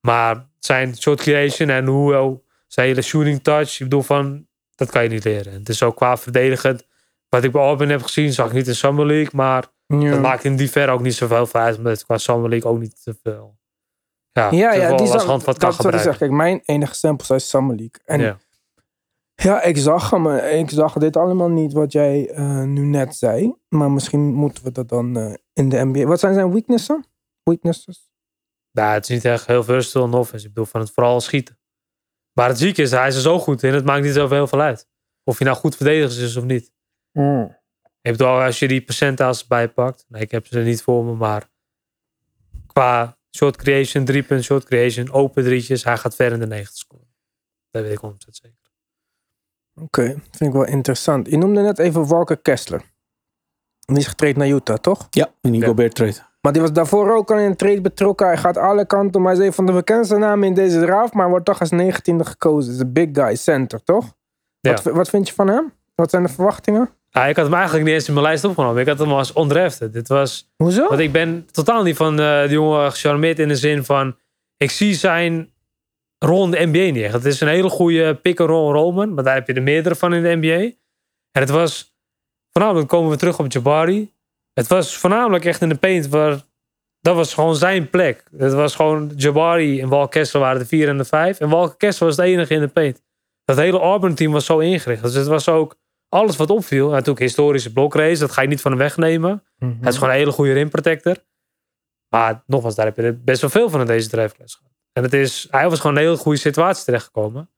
Maar 0.00 0.48
zijn 0.58 0.96
shot 0.96 1.20
creation 1.20 1.68
en 1.68 1.86
hoe 1.86 2.40
zijn 2.66 2.86
hele 2.86 3.02
shooting 3.02 3.42
touch, 3.42 3.72
ik 3.72 3.78
bedoel 3.78 4.02
van, 4.02 4.46
dat 4.74 4.90
kan 4.90 5.02
je 5.02 5.08
niet 5.08 5.24
leren. 5.24 5.52
Het 5.52 5.68
is 5.68 5.82
ook 5.82 5.96
qua 5.96 6.16
verdedigend. 6.16 6.86
Wat 7.28 7.44
ik 7.44 7.52
bij 7.52 7.62
Auburn 7.62 7.90
heb 7.90 8.02
gezien, 8.02 8.32
zag 8.32 8.46
ik 8.46 8.52
niet 8.52 8.66
in 8.68 8.74
Summer 8.74 9.06
League. 9.06 9.30
Maar 9.32 9.64
Ja. 9.86 10.10
dat 10.10 10.20
maakt 10.20 10.44
in 10.44 10.56
die 10.56 10.70
ver 10.70 10.88
ook 10.88 11.00
niet 11.00 11.14
zoveel 11.14 11.48
uit. 11.52 11.76
Omdat 11.76 11.92
het 11.92 12.04
qua 12.04 12.18
Summer 12.18 12.48
League 12.50 12.70
ook 12.70 12.78
niet 12.78 13.02
te 13.02 13.16
veel. 13.22 13.58
Ja, 14.32 14.48
Ja, 14.50 14.72
ja, 14.72 14.96
die 14.96 15.10
als 15.12 15.24
handvat 15.24 15.60
dat 15.60 15.62
kan 15.62 15.72
zeg. 15.72 15.80
gebruiken. 15.80 16.16
Kijk, 16.18 16.30
mijn 16.30 16.60
enige 16.64 16.94
sample 16.94 17.34
is 17.36 17.48
Summer 17.48 17.76
League. 17.76 18.00
En 18.04 18.20
ja. 18.20 18.38
Ja. 19.42 19.62
ik 19.62 19.76
zag 19.76 20.10
hem. 20.10 20.26
eh, 20.26 20.58
Ik 20.58 20.70
zag 20.70 20.92
dit 20.92 21.16
allemaal 21.16 21.48
niet 21.48 21.72
wat 21.72 21.92
jij 21.92 22.30
eh, 22.30 22.62
nu 22.62 22.84
net 22.86 23.16
zei. 23.16 23.54
Maar 23.68 23.90
misschien 23.90 24.20
moeten 24.34 24.64
we 24.64 24.72
dat 24.72 24.88
dan 24.88 25.16
eh, 25.16 25.34
in 25.52 25.68
de 25.68 25.84
NBA. 25.84 26.04
Wat 26.04 26.20
zijn 26.20 26.34
zijn 26.34 26.52
weaknessen? 26.52 27.04
Weaknesses? 27.42 28.10
Nou, 28.72 28.92
het 28.92 29.02
is 29.02 29.08
niet 29.08 29.24
echt 29.24 29.46
heel 29.46 29.64
versatile 29.64 30.04
in 30.06 30.12
offense. 30.12 30.46
Ik 30.46 30.52
bedoel, 30.52 30.68
van 30.70 30.80
het 30.80 30.90
vooral 30.90 31.20
schieten. 31.20 31.58
Maar 32.32 32.48
het 32.48 32.58
zieke 32.58 32.82
is, 32.82 32.90
hij 32.90 33.08
is 33.08 33.14
er 33.14 33.20
zo 33.20 33.38
goed 33.38 33.62
in. 33.62 33.74
Het 33.74 33.84
maakt 33.84 34.04
niet 34.04 34.14
zoveel 34.14 34.36
heel 34.36 34.46
veel 34.46 34.60
uit. 34.60 34.88
Of 35.24 35.38
hij 35.38 35.46
nou 35.46 35.58
goed 35.58 35.76
verdedigd 35.76 36.16
is 36.16 36.36
of 36.36 36.44
niet. 36.44 36.72
Ik 38.02 38.12
bedoel, 38.12 38.26
als 38.28 38.58
je 38.58 38.68
die 38.68 38.80
percentages 38.82 39.40
erbij 39.40 39.68
pakt. 39.68 40.04
Nee, 40.08 40.22
ik 40.22 40.30
heb 40.30 40.46
ze 40.46 40.58
niet 40.58 40.82
voor 40.82 41.04
me, 41.04 41.14
maar 41.14 41.48
qua 42.66 43.18
short 43.36 43.56
creation, 43.56 44.04
drie 44.04 44.22
punt 44.22 44.44
short 44.44 44.64
creation, 44.64 45.10
open 45.12 45.44
drietjes, 45.44 45.84
hij 45.84 45.96
gaat 45.96 46.14
ver 46.14 46.32
in 46.32 46.38
de 46.38 46.46
90 46.46 46.76
scoren. 46.76 47.14
Dat 47.70 47.82
weet 47.82 47.92
ik 47.92 48.00
100% 48.04 48.14
zeker. 48.30 48.69
Oké, 49.74 50.02
vind 50.04 50.40
ik 50.40 50.52
wel 50.52 50.66
interessant. 50.66 51.30
Je 51.30 51.36
noemde 51.36 51.60
net 51.60 51.78
even 51.78 52.06
Walker 52.06 52.36
Kessler. 52.36 52.82
Die 53.80 53.96
is 53.98 54.06
getraind 54.06 54.36
naar 54.36 54.48
Utah, 54.48 54.76
toch? 54.76 55.06
Ja, 55.10 55.28
in 55.40 55.52
die 55.52 55.60
Ja. 55.60 55.66
Gobert 55.66 55.94
trade. 55.94 56.28
Maar 56.40 56.52
die 56.52 56.60
was 56.60 56.72
daarvoor 56.72 57.16
ook 57.16 57.30
al 57.30 57.38
in 57.38 57.44
een 57.44 57.56
trade 57.56 57.80
betrokken. 57.80 58.26
Hij 58.26 58.36
gaat 58.36 58.56
alle 58.56 58.86
kanten. 58.86 59.22
Maar 59.22 59.32
hij 59.32 59.40
is 59.40 59.46
een 59.46 59.52
van 59.54 59.66
de 59.66 59.72
bekendste 59.72 60.16
namen 60.16 60.48
in 60.48 60.54
deze 60.54 60.80
draft. 60.80 61.12
Maar 61.12 61.28
wordt 61.28 61.44
toch 61.44 61.60
als 61.60 61.70
negentiende 61.70 62.24
gekozen. 62.24 62.72
Is 62.72 62.80
een 62.80 62.92
big 62.92 63.08
guy, 63.12 63.34
center, 63.34 63.82
toch? 63.84 64.12
Ja. 64.60 64.72
Wat, 64.72 64.82
wat 64.82 65.08
vind 65.08 65.28
je 65.28 65.34
van 65.34 65.48
hem? 65.48 65.72
Wat 65.94 66.10
zijn 66.10 66.22
de 66.22 66.28
verwachtingen? 66.28 66.90
Ah, 67.10 67.28
ik 67.28 67.36
had 67.36 67.44
hem 67.44 67.54
eigenlijk 67.54 67.84
niet 67.84 67.94
eens 67.94 68.08
in 68.08 68.14
mijn 68.14 68.26
lijst 68.26 68.44
opgenomen. 68.44 68.80
Ik 68.80 68.88
had 68.88 68.98
hem 68.98 69.12
als 69.12 69.32
ondrafted. 69.32 69.92
Dit 69.92 70.08
was 70.08 70.50
Hoezo? 70.56 70.88
Want 70.88 71.00
ik 71.00 71.12
ben 71.12 71.46
totaal 71.50 71.82
niet 71.82 71.96
van 71.96 72.20
eh 72.20 72.42
die 72.42 72.50
jongen 72.50 72.92
gecharmeerd 72.92 73.38
in 73.38 73.48
de 73.48 73.56
zin 73.56 73.84
van... 73.84 74.16
Ik 74.56 74.70
zie 74.70 74.94
zijn 74.94 75.50
rol 76.24 76.44
in 76.44 76.50
de 76.50 76.66
NBA 76.66 76.92
niet 76.92 77.04
echt. 77.04 77.12
Het 77.12 77.24
is 77.24 77.40
een 77.40 77.48
hele 77.48 77.68
goede 77.68 78.14
pick-and-roll 78.14 78.72
rollman. 78.72 79.14
Maar 79.14 79.24
daar 79.24 79.34
heb 79.34 79.46
je 79.46 79.52
er 79.52 79.62
meerdere 79.62 79.94
van 79.94 80.14
in 80.14 80.22
de 80.22 80.36
NBA. 80.36 80.76
En 81.32 81.40
het 81.40 81.50
was... 81.50 81.98
Voornamelijk 82.50 82.88
komen 82.88 83.10
we 83.10 83.16
terug 83.16 83.38
op 83.38 83.52
Jabari. 83.52 84.12
Het 84.52 84.66
was 84.66 84.96
voornamelijk 84.96 85.44
echt 85.44 85.60
in 85.60 85.68
de 85.68 85.74
paint 85.74 86.08
waar... 86.08 86.42
Dat 87.00 87.16
was 87.16 87.34
gewoon 87.34 87.56
zijn 87.56 87.90
plek. 87.90 88.24
Het 88.36 88.52
was 88.52 88.74
gewoon 88.74 89.12
Jabari 89.16 89.80
en 89.80 89.88
Wal 89.88 90.08
Kessler 90.08 90.42
waren 90.42 90.58
de 90.58 90.66
vier 90.66 90.88
en 90.88 90.96
de 90.96 91.04
vijf. 91.04 91.40
En 91.40 91.48
Wal 91.48 91.76
Kessler 91.76 92.08
was 92.08 92.16
de 92.16 92.22
enige 92.22 92.54
in 92.54 92.60
de 92.60 92.68
paint. 92.68 93.02
Dat 93.44 93.56
hele 93.56 93.78
Auburn 93.78 94.14
team 94.14 94.32
was 94.32 94.44
zo 94.44 94.58
ingericht. 94.58 95.02
Dus 95.02 95.14
het 95.14 95.26
was 95.26 95.48
ook 95.48 95.78
alles 96.08 96.36
wat 96.36 96.50
opviel. 96.50 96.90
Natuurlijk 96.90 97.18
historische 97.18 97.72
blokrace. 97.72 98.20
Dat 98.20 98.32
ga 98.32 98.42
je 98.42 98.48
niet 98.48 98.60
van 98.60 98.70
hem 98.70 98.80
wegnemen. 98.80 99.44
Hij 99.58 99.76
is 99.82 99.94
gewoon 99.94 100.10
een 100.10 100.18
hele 100.18 100.32
goede 100.32 100.52
rim 100.52 100.68
protector. 100.68 101.16
Maar 102.08 102.42
nogmaals, 102.46 102.74
daar 102.74 102.86
heb 102.86 102.96
je 102.96 103.12
best 103.12 103.40
wel 103.40 103.50
veel 103.50 103.70
van 103.70 103.80
in 103.80 103.86
deze 103.86 104.08
drijfklas 104.08 104.54
gehad. 104.54 104.69
En 104.92 105.02
het 105.02 105.12
is, 105.12 105.46
hij 105.50 105.68
was 105.68 105.80
gewoon 105.80 105.96
in 105.96 106.02
een 106.02 106.08
hele 106.08 106.20
goede 106.20 106.38
situatie 106.38 106.84
terechtgekomen. 106.84 107.50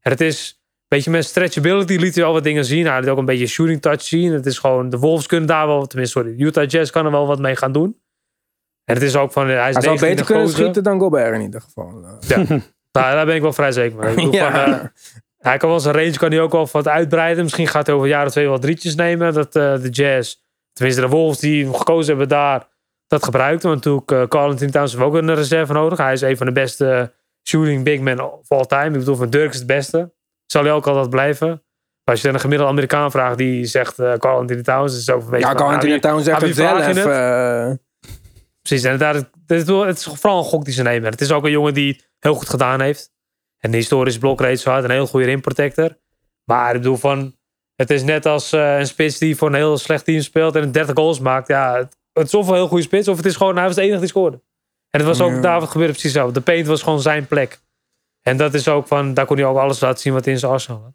En 0.00 0.10
het 0.10 0.20
is, 0.20 0.60
een 0.90 0.96
beetje 0.96 1.10
met 1.10 1.24
stretchability 1.24 1.96
liet 1.96 2.14
hij 2.14 2.24
al 2.24 2.32
wat 2.32 2.44
dingen 2.44 2.64
zien. 2.64 2.86
Hij 2.86 3.00
liet 3.00 3.08
ook 3.08 3.18
een 3.18 3.24
beetje 3.24 3.46
shooting 3.46 3.80
touch 3.82 4.02
zien. 4.02 4.32
Het 4.32 4.46
is 4.46 4.58
gewoon, 4.58 4.88
de 4.88 4.98
Wolves 4.98 5.26
kunnen 5.26 5.48
daar 5.48 5.66
wel, 5.66 5.86
tenminste 5.86 6.18
sorry, 6.18 6.36
de 6.36 6.44
Utah 6.44 6.68
Jazz 6.68 6.90
kan 6.90 7.04
er 7.04 7.10
wel 7.10 7.26
wat 7.26 7.38
mee 7.38 7.56
gaan 7.56 7.72
doen. 7.72 8.00
En 8.84 8.94
het 8.94 9.02
is 9.02 9.16
ook 9.16 9.32
van, 9.32 9.46
hij 9.46 9.68
is 9.68 9.74
Hij 9.74 9.82
zou 9.82 9.84
19 9.84 10.08
beter 10.08 10.24
kunnen 10.24 10.44
gozer. 10.44 10.60
schieten 10.60 10.82
dan 10.82 11.00
Gobert 11.00 11.34
in 11.34 11.40
ieder 11.40 11.60
geval. 11.60 12.00
Ja, 12.26 12.44
daar, 12.90 13.14
daar 13.14 13.26
ben 13.26 13.34
ik 13.34 13.42
wel 13.42 13.52
vrij 13.52 13.72
zeker 13.72 14.14
van. 14.14 14.30
Ja. 14.30 14.50
van, 14.50 14.74
eh, 14.74 14.84
hij 15.38 15.56
kan 15.56 15.68
wel 15.68 15.80
zijn 15.80 15.94
range 15.94 16.16
kan 16.16 16.30
hij 16.30 16.40
ook 16.40 16.52
wel 16.52 16.68
wat 16.72 16.88
uitbreiden. 16.88 17.42
Misschien 17.42 17.66
gaat 17.66 17.86
hij 17.86 17.94
over 17.94 18.06
een 18.06 18.14
jaar 18.14 18.26
of 18.26 18.32
twee 18.32 18.48
wat 18.48 18.62
drietjes 18.62 18.94
nemen. 18.94 19.32
Dat 19.32 19.56
eh, 19.56 19.80
de 19.82 19.88
Jazz, 19.88 20.36
tenminste 20.72 21.02
de 21.02 21.08
Wolves 21.08 21.38
die 21.38 21.64
hem 21.64 21.74
gekozen 21.74 22.08
hebben 22.08 22.28
daar, 22.28 22.68
dat 23.10 23.24
gebruikt. 23.24 23.62
Want 23.62 23.74
natuurlijk, 23.74 24.10
uh, 24.10 24.22
Carl 24.26 24.50
Anthony 24.50 24.70
Towns 24.70 24.92
heeft 24.92 25.04
ook 25.04 25.14
een 25.14 25.34
reserve 25.34 25.72
nodig. 25.72 25.98
Hij 25.98 26.12
is 26.12 26.20
een 26.20 26.36
van 26.36 26.46
de 26.46 26.52
beste 26.52 27.12
shooting 27.48 27.84
big 27.84 28.00
men 28.00 28.32
of 28.32 28.50
all 28.50 28.64
time. 28.64 28.86
Ik 28.86 28.98
bedoel, 28.98 29.16
van 29.16 29.30
Dirk 29.30 29.50
is 29.52 29.58
het 29.58 29.66
beste. 29.66 30.12
Zal 30.46 30.62
hij 30.62 30.72
ook 30.72 30.86
altijd 30.86 31.10
blijven. 31.10 31.48
Maar 31.48 32.14
als 32.14 32.20
je 32.20 32.24
dan 32.24 32.34
een 32.34 32.40
gemiddelde 32.40 32.72
Amerikaan 32.72 33.10
vraagt 33.10 33.38
die 33.38 33.64
zegt 33.64 33.98
eh 33.98 34.12
Carl 34.12 34.38
Anthony 34.38 34.62
Towns, 34.62 34.92
is 34.96 35.06
het 35.06 35.14
ook 35.16 35.22
een 35.22 35.30
beetje 35.30 35.46
ja, 35.46 35.52
van, 35.52 35.56
Carl 35.56 35.70
Anthony 35.72 35.98
Towns 36.00 36.24
zegt 36.24 36.40
het 36.40 36.54
zelf. 36.54 36.84
het? 36.86 36.96
eh, 36.96 37.70
Precies, 38.62 38.84
en 38.84 38.98
daar, 38.98 39.14
het, 39.14 39.28
is, 39.46 39.62
wel- 39.64 39.86
het 39.86 39.96
is 39.96 40.04
vooral 40.04 40.38
een 40.38 40.44
gok 40.44 40.64
die 40.64 40.74
ze 40.74 40.82
nemen. 40.82 41.10
Het 41.10 41.20
is 41.20 41.32
ook 41.32 41.44
een 41.44 41.50
jongen 41.50 41.74
die 41.74 41.92
het 41.92 42.08
heel 42.18 42.34
goed 42.34 42.48
gedaan 42.48 42.80
heeft. 42.80 43.12
En 43.58 43.70
de 43.70 43.76
historische 43.76 44.20
blokrate 44.20 44.70
had, 44.70 44.84
een 44.84 44.90
heel 44.90 45.06
goede 45.06 45.26
rim 45.26 45.40
protector. 45.40 45.96
Maar 46.44 46.74
ik 46.74 46.80
bedoel 46.80 46.96
van, 46.96 47.36
het 47.74 47.90
is 47.90 48.02
net 48.02 48.26
als 48.26 48.52
eh, 48.52 48.78
een 48.78 48.86
spits 48.86 49.18
die 49.18 49.36
voor 49.36 49.48
een 49.48 49.54
heel 49.54 49.78
slecht 49.78 50.04
team 50.04 50.20
speelt 50.20 50.56
en 50.56 50.72
30 50.72 50.94
goals 50.94 51.20
maakt. 51.20 51.48
Ja, 51.48 51.76
het, 51.76 51.96
het 52.12 52.26
is 52.26 52.34
of 52.34 52.48
een 52.48 52.54
heel 52.54 52.68
goede 52.68 52.82
spits, 52.82 53.08
of 53.08 53.16
het 53.16 53.26
is 53.26 53.36
gewoon, 53.36 53.56
hij 53.56 53.66
was 53.66 53.74
de 53.74 53.82
enige 53.82 53.98
die 54.00 54.08
scoorde. 54.08 54.40
En 54.90 54.98
het 55.00 55.08
was 55.08 55.20
ook, 55.20 55.30
Ja. 55.30 55.40
daar 55.40 55.60
gebeurde 55.62 55.92
precies 55.92 56.12
zo. 56.12 56.30
De 56.30 56.40
paint 56.40 56.66
was 56.66 56.82
gewoon 56.82 57.00
zijn 57.00 57.26
plek. 57.26 57.60
En 58.22 58.36
dat 58.36 58.54
is 58.54 58.68
ook 58.68 58.86
van, 58.86 59.14
daar 59.14 59.26
kon 59.26 59.36
hij 59.36 59.46
ook 59.46 59.56
alles 59.56 59.80
laten 59.80 60.00
zien 60.00 60.12
wat 60.12 60.26
in 60.26 60.38
zijn 60.38 60.52
arsenal 60.52 60.82
had. 60.82 60.92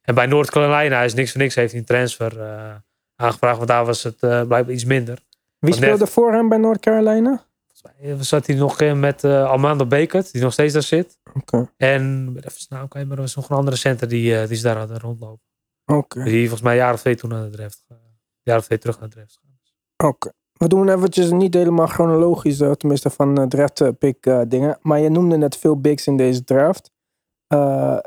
En 0.00 0.14
bij 0.14 0.26
North 0.26 0.50
Carolina 0.50 1.02
is 1.02 1.14
niks 1.14 1.30
voor 1.32 1.40
niks, 1.40 1.54
heeft 1.54 1.70
hij 1.70 1.80
een 1.80 1.86
transfer 1.86 2.40
eh, 2.40 2.74
aangevraagd, 3.16 3.56
want 3.56 3.68
daar 3.68 3.84
was 3.84 4.02
het 4.02 4.22
eh, 4.22 4.30
blijkbaar 4.30 4.70
iets 4.74 4.84
minder. 4.84 5.18
Wie 5.58 5.70
net- 5.70 5.82
speelde 5.82 6.06
voor 6.06 6.32
hem 6.32 6.48
bij 6.48 6.58
North 6.58 6.80
Carolina? 6.80 7.44
Mij 7.98 8.16
Zat 8.20 8.46
hij 8.46 8.56
nog 8.56 8.78
met 8.94 9.24
eh 9.24 9.50
Armando 9.50 9.86
Bekert, 9.86 10.32
die 10.32 10.42
nog 10.42 10.52
steeds 10.52 10.72
daar 10.72 10.82
zit. 10.82 11.18
Oké. 11.34 11.70
En 11.76 12.32
even 12.36 12.50
snel 12.60 12.88
kijken, 12.88 13.08
maar 13.08 13.16
er 13.16 13.22
was 13.22 13.34
nog 13.34 13.50
een 13.50 13.56
andere 13.56 13.76
center 13.76 14.08
die, 14.08 14.38
eh, 14.40 14.48
die 14.48 14.56
ze 14.56 14.62
daar 14.62 14.76
hadden 14.76 14.98
rondlopen. 15.00 15.44
Oké. 15.84 16.24
Die 16.24 16.40
volgens 16.40 16.60
mij 16.62 16.72
een 16.72 16.78
jaar 16.78 16.92
of 16.92 17.00
twee 17.00 17.14
toen 17.16 17.30
naar 17.30 17.42
de 17.42 17.50
draft. 17.56 17.84
eh, 17.88 17.96
jaar 18.42 18.58
of 18.58 18.64
twee 18.64 18.78
terug 18.78 19.00
naar 19.00 19.08
de 19.08 19.14
draft. 19.14 19.40
Oké. 19.96 20.30
We 20.60 20.68
doen 20.68 20.88
eventjes 20.88 21.30
niet 21.30 21.54
helemaal 21.54 21.86
chronologisch, 21.86 22.60
eh, 22.60 22.70
tenminste 22.70 23.10
van 23.10 23.38
eh, 23.38 23.46
draft 23.46 23.80
eh, 23.80 23.88
pick 23.98 24.30
dingen. 24.48 24.78
Maar 24.82 24.98
je 24.98 25.08
noemde 25.08 25.36
net 25.36 25.56
veel 25.56 25.80
bigs 25.80 26.06
in 26.06 26.16
deze 26.16 26.44
draft. 26.44 26.90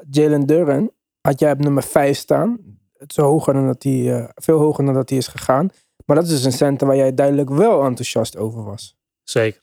Jalen 0.09 0.45
Duren 0.45 0.91
had 1.21 1.39
jij 1.39 1.51
op 1.51 1.59
nummer 1.59 1.83
5 1.83 2.17
staan. 2.17 2.57
Het 2.97 3.11
is 3.11 3.17
hoger 3.17 3.53
dan 3.53 3.65
dat 3.65 3.83
hij, 3.83 4.31
veel 4.35 4.59
hoger 4.59 4.85
dan 4.85 4.93
dat 4.93 5.09
hij 5.09 5.17
is 5.17 5.27
gegaan. 5.27 5.69
Maar 6.05 6.15
dat 6.15 6.25
is 6.25 6.31
dus 6.31 6.43
een 6.43 6.51
center 6.51 6.87
waar 6.87 6.95
jij 6.95 7.13
duidelijk 7.13 7.49
wel 7.49 7.83
enthousiast 7.83 8.37
over 8.37 8.63
was. 8.63 8.97
Zeker. 9.23 9.61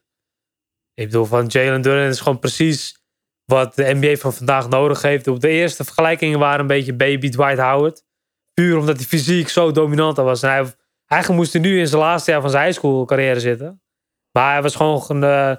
Ik 0.94 1.06
bedoel, 1.06 1.24
van 1.24 1.46
Jalen 1.46 1.82
Duren 1.82 2.08
is 2.08 2.20
gewoon 2.20 2.38
precies 2.38 3.02
wat 3.44 3.74
de 3.74 3.94
NBA 3.94 4.16
van 4.16 4.32
vandaag 4.32 4.68
nodig 4.68 5.02
heeft. 5.02 5.40
De 5.40 5.48
eerste 5.48 5.84
vergelijkingen 5.84 6.38
waren 6.38 6.60
een 6.60 6.66
beetje 6.66 6.94
baby 6.94 7.28
Dwight 7.28 7.58
Howard. 7.58 8.04
Puur 8.54 8.78
omdat 8.78 8.96
hij 8.96 9.06
fysiek 9.06 9.48
zo 9.48 9.70
dominant 9.72 10.16
was. 10.16 10.42
En 10.42 10.50
hij, 10.50 10.74
eigenlijk 11.10 11.42
moest 11.42 11.52
hij 11.52 11.62
nu 11.62 11.78
in 11.78 11.86
zijn 11.86 12.00
laatste 12.00 12.30
jaar 12.30 12.40
van 12.40 12.50
zijn 12.50 12.64
high 12.64 12.78
school 12.78 13.04
carrière 13.04 13.40
zitten. 13.40 13.82
Maar 14.32 14.52
hij 14.52 14.62
was 14.62 14.74
gewoon... 14.74 15.04
Een, 15.08 15.22
eh, 15.22 15.56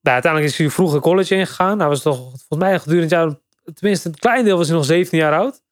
nou, 0.00 0.14
uiteindelijk 0.14 0.52
is 0.52 0.58
hij 0.58 0.70
vroeger 0.70 1.00
college 1.00 1.34
ingegaan. 1.34 1.78
Hij 1.78 1.88
was 1.88 2.02
toch 2.02 2.16
volgens 2.18 2.58
mij 2.58 2.78
gedurende 2.78 3.14
jaar... 3.14 3.34
Tenminste, 3.74 4.08
een 4.08 4.14
klein 4.14 4.44
deel 4.44 4.56
was 4.56 4.68
hij 4.68 4.76
nog 4.76 4.84
17 4.84 5.18
jaar 5.18 5.38
oud. 5.38 5.62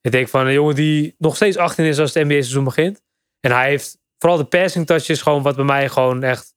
Ik 0.00 0.12
denk 0.12 0.28
van 0.28 0.46
een 0.46 0.52
jongen 0.52 0.74
die 0.74 1.14
nog 1.18 1.36
steeds 1.36 1.56
18 1.56 1.84
is 1.84 1.98
als 1.98 2.14
het 2.14 2.24
NBA-seizoen 2.24 2.64
begint. 2.64 3.02
En 3.40 3.50
hij 3.50 3.68
heeft 3.68 3.98
vooral 4.18 4.38
de 4.38 4.44
passing 4.44 4.86
touches 4.86 5.22
gewoon 5.22 5.42
wat 5.42 5.56
bij 5.56 5.64
mij 5.64 5.88
gewoon 5.88 6.22
echt 6.22 6.54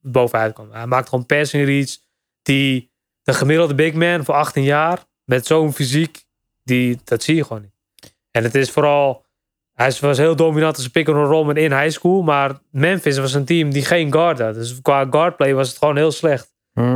bovenuit 0.00 0.52
kwam. 0.52 0.72
Hij 0.72 0.86
maakt 0.86 1.08
gewoon 1.08 1.26
passing 1.26 1.66
reads 1.66 2.02
die 2.42 2.90
de 3.22 3.34
gemiddelde 3.34 3.74
big 3.74 3.94
man 3.94 4.24
voor 4.24 4.34
18 4.34 4.62
jaar 4.62 5.04
met 5.24 5.46
zo'n 5.46 5.72
fysiek, 5.72 6.24
die, 6.64 7.00
dat 7.04 7.22
zie 7.22 7.34
je 7.34 7.44
gewoon 7.44 7.62
niet. 7.62 7.74
En 8.30 8.42
het 8.42 8.54
is 8.54 8.70
vooral, 8.70 9.26
hij 9.80 9.96
was 10.00 10.18
heel 10.18 10.36
dominant 10.36 10.76
als 10.76 10.88
pick-and-roll 10.88 11.54
in 11.54 11.72
high 11.72 11.90
school, 11.90 12.22
maar 12.22 12.60
Memphis 12.70 13.18
was 13.18 13.34
een 13.34 13.44
team 13.44 13.70
die 13.70 13.84
geen 13.84 14.12
guard 14.12 14.38
had. 14.38 14.54
Dus 14.54 14.80
qua 14.82 15.06
guardplay 15.10 15.54
was 15.54 15.68
het 15.68 15.78
gewoon 15.78 15.96
heel 15.96 16.10
slecht. 16.10 16.52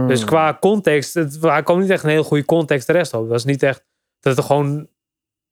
Dus 0.06 0.24
qua 0.24 0.56
context, 0.60 1.14
het, 1.14 1.38
hij 1.40 1.62
kwam 1.62 1.80
niet 1.80 1.90
echt 1.90 2.04
een 2.04 2.10
heel 2.10 2.24
goede 2.24 2.44
context 2.44 2.86
de 2.86 2.92
rest 2.92 3.14
op. 3.14 3.20
Het 3.20 3.30
was 3.30 3.44
niet 3.44 3.62
echt 3.62 3.84
dat 4.20 4.36
er 4.36 4.42
gewoon 4.42 4.66
een 4.66 4.88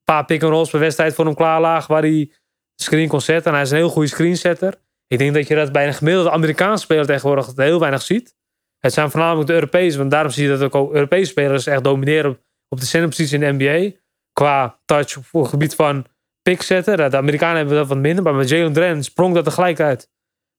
paar 0.04 0.24
pick-and-rolls 0.24 0.70
per 0.70 0.80
wedstrijd 0.80 1.14
voor 1.14 1.24
hem 1.24 1.34
klaar 1.34 1.60
lagen 1.60 1.92
waar 1.92 2.02
hij 2.02 2.30
de 2.74 2.82
screen 2.82 3.08
kon 3.08 3.20
zetten. 3.20 3.46
En 3.46 3.52
hij 3.52 3.62
is 3.62 3.70
een 3.70 3.76
heel 3.76 3.88
goede 3.88 4.08
screensetter. 4.08 4.74
Ik 5.06 5.18
denk 5.18 5.34
dat 5.34 5.48
je 5.48 5.54
dat 5.54 5.72
bij 5.72 5.86
een 5.86 5.94
gemiddelde 5.94 6.30
Amerikaanse 6.30 6.84
speler 6.84 7.06
tegenwoordig 7.06 7.52
heel 7.56 7.80
weinig 7.80 8.02
ziet. 8.02 8.34
Het 8.78 8.92
zijn 8.92 9.10
voornamelijk 9.10 9.46
de 9.46 9.54
Europese, 9.54 9.98
want 9.98 10.10
daarom 10.10 10.30
zie 10.30 10.48
je 10.48 10.56
dat 10.56 10.74
ook 10.74 10.92
Europese 10.92 11.30
spelers 11.30 11.66
echt 11.66 11.84
domineren 11.84 12.30
op, 12.30 12.40
op 12.68 12.80
de 12.80 12.86
centerpositie 12.86 13.38
in 13.38 13.58
de 13.58 13.64
NBA. 13.64 13.96
Qua 14.32 14.78
touch 14.84 15.16
op 15.16 15.40
het 15.40 15.50
gebied 15.50 15.74
van 15.74 16.06
pick 16.42 16.62
zetten. 16.62 17.10
De 17.10 17.16
Amerikanen 17.16 17.56
hebben 17.56 17.76
dat 17.76 17.88
wat 17.88 17.98
minder, 17.98 18.24
maar 18.24 18.34
met 18.34 18.48
Jalen 18.48 18.72
Duren 18.72 19.04
sprong 19.04 19.34
dat 19.34 19.46
er 19.46 19.52
gelijk 19.52 19.80
uit. 19.80 20.10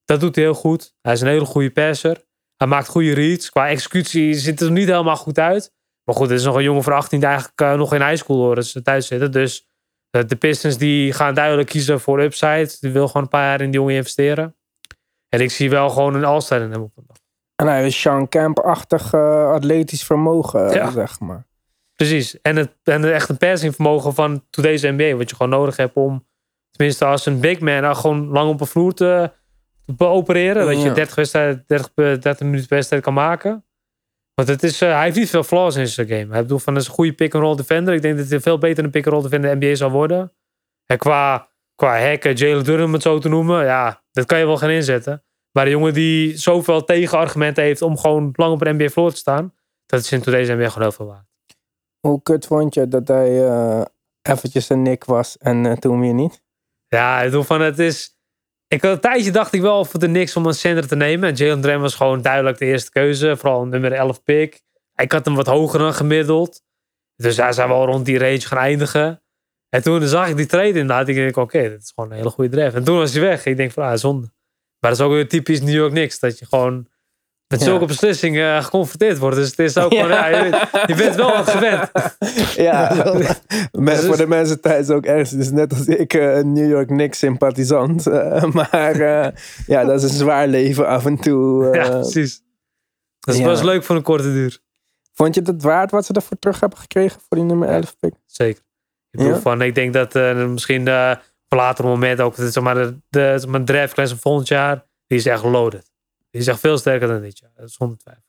Dat 0.04 0.20
doet 0.20 0.34
hij 0.34 0.44
heel 0.44 0.54
goed. 0.54 0.94
Hij 1.00 1.12
is 1.12 1.20
een 1.20 1.26
hele 1.28 1.44
goede 1.44 1.70
passer. 1.70 2.24
Hij 2.56 2.66
maakt 2.66 2.88
goede 2.88 3.14
reads. 3.14 3.50
Qua 3.50 3.68
executie 3.68 4.34
ziet 4.34 4.58
het 4.58 4.68
er 4.68 4.74
niet 4.74 4.88
helemaal 4.88 5.16
goed 5.16 5.38
uit. 5.38 5.72
Maar 6.04 6.14
goed, 6.16 6.28
het 6.28 6.38
is 6.38 6.44
nog 6.44 6.54
een 6.56 6.62
jongen 6.62 6.82
van 6.82 6.92
18 6.92 7.18
die 7.18 7.28
eigenlijk 7.28 7.60
eh, 7.60 7.74
nog 7.74 7.94
in 7.94 8.02
high 8.02 8.16
school 8.22 8.36
horen 8.36 8.64
ze 8.64 8.82
thuis 8.82 9.06
zitten. 9.06 9.32
Dus 9.32 9.68
eh, 10.10 10.22
de 10.26 10.36
Pistons 10.36 10.78
die 10.78 11.12
gaan 11.12 11.34
duidelijk 11.34 11.68
kiezen 11.68 12.00
voor 12.00 12.20
upside. 12.20 12.76
Die 12.80 12.90
wil 12.90 13.06
gewoon 13.06 13.22
een 13.22 13.28
paar 13.28 13.44
jaar 13.44 13.60
in 13.60 13.70
die 13.70 13.80
jongen 13.80 13.94
investeren. 13.94 14.56
En 15.28 15.40
ik 15.40 15.50
zie 15.50 15.70
wel 15.70 15.90
gewoon 15.90 16.14
een 16.14 16.24
all-star 16.24 16.60
in 16.60 16.70
hem 16.70 16.82
op. 16.82 16.92
En 17.56 17.66
hij 17.66 17.86
is 17.86 18.00
Sean 18.00 18.28
Camp-achtig 18.28 19.12
eh, 19.12 19.50
atletisch 19.50 20.04
vermogen, 20.04 20.70
Ja. 20.70 20.90
zeg 20.90 21.20
maar. 21.20 21.46
Precies. 21.96 22.40
En, 22.40 22.56
het, 22.56 22.72
en 22.82 23.12
echt 23.12 23.28
een 23.28 23.36
passing 23.36 23.74
vermogen 23.74 24.14
van 24.14 24.44
today's 24.50 24.82
NBA. 24.82 25.14
Wat 25.14 25.30
je 25.30 25.36
gewoon 25.36 25.52
nodig 25.52 25.76
hebt 25.76 25.94
om, 25.94 26.26
tenminste 26.70 27.04
als 27.04 27.26
een 27.26 27.40
big 27.40 27.60
man, 27.60 27.80
nou, 27.82 27.96
gewoon 27.96 28.26
lang 28.28 28.50
op 28.50 28.60
een 28.60 28.66
vloer 28.66 28.94
te, 28.94 29.30
te 29.96 30.04
opereren. 30.04 30.66
Dat 30.66 30.82
je 30.82 30.88
Ja. 30.88 30.94
30, 30.94 31.14
wedstrijd, 31.14 31.68
30, 31.68 31.90
eh, 31.94 32.04
30 32.04 32.40
minuten 32.40 32.66
per 32.66 32.76
wedstrijd 32.76 33.02
kan 33.02 33.14
maken. 33.14 33.64
Want 34.34 34.48
het 34.48 34.62
is, 34.62 34.80
eh, 34.80 34.92
hij 34.92 35.04
heeft 35.04 35.16
niet 35.16 35.30
veel 35.30 35.42
flaws 35.42 35.76
in 35.76 35.88
zijn 35.88 36.08
game. 36.08 36.32
Hij 36.32 36.42
bedoelt 36.42 36.62
van, 36.62 36.74
dat 36.74 36.82
is 36.82 36.88
een 36.88 36.94
goede 36.94 37.12
pick-and-roll 37.12 37.56
defender. 37.56 37.94
Ik 37.94 38.02
denk 38.02 38.16
dat 38.18 38.28
hij 38.28 38.40
veel 38.40 38.58
beter 38.58 38.84
een 38.84 38.90
pick-and-roll 38.90 39.22
defender 39.22 39.50
in 39.50 39.58
de 39.58 39.66
NBA 39.66 39.74
zal 39.74 39.90
worden. 39.90 40.32
En 40.86 40.98
qua, 40.98 41.48
qua 41.74 42.00
hacken, 42.08 42.32
Jalen 42.34 42.64
Durham 42.64 42.92
het 42.92 43.02
zo 43.02 43.18
te 43.18 43.28
noemen, 43.28 43.64
ja, 43.64 44.02
dat 44.12 44.26
kan 44.26 44.38
je 44.38 44.46
wel 44.46 44.56
gaan 44.56 44.70
inzetten. 44.70 45.22
Maar 45.52 45.64
een 45.64 45.70
jongen 45.70 45.92
die 45.92 46.36
zoveel 46.38 46.84
tegenargumenten 46.84 47.62
heeft 47.64 47.82
om 47.82 47.98
gewoon 47.98 48.30
lang 48.32 48.52
op 48.52 48.66
een 48.66 48.74
NBA 48.74 48.88
floor 48.88 49.10
te 49.10 49.16
staan, 49.16 49.54
dat 49.86 50.00
is 50.00 50.12
in 50.12 50.22
today's 50.22 50.48
NBA 50.48 50.68
gewoon 50.68 50.82
heel 50.82 50.92
veel 50.92 51.06
waard. 51.06 51.26
Hoe 52.06 52.22
kut 52.22 52.46
vond 52.46 52.74
je 52.74 52.88
dat 52.88 53.08
hij 53.08 53.46
eh, 53.46 53.82
eventjes 54.22 54.68
een 54.68 54.82
Nick 54.82 55.04
was 55.04 55.38
en 55.38 55.66
eh, 55.66 55.72
toen 55.72 56.00
weer 56.00 56.14
niet? 56.14 56.42
Ja, 56.88 57.24
bedoel 57.24 57.42
van 57.42 57.60
het 57.60 57.78
is. 57.78 58.16
Ik 58.68 58.82
had 58.82 58.92
een 58.92 59.00
tijdje 59.00 59.30
dacht 59.30 59.52
ik 59.52 59.60
wel 59.60 59.84
voor 59.84 60.00
de 60.00 60.08
niks 60.08 60.36
om 60.36 60.46
een 60.46 60.54
center 60.54 60.88
te 60.88 60.96
nemen. 60.96 61.28
En 61.28 61.34
Jalen 61.34 61.60
Duren 61.60 61.80
was 61.80 61.94
gewoon 61.94 62.22
duidelijk 62.22 62.58
de 62.58 62.64
eerste 62.64 62.90
keuze. 62.90 63.36
Vooral 63.36 63.66
nummer 63.66 63.92
11 63.92 64.22
pick. 64.22 64.62
Ik 64.96 65.12
had 65.12 65.24
hem 65.24 65.34
wat 65.34 65.46
hoger 65.46 65.78
dan 65.78 65.94
gemiddeld. 65.94 66.62
Dus 67.16 67.36
hij 67.36 67.52
zou 67.52 67.68
wel 67.68 67.86
rond 67.86 68.04
die 68.04 68.18
range 68.18 68.40
gaan 68.40 68.58
eindigen. 68.58 69.22
En 69.68 69.82
toen 69.82 70.02
zag 70.02 70.28
ik 70.28 70.36
die 70.36 70.46
trade 70.46 70.68
inderdaad. 70.68 71.08
Ik 71.08 71.36
oké, 71.36 71.70
dat 71.70 71.80
is 71.80 71.92
gewoon 71.94 72.10
een 72.10 72.16
hele 72.16 72.30
goede 72.30 72.56
draft. 72.56 72.74
En 72.74 72.84
toen 72.84 72.96
was 72.96 73.12
hij 73.12 73.22
weg. 73.22 73.46
Ik 73.46 73.56
denk 73.56 73.72
van, 73.72 73.84
ah, 73.84 73.96
zonde. 73.96 74.32
Maar 74.78 74.90
dat 74.90 75.00
is 75.00 75.06
ook 75.06 75.12
weer 75.12 75.28
typisch 75.28 75.60
New 75.60 75.74
York 75.74 75.92
Knicks. 75.92 76.18
Dat 76.18 76.38
je 76.38 76.46
gewoon 76.46 76.88
met 77.54 77.64
Ja. 77.64 77.70
zulke 77.70 77.86
beslissingen 77.86 78.62
geconfronteerd 78.62 79.18
wordt. 79.18 79.36
Dus 79.36 79.48
het 79.48 79.58
is 79.58 79.78
ook 79.78 79.94
gewoon, 79.94 80.08
ja, 80.18 80.26
je, 80.86 80.94
bent 80.96 81.14
wel 81.14 81.32
wat 81.32 81.50
gewend. 81.50 81.90
Ja, 82.56 82.88
Dus- 83.72 84.04
voor 84.06 84.16
de 84.16 84.26
mensen 84.26 84.60
thuis 84.60 84.90
ook 84.90 85.04
ergens. 85.04 85.30
Dus 85.30 85.50
net 85.50 85.72
als 85.72 85.86
ik 85.86 86.14
eh, 86.14 86.36
een 86.36 86.52
New 86.52 86.70
York 86.70 86.86
Knicks 86.86 87.18
sympathisant. 87.18 88.06
eh, 88.06 88.42
maar 88.44 89.00
eh, 89.00 89.28
ja, 89.66 89.84
dat 89.84 90.02
is 90.02 90.10
een 90.10 90.16
zwaar 90.16 90.46
leven 90.48 90.86
af 90.86 91.06
en 91.06 91.16
toe. 91.20 91.74
ja, 91.74 91.88
precies. 91.88 92.42
Dat 93.20 93.34
is 93.34 93.40
ja. 93.40 93.46
best 93.46 93.62
leuk 93.62 93.84
voor 93.84 93.96
een 93.96 94.02
korte 94.02 94.32
duur. 94.32 94.58
Vond 95.12 95.34
je 95.34 95.42
het 95.44 95.62
waard 95.62 95.90
wat 95.90 96.04
ze 96.06 96.12
ervoor 96.12 96.38
terug 96.38 96.60
hebben 96.60 96.78
gekregen 96.78 97.20
voor 97.28 97.36
die 97.36 97.46
nummer 97.46 97.68
11 97.68 97.96
pick? 98.00 98.14
Zeker. 98.26 98.62
Ik, 99.10 99.18
bedoel 99.18 99.32
Ja? 99.34 99.40
van, 99.40 99.62
ik 99.62 99.74
denk 99.74 99.92
dat 99.92 100.14
eh, 100.14 100.46
misschien 100.46 100.80
op 100.80 100.88
een 101.48 101.58
later 101.58 101.84
moment 101.84 102.20
ook 102.20 102.34
zeg 102.36 102.62
maar, 102.62 102.74
de, 102.74 102.96
de 103.08 103.34
zeg 103.36 103.46
maar, 103.50 103.64
draft 103.64 103.94
class 103.94 104.10
van 104.12 104.20
volgend 104.20 104.48
jaar, 104.48 104.84
die 105.06 105.18
is 105.18 105.26
echt 105.26 105.42
loaded. 105.44 105.92
Die 106.34 106.42
is 106.42 106.48
echt 106.48 106.60
veel 106.60 106.78
sterker 106.78 107.08
dan 107.08 107.20
dit 107.20 107.38
jaar. 107.38 107.50
Dat 107.54 107.68
is 107.68 107.74
zonder 107.74 107.98
twijfel. 107.98 108.22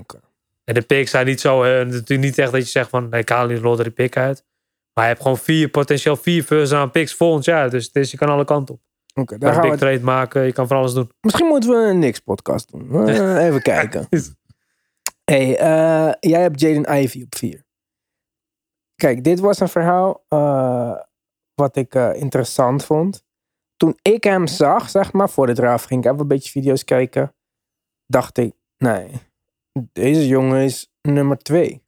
Oké. 0.00 0.20
En 0.64 0.74
de 0.74 0.82
picks 0.82 1.10
zijn 1.10 1.26
niet 1.26 1.40
zo, 1.40 1.62
eh, 1.62 1.70
natuurlijk 1.86 2.20
niet 2.20 2.38
echt 2.38 2.52
dat 2.52 2.60
je 2.62 2.68
zegt 2.68 2.88
van, 2.90 3.08
nee, 3.08 3.20
ik 3.20 3.28
haal 3.28 3.46
die 3.46 3.60
lottery 3.60 3.90
pick 3.90 4.16
uit. 4.16 4.44
Maar 4.92 5.04
je 5.04 5.10
hebt 5.10 5.22
gewoon 5.22 5.38
vier, 5.38 5.68
potentieel 5.68 6.16
vier 6.16 6.42
first 6.42 6.72
round 6.72 6.92
picks 6.92 7.14
volgend 7.14 7.44
jaar. 7.44 7.70
Dus, 7.70 7.92
dus 7.92 8.10
je 8.10 8.16
kan 8.16 8.28
alle 8.28 8.44
kanten 8.44 8.74
op. 8.74 8.80
Oké, 9.14 9.34
Je 9.34 9.40
daar 9.40 9.54
een 9.54 9.60
big 9.60 9.70
het- 9.70 9.78
trade 9.80 10.00
maken, 10.00 10.42
je 10.42 10.52
kan 10.52 10.66
van 10.66 10.76
alles 10.76 10.92
doen. 10.92 11.10
Misschien 11.20 11.46
moeten 11.46 11.70
we 11.70 11.76
een 11.76 11.96
Knicks 11.96 12.18
podcast 12.20 12.70
doen. 12.70 13.06
Even 13.46 13.62
kijken. 13.62 14.08
Hey, 15.24 15.58
eh, 15.58 16.12
jij 16.20 16.40
hebt 16.40 16.60
Jaden 16.60 17.02
Ivy 17.02 17.22
op 17.22 17.34
4. 17.36 17.64
Kijk, 18.94 19.24
dit 19.24 19.40
was 19.40 19.60
een 19.60 19.68
verhaal 19.68 20.24
eh, 20.28 20.94
wat 21.54 21.76
ik 21.76 21.94
interessant 21.94 22.84
vond. 22.84 23.24
Toen 23.76 23.98
ik 24.02 24.24
hem 24.24 24.46
zag, 24.46 24.90
zeg 24.90 25.12
maar, 25.12 25.30
voor 25.30 25.46
de 25.46 25.52
draft 25.54 25.86
ging 25.86 26.00
ik 26.00 26.06
even 26.06 26.20
een 26.20 26.28
beetje 26.28 26.50
video's 26.50 26.84
kijken. 26.84 27.34
Dacht 28.06 28.38
ik, 28.38 28.54
nee, 28.78 29.10
deze 29.92 30.26
jongen 30.26 30.62
is 30.62 30.92
nummer 31.02 31.38
twee. 31.38 31.82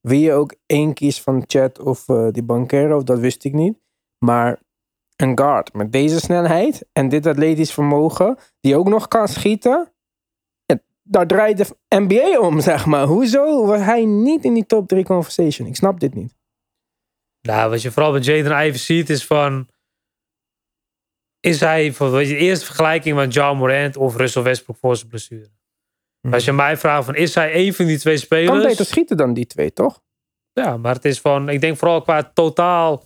Wie 0.00 0.20
je 0.20 0.32
ook 0.32 0.54
één 0.66 0.94
kiest 0.94 1.20
van 1.20 1.44
Chat 1.46 1.78
of 1.78 2.08
eh, 2.08 2.28
die 2.30 2.42
Banquero, 2.42 3.02
dat 3.02 3.18
wist 3.18 3.44
ik 3.44 3.52
niet. 3.52 3.78
Maar 4.18 4.60
een 5.16 5.38
guard 5.38 5.72
met 5.72 5.92
deze 5.92 6.20
snelheid 6.20 6.86
en 6.92 7.08
dit 7.08 7.26
atletisch 7.26 7.72
vermogen, 7.72 8.38
die 8.60 8.76
ook 8.76 8.88
nog 8.88 9.08
kan 9.08 9.28
schieten, 9.28 9.92
ja, 10.64 10.78
daar 11.02 11.26
draait 11.26 11.56
de 11.56 11.76
NBA 11.88 12.40
om, 12.40 12.60
zeg 12.70 12.86
maar. 12.86 13.06
Hoezo 13.06 13.66
was 13.66 13.80
hij 13.80 14.04
niet 14.04 14.44
in 14.44 14.54
die 14.54 14.66
top 14.66 14.88
3 14.88 15.04
conversation? 15.04 15.68
Ik 15.68 15.76
snap 15.76 16.00
dit 16.00 16.14
niet. 16.14 16.38
Nou, 17.40 17.70
wat 17.70 17.82
je 17.82 17.90
vooral 17.90 18.12
bij 18.12 18.20
Jaden 18.20 18.66
Ivey 18.66 18.78
ziet 18.78 19.10
is 19.10 19.26
van... 19.26 19.68
Is 21.40 21.60
hij, 21.60 21.92
voor 21.92 22.10
de 22.10 22.36
eerste 22.36 22.64
vergelijking 22.64 23.16
met 23.16 23.34
John 23.34 23.56
Morant 23.58 23.96
of 23.96 24.16
Russell 24.16 24.42
Westbrook 24.42 24.76
voor 24.80 24.96
zijn 24.96 25.08
blessure? 25.08 25.50
Als 26.30 26.44
je 26.44 26.52
mij 26.52 26.76
vraagt 26.76 27.04
van, 27.04 27.14
is 27.14 27.34
hij 27.34 27.54
een 27.54 27.74
van 27.74 27.86
die 27.86 27.98
twee 27.98 28.16
spelers? 28.16 28.50
Kan 28.50 28.68
beter 28.68 28.84
schieten 28.84 29.16
dan 29.16 29.34
die 29.34 29.46
twee, 29.46 29.72
toch? 29.72 30.00
Ja, 30.52 30.76
maar 30.76 30.94
het 30.94 31.04
is 31.04 31.20
van, 31.20 31.48
ik 31.48 31.60
denk 31.60 31.76
vooral 31.76 32.02
qua 32.02 32.30
totaal, 32.34 33.04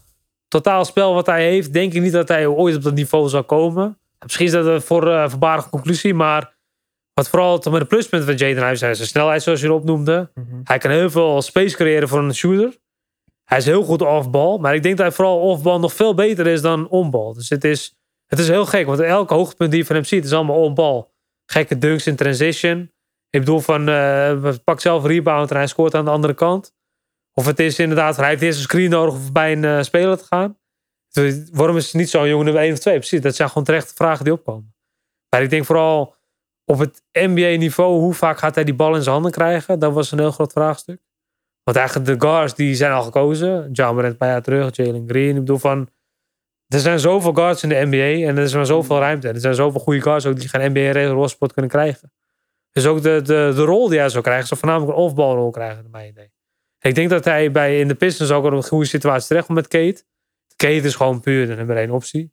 totaal 0.49 0.85
spel 0.85 1.15
wat 1.15 1.27
hij 1.27 1.45
heeft, 1.49 1.73
denk 1.73 1.93
ik 1.93 2.03
niet 2.03 2.13
dat 2.13 2.29
hij 2.29 2.47
ooit 2.47 2.77
op 2.77 2.83
dat 2.83 2.95
niveau 2.95 3.29
zal 3.29 3.45
komen. 3.45 3.99
Misschien 4.19 4.47
is 4.47 4.53
dat 4.53 4.67
een 4.67 4.83
voor, 4.83 5.09
uh, 5.09 5.69
conclusie, 5.71 6.15
maar 6.15 6.55
wat 7.13 7.29
vooral 7.29 7.63
met 7.71 7.81
de 7.81 7.87
pluspunten 7.87 8.29
van 8.29 8.37
Jaden 8.37 8.63
Ivey 8.63 8.77
zijn 8.77 8.97
zijn 8.97 9.09
snelheid, 9.09 9.43
zoals 9.43 9.61
je 9.61 9.67
erop 9.67 9.85
noemde. 9.85 10.31
Hij 10.65 10.79
kan 10.79 10.91
heel 10.91 11.11
veel 11.11 11.43
space 11.43 11.77
creëren 11.77 12.09
voor 12.09 12.19
een 12.19 12.35
shooter. 12.35 12.77
Hij 13.45 13.59
is 13.59 13.65
heel 13.65 13.83
goed 13.85 14.03
off-bal, 14.03 14.59
maar 14.59 14.75
ik 14.75 14.83
denk 14.83 14.97
dat 14.97 15.07
hij 15.07 15.15
vooral 15.15 15.41
off-bal 15.41 15.79
nog 15.79 15.93
veel 15.93 16.15
beter 16.15 16.47
is 16.47 16.61
dan 16.63 16.89
on-bal. 16.89 17.33
Dus 17.33 17.49
het 17.49 17.65
is, 17.65 17.97
het 18.27 18.39
is 18.39 18.49
heel 18.49 18.67
gek, 18.67 18.87
want 18.87 19.01
elke 19.01 19.35
hoogtepunt 19.35 19.71
die 19.71 19.81
je 19.81 19.87
van 19.87 19.97
hem 19.97 20.05
ziet 20.05 20.25
is 20.25 20.33
allemaal 20.33 20.63
on-bal. 20.63 21.13
Gekke 21.47 21.79
dunks 21.79 22.07
in 22.07 22.17
transition. 22.17 22.93
Ik 23.31 23.41
bedoel 23.41 23.61
van, 23.61 23.89
uh, 23.89 24.55
pak 24.65 24.81
zelf 24.81 25.05
rebound 25.05 25.51
en 25.51 25.57
hij 25.57 25.67
scoort 25.67 25.95
aan 25.95 26.05
de 26.05 26.11
andere 26.11 26.35
kant. 26.35 26.75
Of 27.33 27.47
het 27.47 27.59
is 27.59 27.79
inderdaad, 27.79 28.17
hij 28.17 28.29
heeft 28.29 28.43
eerst 28.43 28.59
een 28.59 28.65
screen 28.65 28.91
nodig 28.91 29.15
om 29.15 29.33
bij 29.33 29.53
een 29.53 29.63
uh, 29.63 29.83
speler 29.83 30.19
te 30.19 30.25
gaan. 30.25 30.59
Dus 31.11 31.51
waarom 31.53 31.77
is 31.77 31.85
het 31.85 31.95
niet 31.95 32.11
zo'n 32.11 32.29
jongen 32.29 32.45
nummer 32.45 32.63
1 32.63 32.73
of 32.73 32.79
2? 32.79 32.99
Precies, 32.99 33.21
dat 33.21 33.35
zijn 33.35 33.49
gewoon 33.49 33.65
terechte 33.65 33.95
vragen 33.95 34.25
die 34.25 34.33
opkomen. 34.33 34.75
Maar 35.29 35.43
ik 35.43 35.51
denk 35.51 35.65
vooral 35.65 36.15
op 36.65 36.79
het 36.79 37.03
NBA-niveau, 37.13 38.01
hoe 38.01 38.15
vaak 38.15 38.39
gaat 38.39 38.55
hij 38.55 38.65
die 38.65 38.75
bal 38.75 38.95
in 38.95 39.03
zijn 39.03 39.15
handen 39.15 39.33
krijgen? 39.33 39.79
Dat 39.79 39.93
was 39.93 40.13
een 40.13 40.19
heel 40.19 40.31
groot 40.31 40.53
vraagstuk. 40.53 41.01
Want 41.63 41.77
eigenlijk 41.77 42.07
de 42.07 42.27
guards 42.27 42.55
die 42.55 42.75
zijn 42.75 42.93
al 42.93 43.03
gekozen. 43.03 43.73
John 43.73 43.95
Morant 43.95 44.13
een 44.13 44.19
paar 44.19 44.29
jaar 44.29 44.43
terug, 44.43 44.77
Jalen 44.77 45.05
Green. 45.09 45.29
Ik 45.29 45.35
bedoel 45.35 45.59
van, 45.59 45.89
er 46.75 46.81
zijn 46.81 46.99
zoveel 46.99 47.33
guards 47.33 47.63
in 47.63 47.69
de 47.69 47.87
NBA 47.87 48.29
en 48.29 48.37
er 48.37 48.43
is 48.43 48.55
maar 48.55 48.67
zoveel 48.67 48.99
ruimte. 48.99 49.29
En 49.29 49.35
er 49.35 49.41
zijn 49.41 49.55
zoveel 49.55 49.81
goede 49.81 50.01
guards 50.01 50.27
ook 50.27 50.39
die 50.39 50.49
geen 50.49 50.71
NBA-rol 50.73 51.29
kunnen 51.55 51.71
krijgen. 51.71 52.13
Dus 52.73 52.87
ook 52.87 53.03
de, 53.03 53.23
de, 53.23 53.53
de 53.55 53.65
rol 53.65 53.89
die 53.89 53.99
hij 53.99 54.09
zou 54.09 54.23
krijgen, 54.23 54.47
zou 54.47 54.61
voornamelijk 54.61 54.97
een 54.97 55.05
off-ball 55.05 55.35
rol 55.35 55.51
krijgen, 55.51 55.83
naar 55.83 55.91
mijn 55.91 56.09
idee. 56.09 56.33
Ik 56.81 56.95
denk 56.95 57.11
dat 57.11 57.25
hij 57.25 57.51
bij 57.51 57.81
in 57.81 57.89
de 57.89 57.95
Pistons 57.95 58.31
ook 58.31 58.45
een 58.45 58.63
goede 58.63 58.87
situatie 58.87 59.27
terecht 59.29 59.47
komt 59.47 59.59
met 59.59 59.69
Kate. 59.69 60.05
Kate 60.57 60.87
is 60.87 60.95
gewoon 60.95 61.21
puur 61.21 61.47
de 61.47 61.55
nummer 61.55 61.77
één 61.77 61.91
optie. 61.91 62.33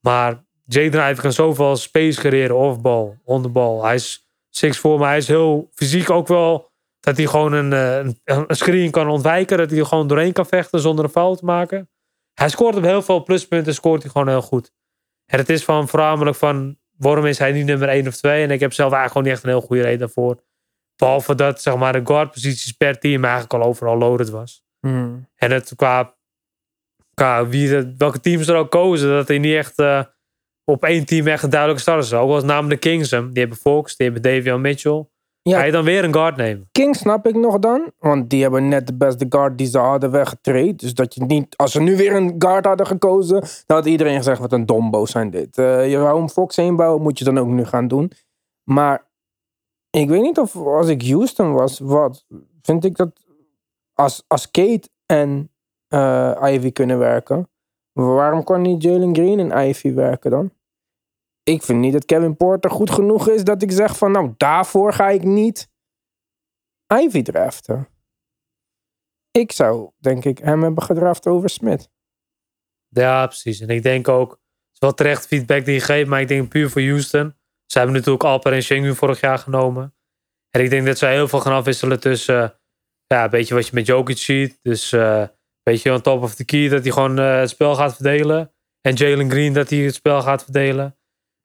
Maar 0.00 0.44
Jaden 0.64 1.00
Ivey 1.00 1.14
kan 1.14 1.32
zoveel 1.32 1.76
space 1.76 2.20
creëren, 2.20 2.56
off-ball, 2.56 3.80
Hij 3.80 3.94
is 3.94 4.28
6 4.48 4.78
voor, 4.78 4.98
maar 4.98 5.08
hij 5.08 5.16
is 5.16 5.28
heel 5.28 5.70
fysiek 5.74 6.10
ook 6.10 6.28
wel 6.28 6.70
dat 7.00 7.16
hij 7.16 7.26
gewoon 7.26 7.52
een, 7.52 7.72
een, 7.72 8.16
een 8.24 8.56
screen 8.56 8.90
kan 8.90 9.08
ontwijken. 9.08 9.58
Dat 9.58 9.70
hij 9.70 9.78
er 9.78 9.86
gewoon 9.86 10.06
doorheen 10.06 10.32
kan 10.32 10.46
vechten 10.46 10.80
zonder 10.80 11.04
een 11.04 11.10
fout 11.10 11.38
te 11.38 11.44
maken. 11.44 11.88
Hij 12.38 12.48
scoort 12.48 12.76
op 12.76 12.82
heel 12.82 13.02
veel 13.02 13.22
pluspunten, 13.22 13.74
scoort 13.74 14.02
hij 14.02 14.10
gewoon 14.10 14.28
heel 14.28 14.42
goed. 14.42 14.72
En 15.26 15.38
het 15.38 15.48
is 15.48 15.64
van 15.64 15.88
voornamelijk 15.88 16.36
van 16.36 16.78
waarom 16.96 17.26
is 17.26 17.38
hij 17.38 17.52
niet 17.52 17.66
nummer 17.66 17.88
1 17.88 18.06
of 18.06 18.16
2? 18.16 18.42
En 18.42 18.50
ik 18.50 18.60
heb 18.60 18.72
zelf 18.72 18.92
eigenlijk 18.92 19.12
gewoon 19.12 19.26
niet 19.26 19.32
echt 19.32 19.42
een 19.42 19.50
heel 19.50 19.66
goede 19.66 19.82
reden 19.82 19.98
daarvoor. 19.98 20.42
Behalve 20.96 21.34
dat 21.34 21.62
zeg 21.62 21.76
maar, 21.76 21.92
de 21.92 22.00
guardposities 22.04 22.72
per 22.72 22.98
team 22.98 23.24
eigenlijk 23.24 23.54
al 23.54 23.62
overal 23.62 23.98
loaded 23.98 24.30
was. 24.30 24.64
Hmm. 24.80 25.28
En 25.34 25.50
het 25.50 25.72
qua, 25.76 26.16
qua 27.14 27.46
wie 27.46 27.94
welke 27.98 28.20
teams 28.20 28.48
er 28.48 28.56
ook 28.56 28.70
kozen, 28.70 29.08
dat 29.08 29.28
hij 29.28 29.38
niet 29.38 29.54
echt 29.54 29.78
uh, 29.78 30.02
op 30.64 30.84
één 30.84 31.06
team 31.06 31.26
echt 31.26 31.42
een 31.42 31.50
duidelijke 31.50 31.82
starter 31.82 32.04
is. 32.04 32.12
Ook 32.12 32.28
was 32.28 32.44
namelijk 32.44 32.82
de 32.82 32.88
Kings 32.88 33.10
hem. 33.10 33.32
Die 33.32 33.40
hebben 33.40 33.58
Fox, 33.58 33.96
die 33.96 34.10
hebben 34.10 34.32
Davion 34.32 34.60
Mitchell. 34.60 35.08
Ja. 35.48 35.58
Ga 35.58 35.64
je 35.64 35.72
dan 35.72 35.84
weer 35.84 36.04
een 36.04 36.14
guard 36.14 36.36
nemen? 36.36 36.68
King 36.72 36.96
snap 36.96 37.26
ik 37.26 37.34
nog 37.34 37.58
dan. 37.58 37.92
Want 37.98 38.30
die 38.30 38.42
hebben 38.42 38.68
net 38.68 38.86
de 38.86 38.96
beste 38.96 39.26
guard 39.28 39.58
die 39.58 39.66
ze 39.66 39.78
hadden 39.78 40.10
weggetraind. 40.10 40.80
Dus 40.80 40.94
dat 40.94 41.14
je 41.14 41.24
niet... 41.24 41.56
Als 41.56 41.72
ze 41.72 41.80
nu 41.80 41.96
weer 41.96 42.14
een 42.14 42.34
guard 42.38 42.64
hadden 42.64 42.86
gekozen... 42.86 43.40
Dan 43.66 43.76
had 43.76 43.86
iedereen 43.86 44.16
gezegd, 44.16 44.40
wat 44.40 44.52
een 44.52 44.66
dombo 44.66 45.06
zijn 45.06 45.30
dit. 45.30 45.58
Uh, 45.58 45.90
je 45.90 45.98
wou 45.98 46.20
een 46.20 46.30
Fox 46.30 46.56
heen 46.56 46.76
bouwen, 46.76 47.02
moet 47.02 47.18
je 47.18 47.24
dan 47.24 47.38
ook 47.38 47.46
nu 47.46 47.64
gaan 47.64 47.88
doen. 47.88 48.12
Maar 48.64 49.06
ik 49.90 50.08
weet 50.08 50.22
niet 50.22 50.38
of 50.38 50.56
als 50.56 50.88
ik 50.88 51.08
Houston 51.08 51.52
was, 51.52 51.78
wat... 51.78 52.24
Vind 52.62 52.84
ik 52.84 52.96
dat... 52.96 53.10
Als, 53.94 54.24
als 54.26 54.50
Kate 54.50 54.88
en 55.06 55.50
uh, 55.94 56.36
Ivy 56.42 56.72
kunnen 56.72 56.98
werken... 56.98 57.48
Waarom 57.92 58.44
kan 58.44 58.62
niet 58.62 58.82
Jalen 58.82 59.14
Green 59.14 59.38
en 59.38 59.68
Ivy 59.68 59.94
werken 59.94 60.30
dan? 60.30 60.50
Ik 61.48 61.62
vind 61.62 61.78
niet 61.78 61.92
dat 61.92 62.04
Kevin 62.04 62.36
Porter 62.36 62.70
goed 62.70 62.90
genoeg 62.90 63.28
is 63.28 63.44
dat 63.44 63.62
ik 63.62 63.70
zeg 63.70 63.96
van 63.96 64.12
nou 64.12 64.34
daarvoor 64.36 64.92
ga 64.92 65.08
ik 65.08 65.22
niet 65.22 65.70
Ivy 66.94 67.22
draften. 67.22 67.88
Ik 69.30 69.52
zou 69.52 69.90
denk 69.96 70.24
ik 70.24 70.38
hem 70.38 70.62
hebben 70.62 70.82
gedraft 70.82 71.26
over 71.26 71.50
Smith. 71.50 71.90
Ja, 72.88 73.26
precies. 73.26 73.60
En 73.60 73.68
ik 73.68 73.82
denk 73.82 74.08
ook, 74.08 74.30
het 74.30 74.72
is 74.72 74.78
wel 74.78 74.94
terecht 74.94 75.26
feedback 75.26 75.64
die 75.64 75.74
je 75.74 75.80
geeft, 75.80 76.08
maar 76.08 76.20
ik 76.20 76.28
denk 76.28 76.48
puur 76.48 76.70
voor 76.70 76.82
Houston. 76.82 77.34
Ze 77.66 77.78
hebben 77.78 77.96
natuurlijk 77.96 78.24
Alper 78.24 78.52
en 78.52 78.62
Shengu 78.62 78.94
vorig 78.94 79.20
jaar 79.20 79.38
genomen. 79.38 79.94
En 80.50 80.62
ik 80.62 80.70
denk 80.70 80.86
dat 80.86 80.98
zij 80.98 81.12
heel 81.12 81.28
veel 81.28 81.40
gaan 81.40 81.52
afwisselen 81.52 82.00
tussen, 82.00 82.60
ja, 83.06 83.24
een 83.24 83.30
beetje 83.30 83.54
wat 83.54 83.66
je 83.66 83.74
met 83.74 83.86
Jokic 83.86 84.18
ziet. 84.18 84.58
Dus 84.62 84.92
uh, 84.92 85.26
een 85.62 85.92
on 85.92 86.00
top 86.00 86.22
of 86.22 86.34
the 86.34 86.44
key, 86.44 86.68
dat 86.68 86.82
hij 86.82 86.92
gewoon 86.92 87.18
uh, 87.18 87.38
het 87.38 87.50
spel 87.50 87.74
gaat 87.74 87.94
verdelen. 87.94 88.52
En 88.80 88.94
Jalen 88.94 89.30
Green, 89.30 89.52
dat 89.52 89.70
hij 89.70 89.78
het 89.78 89.94
spel 89.94 90.22
gaat 90.22 90.44
verdelen. 90.44 90.97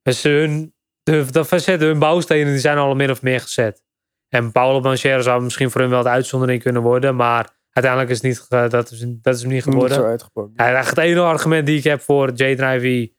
Dus 0.03 0.23
hun, 0.23 0.73
de, 1.03 1.25
de 1.31 1.45
facetten, 1.45 1.87
hun 1.87 1.99
bouwstenen, 1.99 2.51
die 2.51 2.59
zijn 2.59 2.77
al 2.77 2.95
min 2.95 3.11
of 3.11 3.21
meer 3.21 3.39
gezet. 3.39 3.83
En 4.29 4.51
Paulo 4.51 4.79
Banchero 4.79 5.21
zou 5.21 5.43
misschien 5.43 5.71
voor 5.71 5.81
hun 5.81 5.89
wel 5.89 6.03
de 6.03 6.09
uitzondering 6.09 6.61
kunnen 6.61 6.81
worden. 6.81 7.15
Maar 7.15 7.55
uiteindelijk 7.71 8.13
is 8.13 8.21
het 8.21 8.25
niet, 8.25 8.71
dat 8.71 8.91
is, 8.91 9.05
dat 9.07 9.35
is 9.35 9.41
hem 9.41 9.51
niet 9.51 9.63
geworden. 9.63 9.89
Niet 9.89 9.99
zo 9.99 10.05
uitgepakt. 10.05 10.49
Ja, 10.55 10.83
het 10.83 10.97
enige 10.97 11.21
argument 11.21 11.65
die 11.65 11.77
ik 11.77 11.83
heb 11.83 12.01
voor 12.01 12.31
Jaden 12.33 12.75
Ivey 12.75 13.13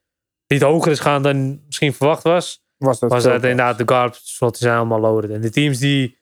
niet 0.46 0.62
hoger 0.62 0.92
is 0.92 1.00
gaan 1.00 1.22
dan 1.22 1.62
misschien 1.66 1.92
verwacht 1.92 2.22
was. 2.22 2.64
Was 2.76 2.98
dat, 2.98 3.10
was 3.10 3.22
dat 3.22 3.32
inderdaad 3.32 3.78
de 3.78 3.82
guard 3.86 4.20
slot 4.22 4.56
zijn 4.56 4.76
allemaal 4.76 5.00
loaded. 5.00 5.30
En 5.30 5.40
de 5.40 5.50
teams 5.50 5.78
die, 5.78 6.18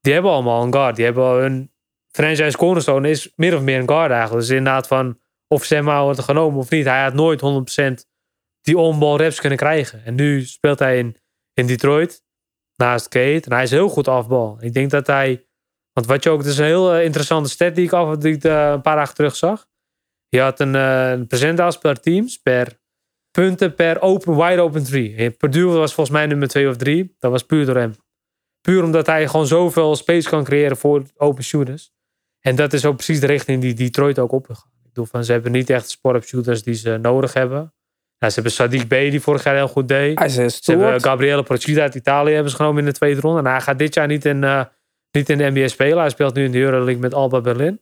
die 0.00 0.12
hebben 0.12 0.30
allemaal 0.30 0.62
een 0.62 0.72
guard. 0.72 0.96
Die 0.96 1.04
hebben 1.04 1.24
hun 1.24 1.72
franchise 2.10 2.56
cornerstone 2.56 3.10
is 3.10 3.32
meer 3.36 3.56
of 3.56 3.62
meer 3.62 3.78
een 3.78 3.88
guard 3.88 4.10
eigenlijk. 4.10 4.40
Dus 4.46 4.56
inderdaad 4.56 4.86
van 4.86 5.18
of 5.48 5.64
Sam 5.64 5.84
wordt 5.84 6.20
genomen 6.20 6.58
of 6.58 6.70
niet. 6.70 6.84
Hij 6.84 7.02
had 7.02 7.14
nooit 7.14 7.40
100% 7.40 8.09
die 8.60 8.78
on-ball 8.78 9.16
reps 9.16 9.40
kunnen 9.40 9.58
krijgen. 9.58 10.04
En 10.04 10.14
nu 10.14 10.44
speelt 10.44 10.78
hij 10.78 10.98
in, 10.98 11.16
in 11.54 11.66
Detroit 11.66 12.22
naast 12.76 13.08
Kate. 13.08 13.42
En 13.44 13.52
hij 13.52 13.62
is 13.62 13.70
heel 13.70 13.88
goed 13.88 14.08
afbal. 14.08 14.56
Ik 14.60 14.72
denk 14.72 14.90
dat 14.90 15.06
hij. 15.06 15.44
Want 15.92 16.06
wat 16.06 16.22
je 16.22 16.30
ook, 16.30 16.38
het 16.38 16.48
is 16.48 16.58
een 16.58 16.64
heel 16.64 16.96
uh, 16.96 17.04
interessante 17.04 17.48
stat 17.48 17.74
die 17.74 17.84
ik, 17.84 17.92
af, 17.92 18.16
die 18.16 18.34
ik 18.34 18.44
uh, 18.44 18.70
een 18.70 18.80
paar 18.80 18.96
dagen 18.96 19.14
terug 19.14 19.36
zag. 19.36 19.66
Je 20.28 20.40
had 20.40 20.60
een, 20.60 20.74
uh, 20.74 21.10
een 21.10 21.26
per 21.80 22.00
teams, 22.00 22.36
per 22.36 22.78
punten 23.30 23.74
per 23.74 24.00
open, 24.00 24.36
wide 24.36 24.60
open 24.60 24.84
three. 24.84 25.30
Purdue 25.30 25.66
was 25.66 25.94
volgens 25.94 26.16
mij 26.16 26.26
nummer 26.26 26.48
twee 26.48 26.68
of 26.68 26.76
drie. 26.76 27.14
Dat 27.18 27.30
was 27.30 27.42
puur 27.42 27.66
door 27.66 27.76
hem. 27.76 27.94
Puur 28.60 28.84
omdat 28.84 29.06
hij 29.06 29.28
gewoon 29.28 29.46
zoveel 29.46 29.96
space 29.96 30.28
kan 30.28 30.44
creëren 30.44 30.76
voor 30.76 31.02
open 31.16 31.44
shooters. 31.44 31.92
En 32.40 32.56
dat 32.56 32.72
is 32.72 32.84
ook 32.84 32.94
precies 32.94 33.20
de 33.20 33.26
richting 33.26 33.60
die 33.60 33.74
Detroit 33.74 34.18
ook 34.18 34.32
opgegaan. 34.32 34.70
Ik 34.78 34.86
bedoel, 34.86 35.04
van, 35.04 35.24
ze 35.24 35.32
hebben 35.32 35.52
niet 35.52 35.70
echt 35.70 35.90
sport 35.90 36.26
shooters 36.26 36.62
die 36.62 36.74
ze 36.74 36.96
nodig 36.96 37.32
hebben. 37.32 37.74
Nou, 38.20 38.32
ze 38.32 38.40
hebben 38.40 38.52
Sadiq 38.52 38.86
B, 38.86 38.90
die 38.90 39.20
vorig 39.20 39.44
jaar 39.44 39.54
heel 39.54 39.68
goed 39.68 39.88
deed. 39.88 40.18
Hij 40.18 40.28
ze 40.28 40.72
hebben 40.72 41.00
Gabriele 41.00 41.42
Procida 41.42 41.82
uit 41.82 41.94
Italië 41.94 42.32
hebben 42.32 42.50
ze 42.50 42.56
genomen 42.56 42.78
in 42.78 42.84
de 42.84 42.92
tweede 42.92 43.20
ronde. 43.20 43.38
En 43.38 43.46
hij 43.46 43.60
gaat 43.60 43.78
dit 43.78 43.94
jaar 43.94 44.06
niet 44.06 44.24
in, 44.24 44.42
uh, 44.42 44.64
niet 45.10 45.28
in 45.28 45.38
de 45.38 45.50
NBA 45.50 45.68
spelen. 45.68 45.98
Hij 45.98 46.10
speelt 46.10 46.34
nu 46.34 46.44
in 46.44 46.52
de 46.52 46.58
Euroleague 46.58 46.98
met 46.98 47.14
Alba 47.14 47.40
Berlin. 47.40 47.80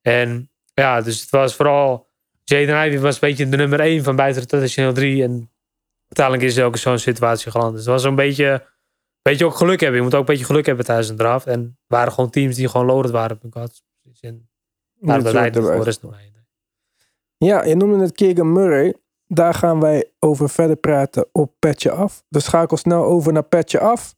En 0.00 0.50
ja, 0.74 1.00
dus 1.00 1.20
het 1.20 1.30
was 1.30 1.54
vooral... 1.54 2.10
Jaden 2.44 2.86
Ivey 2.86 3.00
was 3.00 3.14
een 3.14 3.20
beetje 3.20 3.48
de 3.48 3.56
nummer 3.56 3.80
1 3.80 4.02
van 4.02 4.16
buiten 4.16 4.42
de 4.42 4.48
traditioneel 4.48 4.92
3. 4.92 5.22
En 5.22 5.50
uiteindelijk 6.08 6.48
is 6.48 6.56
er 6.56 6.64
ook 6.64 6.76
zo'n 6.76 6.98
situatie 6.98 7.50
geland. 7.50 7.70
Dus 7.70 7.80
het 7.80 7.90
was 7.90 8.04
een 8.04 8.14
beetje, 8.14 8.66
beetje 9.22 9.44
ook 9.44 9.54
geluk 9.54 9.80
hebben. 9.80 9.98
Je 9.98 10.04
moet 10.04 10.14
ook 10.14 10.20
een 10.20 10.26
beetje 10.26 10.44
geluk 10.44 10.66
hebben 10.66 10.84
tijdens 10.84 11.08
een 11.08 11.16
draft. 11.16 11.46
En 11.46 11.78
waren 11.86 12.12
gewoon 12.12 12.30
teams 12.30 12.56
die 12.56 12.68
gewoon 12.68 12.86
loaded 12.86 13.10
waren 13.10 13.36
op 13.36 13.42
hun 13.42 13.68
En 14.20 14.48
daar 15.00 15.22
beleid 15.22 15.56
voor 15.56 15.86
is 15.86 16.00
Ja, 17.36 17.64
je 17.64 17.74
noemde 17.74 18.04
het 18.04 18.12
Keegan 18.12 18.52
Murray. 18.52 18.94
Daar 19.34 19.54
gaan 19.54 19.80
wij 19.80 20.12
over 20.18 20.48
verder 20.48 20.76
praten 20.76 21.28
op 21.32 21.52
Petje 21.58 21.90
Af. 21.90 22.22
Dus 22.28 22.44
schakel 22.44 22.76
snel 22.76 23.04
over 23.04 23.32
naar 23.32 23.42
Petje 23.42 23.80
Af. 23.80 24.14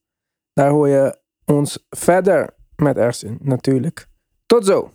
Daar 0.52 0.70
hoor 0.70 0.88
je 0.88 1.18
ons 1.44 1.86
verder 1.90 2.54
met 2.76 2.96
Ersin 2.96 3.38
natuurlijk. 3.40 4.08
Tot 4.46 4.66
zo! 4.66 4.90